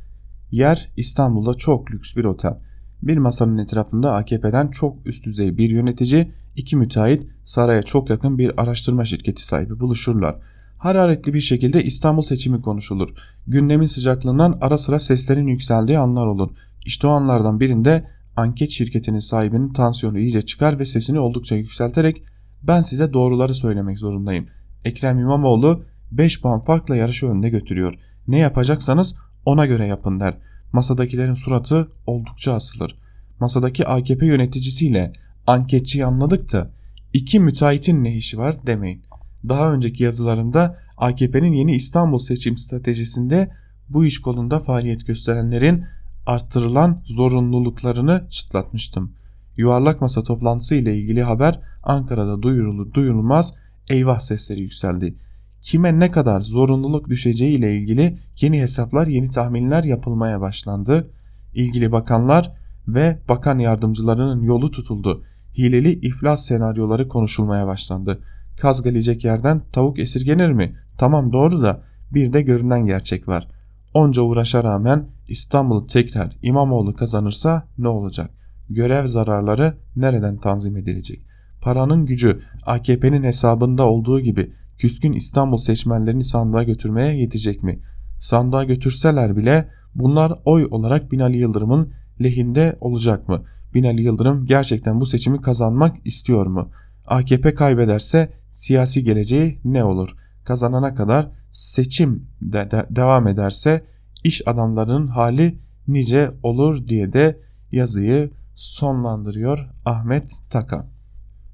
Yer 0.51 0.89
İstanbul'da 0.97 1.55
çok 1.55 1.93
lüks 1.93 2.17
bir 2.17 2.25
otel. 2.25 2.55
Bir 3.03 3.19
masanın 3.19 3.59
etrafında 3.59 4.15
AKP'den 4.15 4.69
çok 4.69 5.07
üst 5.07 5.25
düzey 5.25 5.59
bir 5.59 5.71
yönetici, 5.71 6.31
iki 6.57 6.77
müteahhit, 6.77 7.27
saraya 7.45 7.83
çok 7.83 8.11
yakın 8.11 8.39
bir 8.39 8.63
araştırma 8.63 9.05
şirketi 9.05 9.47
sahibi 9.47 9.81
buluşurlar. 9.81 10.37
Hararetli 10.79 11.35
bir 11.35 11.41
şekilde 11.41 11.85
İstanbul 11.85 12.23
seçimi 12.23 12.63
konuşulur. 12.63 13.11
Gündemin 13.47 13.87
sıcaklığından 13.87 14.59
ara 14.61 14.79
sıra 14.79 15.01
seslerin 15.01 15.47
yükseldiği 15.47 15.99
anlar 15.99 16.27
olur. 16.27 16.51
İşte 16.87 17.07
o 17.07 17.11
anlardan 17.11 17.61
birinde 17.61 18.07
anket 18.37 18.71
şirketinin 18.71 19.21
sahibinin 19.21 19.73
tansiyonu 19.73 20.19
iyice 20.19 20.43
çıkar 20.43 20.79
ve 20.79 20.87
sesini 20.87 21.19
oldukça 21.19 21.57
yükselterek 21.57 22.23
ben 22.63 22.83
size 22.83 23.13
doğruları 23.13 23.55
söylemek 23.55 23.99
zorundayım. 23.99 24.47
Ekrem 24.85 25.19
İmamoğlu 25.19 25.85
5 26.13 26.43
puan 26.43 26.65
farkla 26.65 26.97
yarışı 26.97 27.27
önde 27.27 27.49
götürüyor. 27.49 27.95
Ne 28.29 28.39
yapacaksanız 28.39 29.15
ona 29.45 29.67
göre 29.67 29.87
yapın 29.87 30.21
der. 30.21 30.37
Masadakilerin 30.73 31.35
suratı 31.35 31.89
oldukça 32.07 32.55
asılır. 32.55 32.99
Masadaki 33.41 33.87
AKP 33.87 34.27
yöneticisiyle 34.27 35.13
anketçiyi 35.47 36.07
anladık 36.07 36.53
da 36.53 36.71
iki 37.13 37.41
müteahhitin 37.41 38.05
ne 38.05 38.15
işi 38.15 38.39
var 38.39 38.67
demeyin. 38.67 39.03
Daha 39.49 39.73
önceki 39.73 40.05
yazılarımda 40.05 40.79
AKP'nin 40.97 41.53
yeni 41.53 41.75
İstanbul 41.75 42.19
seçim 42.19 42.57
stratejisinde 42.57 43.51
bu 43.89 44.05
iş 44.05 44.21
kolunda 44.21 44.61
faaliyet 44.61 45.07
gösterenlerin 45.07 45.85
arttırılan 46.27 47.03
zorunluluklarını 47.05 48.27
çıtlatmıştım. 48.31 49.13
Yuvarlak 49.57 50.01
masa 50.01 50.23
toplantısı 50.23 50.75
ile 50.75 50.97
ilgili 50.99 51.23
haber 51.23 51.61
Ankara'da 51.83 52.43
duyurulur 52.43 52.93
duyurulmaz 52.93 53.55
eyvah 53.91 54.19
sesleri 54.19 54.61
yükseldi. 54.61 55.15
Kime 55.63 55.99
ne 55.99 56.11
kadar 56.11 56.41
zorunluluk 56.41 57.09
düşeceği 57.09 57.59
ile 57.59 57.77
ilgili 57.77 58.19
yeni 58.41 58.61
hesaplar 58.61 59.07
yeni 59.07 59.31
tahminler 59.31 59.85
yapılmaya 59.85 60.41
başlandı. 60.41 61.11
İlgili 61.55 61.93
bakanlar 61.93 62.53
ve 62.89 63.19
bakan 63.29 63.59
yardımcılarının 63.59 64.43
yolu 64.43 64.71
tutuldu. 64.71 65.25
Hileli 65.61 65.93
iflas 65.93 66.47
senaryoları 66.47 67.09
konuşulmaya 67.09 67.67
başlandı. 67.67 68.21
Kaz 68.61 68.83
gelecek 68.83 69.25
yerden 69.25 69.63
tavuk 69.73 69.99
esirgenir 69.99 70.51
mi? 70.51 70.77
Tamam 70.99 71.33
doğru 71.33 71.63
da 71.63 71.83
bir 72.15 72.33
de 72.33 72.43
görünen 72.43 72.87
gerçek 72.87 73.29
var. 73.29 73.49
Onca 73.95 74.23
uğraşa 74.23 74.65
rağmen 74.65 75.05
İstanbul'u 75.29 75.87
tekrar 75.87 76.37
İmamoğlu 76.43 76.95
kazanırsa 76.95 77.69
ne 77.79 77.89
olacak? 77.89 78.31
Görev 78.71 79.07
zararları 79.07 79.75
nereden 79.97 80.37
tanzim 80.37 80.77
edilecek? 80.77 81.21
Paranın 81.61 82.07
gücü 82.07 82.41
AKP'nin 82.67 83.23
hesabında 83.23 83.87
olduğu 83.87 84.21
gibi 84.21 84.53
küskün 84.79 85.13
İstanbul 85.13 85.57
seçmenlerini 85.57 86.25
sandığa 86.25 86.63
götürmeye 86.63 87.17
yetecek 87.17 87.63
mi? 87.63 87.81
Sandığa 88.19 88.65
götürseler 88.65 89.37
bile 89.37 89.69
bunlar 89.95 90.33
oy 90.45 90.69
olarak 90.71 91.13
Binali 91.13 91.37
Yıldırım'ın 91.37 91.93
lehinde 92.23 92.77
olacak 92.81 93.29
mı? 93.29 93.43
Binali 93.75 94.03
Yıldırım 94.03 94.47
gerçekten 94.47 95.01
bu 95.01 95.07
seçimi 95.07 95.41
kazanmak 95.41 95.97
istiyor 96.05 96.47
mu? 96.47 96.71
AKP 97.07 97.55
kaybederse 97.55 98.33
siyasi 98.51 99.05
geleceği 99.05 99.61
ne 99.65 99.85
olur? 99.85 100.17
Kazanana 100.45 100.95
kadar 100.95 101.31
seçim 101.51 102.27
de, 102.43 102.71
de 102.71 102.87
devam 102.91 103.29
ederse 103.29 103.85
iş 104.25 104.49
adamlarının 104.49 105.07
hali 105.07 105.59
nice 105.89 106.31
olur 106.43 106.89
diye 106.89 107.13
de 107.13 107.41
yazıyı 107.73 108.31
sonlandırıyor 108.55 109.69
Ahmet 109.85 110.31
Takan. 110.51 110.87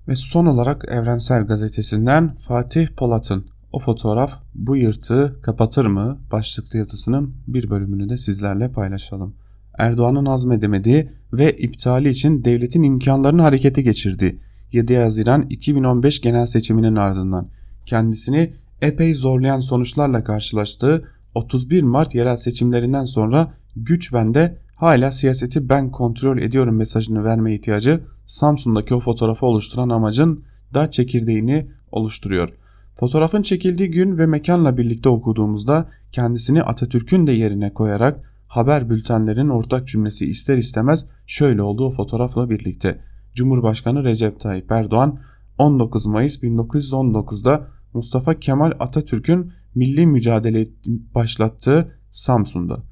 Ve 0.09 0.15
son 0.15 0.47
olarak 0.47 0.85
Evrensel 0.89 1.47
Gazetesi'nden 1.47 2.35
Fatih 2.37 2.89
Polat'ın 2.97 3.47
o 3.73 3.79
fotoğraf 3.79 4.41
bu 4.55 4.77
yırtığı 4.77 5.41
kapatır 5.43 5.87
mı 5.87 6.19
başlıklı 6.33 6.79
yazısının 6.79 7.35
bir 7.47 7.71
bölümünü 7.71 8.09
de 8.09 8.17
sizlerle 8.17 8.73
paylaşalım. 8.73 9.35
Erdoğan'ın 9.79 10.27
azmedemediği 10.27 11.11
ve 11.33 11.57
iptali 11.57 12.09
için 12.09 12.45
devletin 12.45 12.83
imkanlarını 12.83 13.43
harekete 13.43 13.83
geçirdiği 13.83 14.41
7 14.73 14.97
Haziran 14.97 15.47
2015 15.51 16.21
genel 16.21 16.47
seçiminin 16.47 16.97
ardından 16.97 17.49
kendisini 17.87 18.53
epey 18.83 19.15
zorlayan 19.15 19.61
sonuçlarla 19.61 20.25
karşılaştığı 20.25 21.09
31 21.35 21.83
Mart 21.83 22.15
yerel 22.15 22.37
seçimlerinden 22.37 23.05
sonra 23.05 23.53
güç 23.77 24.13
bende 24.13 24.59
hala 24.75 25.11
siyaseti 25.11 25.69
ben 25.69 25.91
kontrol 25.91 26.39
ediyorum 26.39 26.77
mesajını 26.77 27.25
verme 27.25 27.55
ihtiyacı 27.55 28.01
Samsun'daki 28.27 28.95
o 28.95 29.01
fotoğrafı 29.01 29.47
oluşturan 29.47 29.89
amacın 29.89 30.45
da 30.75 30.91
çekirdeğini 30.91 31.67
oluşturuyor. 31.93 32.49
Fotoğrafın 32.95 33.43
çekildiği 33.43 33.91
gün 33.91 34.19
ve 34.19 34.27
mekanla 34.27 34.77
birlikte 34.77 35.09
okuduğumuzda 35.09 35.89
kendisini 36.13 36.63
Atatürk'ün 36.63 37.27
de 37.27 37.33
yerine 37.33 37.75
koyarak 37.75 38.36
haber 38.57 38.91
bültenlerin 38.91 39.49
ortak 39.49 39.89
cümlesi 39.89 40.27
ister 40.27 40.59
istemez 40.59 41.07
şöyle 41.27 41.63
olduğu 41.63 41.91
fotoğrafla 41.91 42.51
birlikte. 42.51 43.01
Cumhurbaşkanı 43.35 44.05
Recep 44.05 44.41
Tayyip 44.41 44.73
Erdoğan 44.73 45.21
19 45.59 46.07
Mayıs 46.07 46.43
1919'da 46.43 47.69
Mustafa 47.95 48.39
Kemal 48.39 48.73
Atatürk'ün 48.81 49.53
milli 49.75 50.07
mücadele 50.07 50.67
başlattığı 51.15 51.93
Samsun'da. 52.11 52.83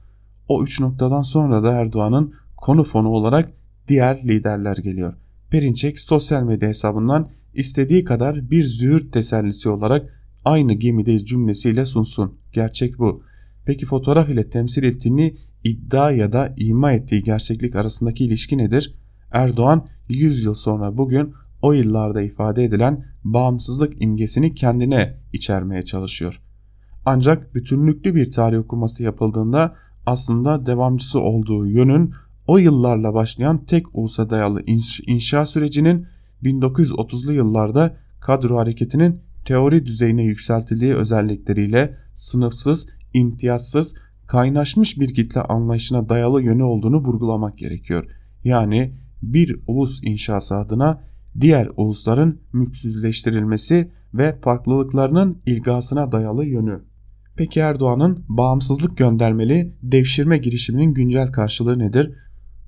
O 0.48 0.62
üç 0.62 0.80
noktadan 0.80 1.22
sonra 1.22 1.64
da 1.64 1.72
Erdoğan'ın 1.72 2.34
konu 2.56 2.84
fonu 2.84 3.08
olarak 3.08 3.52
diğer 3.88 4.16
liderler 4.24 4.76
geliyor. 4.76 5.14
Perinçek 5.50 5.98
sosyal 5.98 6.42
medya 6.42 6.68
hesabından 6.68 7.30
istediği 7.54 8.04
kadar 8.04 8.50
bir 8.50 8.64
züğürt 8.64 9.12
tesellisi 9.12 9.68
olarak 9.68 10.24
aynı 10.44 10.72
gemideyiz 10.72 11.24
cümlesiyle 11.24 11.84
sunsun. 11.84 12.38
Gerçek 12.52 12.98
bu. 12.98 13.22
Peki 13.64 13.86
fotoğraf 13.86 14.28
ile 14.28 14.50
temsil 14.50 14.82
ettiğini 14.82 15.34
iddia 15.64 16.10
ya 16.10 16.32
da 16.32 16.54
ima 16.56 16.92
ettiği 16.92 17.22
gerçeklik 17.22 17.76
arasındaki 17.76 18.24
ilişki 18.24 18.58
nedir? 18.58 18.94
Erdoğan 19.30 19.86
100 20.08 20.44
yıl 20.44 20.54
sonra 20.54 20.96
bugün 20.96 21.34
o 21.62 21.72
yıllarda 21.72 22.22
ifade 22.22 22.64
edilen 22.64 23.04
bağımsızlık 23.24 24.02
imgesini 24.02 24.54
kendine 24.54 25.18
içermeye 25.32 25.82
çalışıyor. 25.82 26.40
Ancak 27.06 27.54
bütünlüklü 27.54 28.14
bir 28.14 28.30
tarih 28.30 28.58
okuması 28.58 29.02
yapıldığında 29.02 29.74
aslında 30.06 30.66
devamcısı 30.66 31.20
olduğu 31.20 31.66
yönün 31.66 32.14
o 32.46 32.58
yıllarla 32.58 33.14
başlayan 33.14 33.64
tek 33.64 33.94
ulusa 33.94 34.30
dayalı 34.30 34.62
inşa 35.06 35.46
sürecinin 35.46 36.06
1930'lu 36.42 37.32
yıllarda 37.32 37.96
kadro 38.20 38.56
hareketinin 38.56 39.20
teori 39.44 39.86
düzeyine 39.86 40.22
yükseltildiği 40.22 40.94
özellikleriyle 40.94 41.96
sınıfsız, 42.14 42.88
imtiyazsız, 43.14 43.94
kaynaşmış 44.34 45.00
bir 45.00 45.14
kitle 45.14 45.40
anlayışına 45.40 46.08
dayalı 46.08 46.42
yönü 46.42 46.62
olduğunu 46.62 46.96
vurgulamak 46.96 47.58
gerekiyor. 47.58 48.06
Yani 48.44 48.94
bir 49.22 49.56
ulus 49.66 50.00
inşası 50.02 50.56
adına 50.56 51.02
diğer 51.40 51.68
ulusların 51.76 52.38
mülksüzleştirilmesi 52.52 53.90
ve 54.14 54.40
farklılıklarının 54.40 55.38
ilgasına 55.46 56.12
dayalı 56.12 56.44
yönü. 56.44 56.80
Peki 57.36 57.60
Erdoğan'ın 57.60 58.24
bağımsızlık 58.28 58.96
göndermeli 58.96 59.74
devşirme 59.82 60.38
girişiminin 60.38 60.94
güncel 60.94 61.32
karşılığı 61.32 61.78
nedir? 61.78 62.12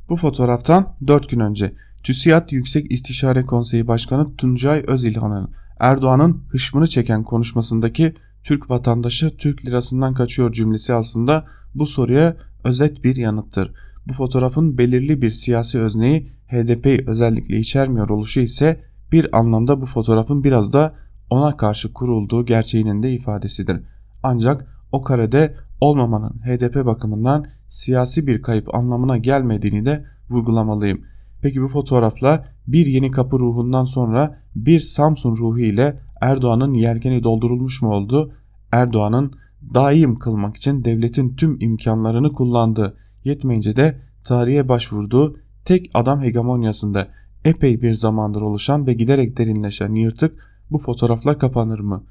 Bu 0.08 0.16
fotoğraftan 0.16 0.96
4 1.06 1.30
gün 1.30 1.40
önce 1.40 1.72
TÜSİAD 2.02 2.50
Yüksek 2.50 2.92
İstişare 2.92 3.42
Konseyi 3.42 3.86
Başkanı 3.86 4.36
Tuncay 4.36 4.84
Özilhan'ın 4.86 5.50
Erdoğan'ın 5.80 6.42
hışmını 6.48 6.86
çeken 6.86 7.22
konuşmasındaki 7.22 8.14
Türk 8.46 8.70
vatandaşı 8.70 9.36
Türk 9.36 9.66
lirasından 9.66 10.14
kaçıyor 10.14 10.52
cümlesi 10.52 10.94
aslında 10.94 11.44
bu 11.74 11.86
soruya 11.86 12.36
özet 12.64 13.04
bir 13.04 13.16
yanıttır. 13.16 13.72
Bu 14.08 14.12
fotoğrafın 14.12 14.78
belirli 14.78 15.22
bir 15.22 15.30
siyasi 15.30 15.78
özneyi 15.78 16.30
HDP'yi 16.46 17.04
özellikle 17.06 17.58
içermiyor 17.58 18.08
oluşu 18.08 18.40
ise 18.40 18.80
bir 19.12 19.38
anlamda 19.38 19.80
bu 19.80 19.86
fotoğrafın 19.86 20.44
biraz 20.44 20.72
da 20.72 20.94
ona 21.30 21.56
karşı 21.56 21.92
kurulduğu 21.92 22.44
gerçeğinin 22.44 23.02
de 23.02 23.12
ifadesidir. 23.12 23.80
Ancak 24.22 24.66
o 24.92 25.02
karede 25.02 25.54
olmamanın 25.80 26.40
HDP 26.44 26.86
bakımından 26.86 27.46
siyasi 27.68 28.26
bir 28.26 28.42
kayıp 28.42 28.74
anlamına 28.74 29.16
gelmediğini 29.16 29.84
de 29.84 30.04
vurgulamalıyım. 30.30 31.00
Peki 31.42 31.62
bu 31.62 31.68
fotoğrafla 31.68 32.44
bir 32.66 32.86
yeni 32.86 33.10
kapı 33.10 33.38
ruhundan 33.38 33.84
sonra 33.84 34.38
bir 34.56 34.80
Samsun 34.80 35.36
ruhu 35.36 35.58
ile 35.58 36.05
Erdoğan'ın 36.20 36.74
yelkeni 36.74 37.22
doldurulmuş 37.22 37.82
mu 37.82 37.94
oldu? 37.94 38.32
Erdoğan'ın 38.72 39.32
daim 39.74 40.18
kılmak 40.18 40.56
için 40.56 40.84
devletin 40.84 41.36
tüm 41.36 41.60
imkanlarını 41.60 42.32
kullandığı, 42.32 42.96
yetmeyince 43.24 43.76
de 43.76 44.00
tarihe 44.24 44.68
başvurduğu 44.68 45.36
tek 45.64 45.90
adam 45.94 46.22
hegemonyasında 46.22 47.08
epey 47.44 47.82
bir 47.82 47.92
zamandır 47.92 48.40
oluşan 48.40 48.86
ve 48.86 48.92
giderek 48.92 49.38
derinleşen 49.38 49.94
yırtık 49.94 50.56
bu 50.70 50.78
fotoğrafla 50.78 51.38
kapanır 51.38 51.80
mı? 51.80 52.04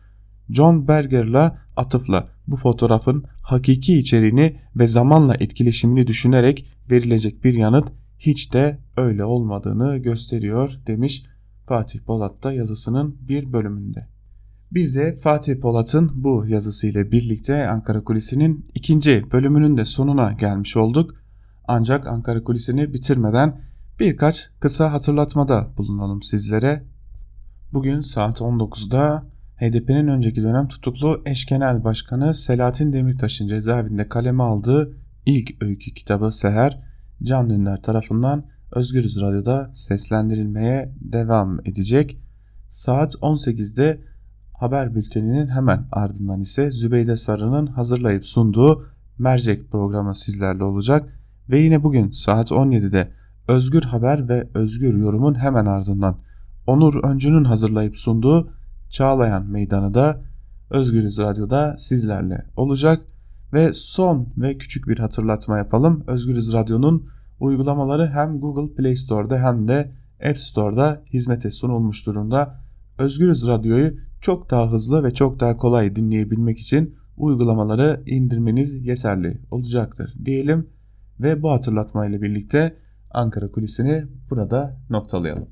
John 0.50 0.88
Berger'la 0.88 1.58
atıfla 1.76 2.28
bu 2.48 2.56
fotoğrafın 2.56 3.24
hakiki 3.42 4.00
içeriğini 4.00 4.60
ve 4.76 4.88
zamanla 4.88 5.36
etkileşimini 5.40 6.08
düşünerek 6.08 6.66
verilecek 6.92 7.44
bir 7.44 7.54
yanıt 7.54 7.92
hiç 8.20 8.54
de 8.54 8.80
öyle 8.98 9.26
olmadığını 9.26 9.98
gösteriyor 9.98 10.80
demiş 10.88 11.24
Fatih 11.68 12.00
Polat 12.00 12.44
da 12.44 12.54
yazısının 12.54 13.18
bir 13.28 13.54
bölümünde. 13.54 14.08
Biz 14.72 14.96
de 14.96 15.18
Fatih 15.18 15.60
Polat'ın 15.60 16.12
bu 16.16 16.46
yazısıyla 16.48 17.12
birlikte 17.12 17.70
Ankara 17.70 18.04
Kulisi'nin 18.04 18.66
ikinci 18.76 19.32
bölümünün 19.32 19.78
de 19.78 19.86
sonuna 19.86 20.32
gelmiş 20.32 20.78
olduk. 20.78 21.16
Ancak 21.68 22.08
Ankara 22.08 22.44
Kulisi'ni 22.44 22.94
bitirmeden 22.94 23.62
birkaç 24.00 24.50
kısa 24.60 24.94
hatırlatmada 24.94 25.70
bulunalım 25.78 26.22
sizlere. 26.22 26.84
Bugün 27.74 28.00
saat 28.00 28.42
19'da 28.42 29.26
HDP'nin 29.56 30.08
önceki 30.08 30.44
dönem 30.44 30.68
tutuklu 30.68 31.22
eş 31.26 31.46
genel 31.46 31.84
başkanı 31.84 32.34
Selahattin 32.34 32.94
Demirtaş'ın 32.94 33.48
cezaevinde 33.48 34.10
kaleme 34.10 34.44
aldığı 34.44 34.98
ilk 35.26 35.64
öykü 35.64 35.94
kitabı 35.94 36.32
Seher, 36.32 36.82
Can 37.24 37.50
Dündar 37.50 37.82
tarafından 37.82 38.46
Özgürüz 38.76 39.22
Radyo'da 39.22 39.72
seslendirilmeye 39.74 40.96
devam 41.02 41.60
edecek. 41.66 42.18
Saat 42.70 43.16
18'de 43.16 44.02
haber 44.54 44.96
bülteninin 44.96 45.48
hemen 45.48 45.88
ardından 45.92 46.40
ise 46.40 46.72
Zübeyde 46.72 47.16
Sarı'nın 47.16 47.68
hazırlayıp 47.68 48.26
sunduğu 48.26 48.86
Mercek 49.18 49.72
programı 49.72 50.16
sizlerle 50.16 50.64
olacak. 50.64 51.20
Ve 51.50 51.60
yine 51.60 51.84
bugün 51.84 52.12
saat 52.12 52.52
17'de 52.52 53.12
Özgür 53.48 53.84
Haber 53.84 54.30
ve 54.30 54.50
Özgür 54.54 54.94
Yorum'un 54.94 55.36
hemen 55.40 55.66
ardından 55.66 56.18
Onur 56.68 57.04
Öncü'nün 57.04 57.44
hazırlayıp 57.44 57.98
sunduğu 57.98 58.50
Çağlayan 58.90 59.46
Meydanı 59.46 59.94
da 59.94 60.22
Özgürüz 60.70 61.20
Radyo'da 61.20 61.76
sizlerle 61.78 62.46
olacak. 62.56 63.02
Ve 63.54 63.74
son 63.74 64.30
ve 64.38 64.58
küçük 64.58 64.88
bir 64.88 65.00
hatırlatma 65.00 65.58
yapalım. 65.58 66.04
Özgürüz 66.08 66.54
Radyo'nun 66.54 67.15
uygulamaları 67.40 68.08
hem 68.08 68.40
Google 68.40 68.76
Play 68.76 68.96
Store'da 68.96 69.40
hem 69.40 69.68
de 69.68 69.92
App 70.30 70.38
Store'da 70.38 71.04
hizmete 71.14 71.52
sunulmuş 71.52 72.06
durumda. 72.06 72.60
Özgürüz 72.98 73.48
Radyo'yu 73.48 73.94
çok 74.22 74.52
daha 74.52 74.72
hızlı 74.72 75.04
ve 75.04 75.12
çok 75.12 75.40
daha 75.40 75.58
kolay 75.58 75.96
dinleyebilmek 75.96 76.60
için 76.60 76.96
uygulamaları 77.18 78.04
indirmeniz 78.06 78.86
yeterli 78.86 79.42
olacaktır 79.52 80.14
diyelim 80.26 80.70
ve 81.20 81.44
bu 81.44 81.52
hatırlatmayla 81.52 82.22
birlikte 82.22 82.78
Ankara 83.12 83.52
Kulisi'ni 83.52 84.06
burada 84.30 84.78
noktalayalım. 84.90 85.44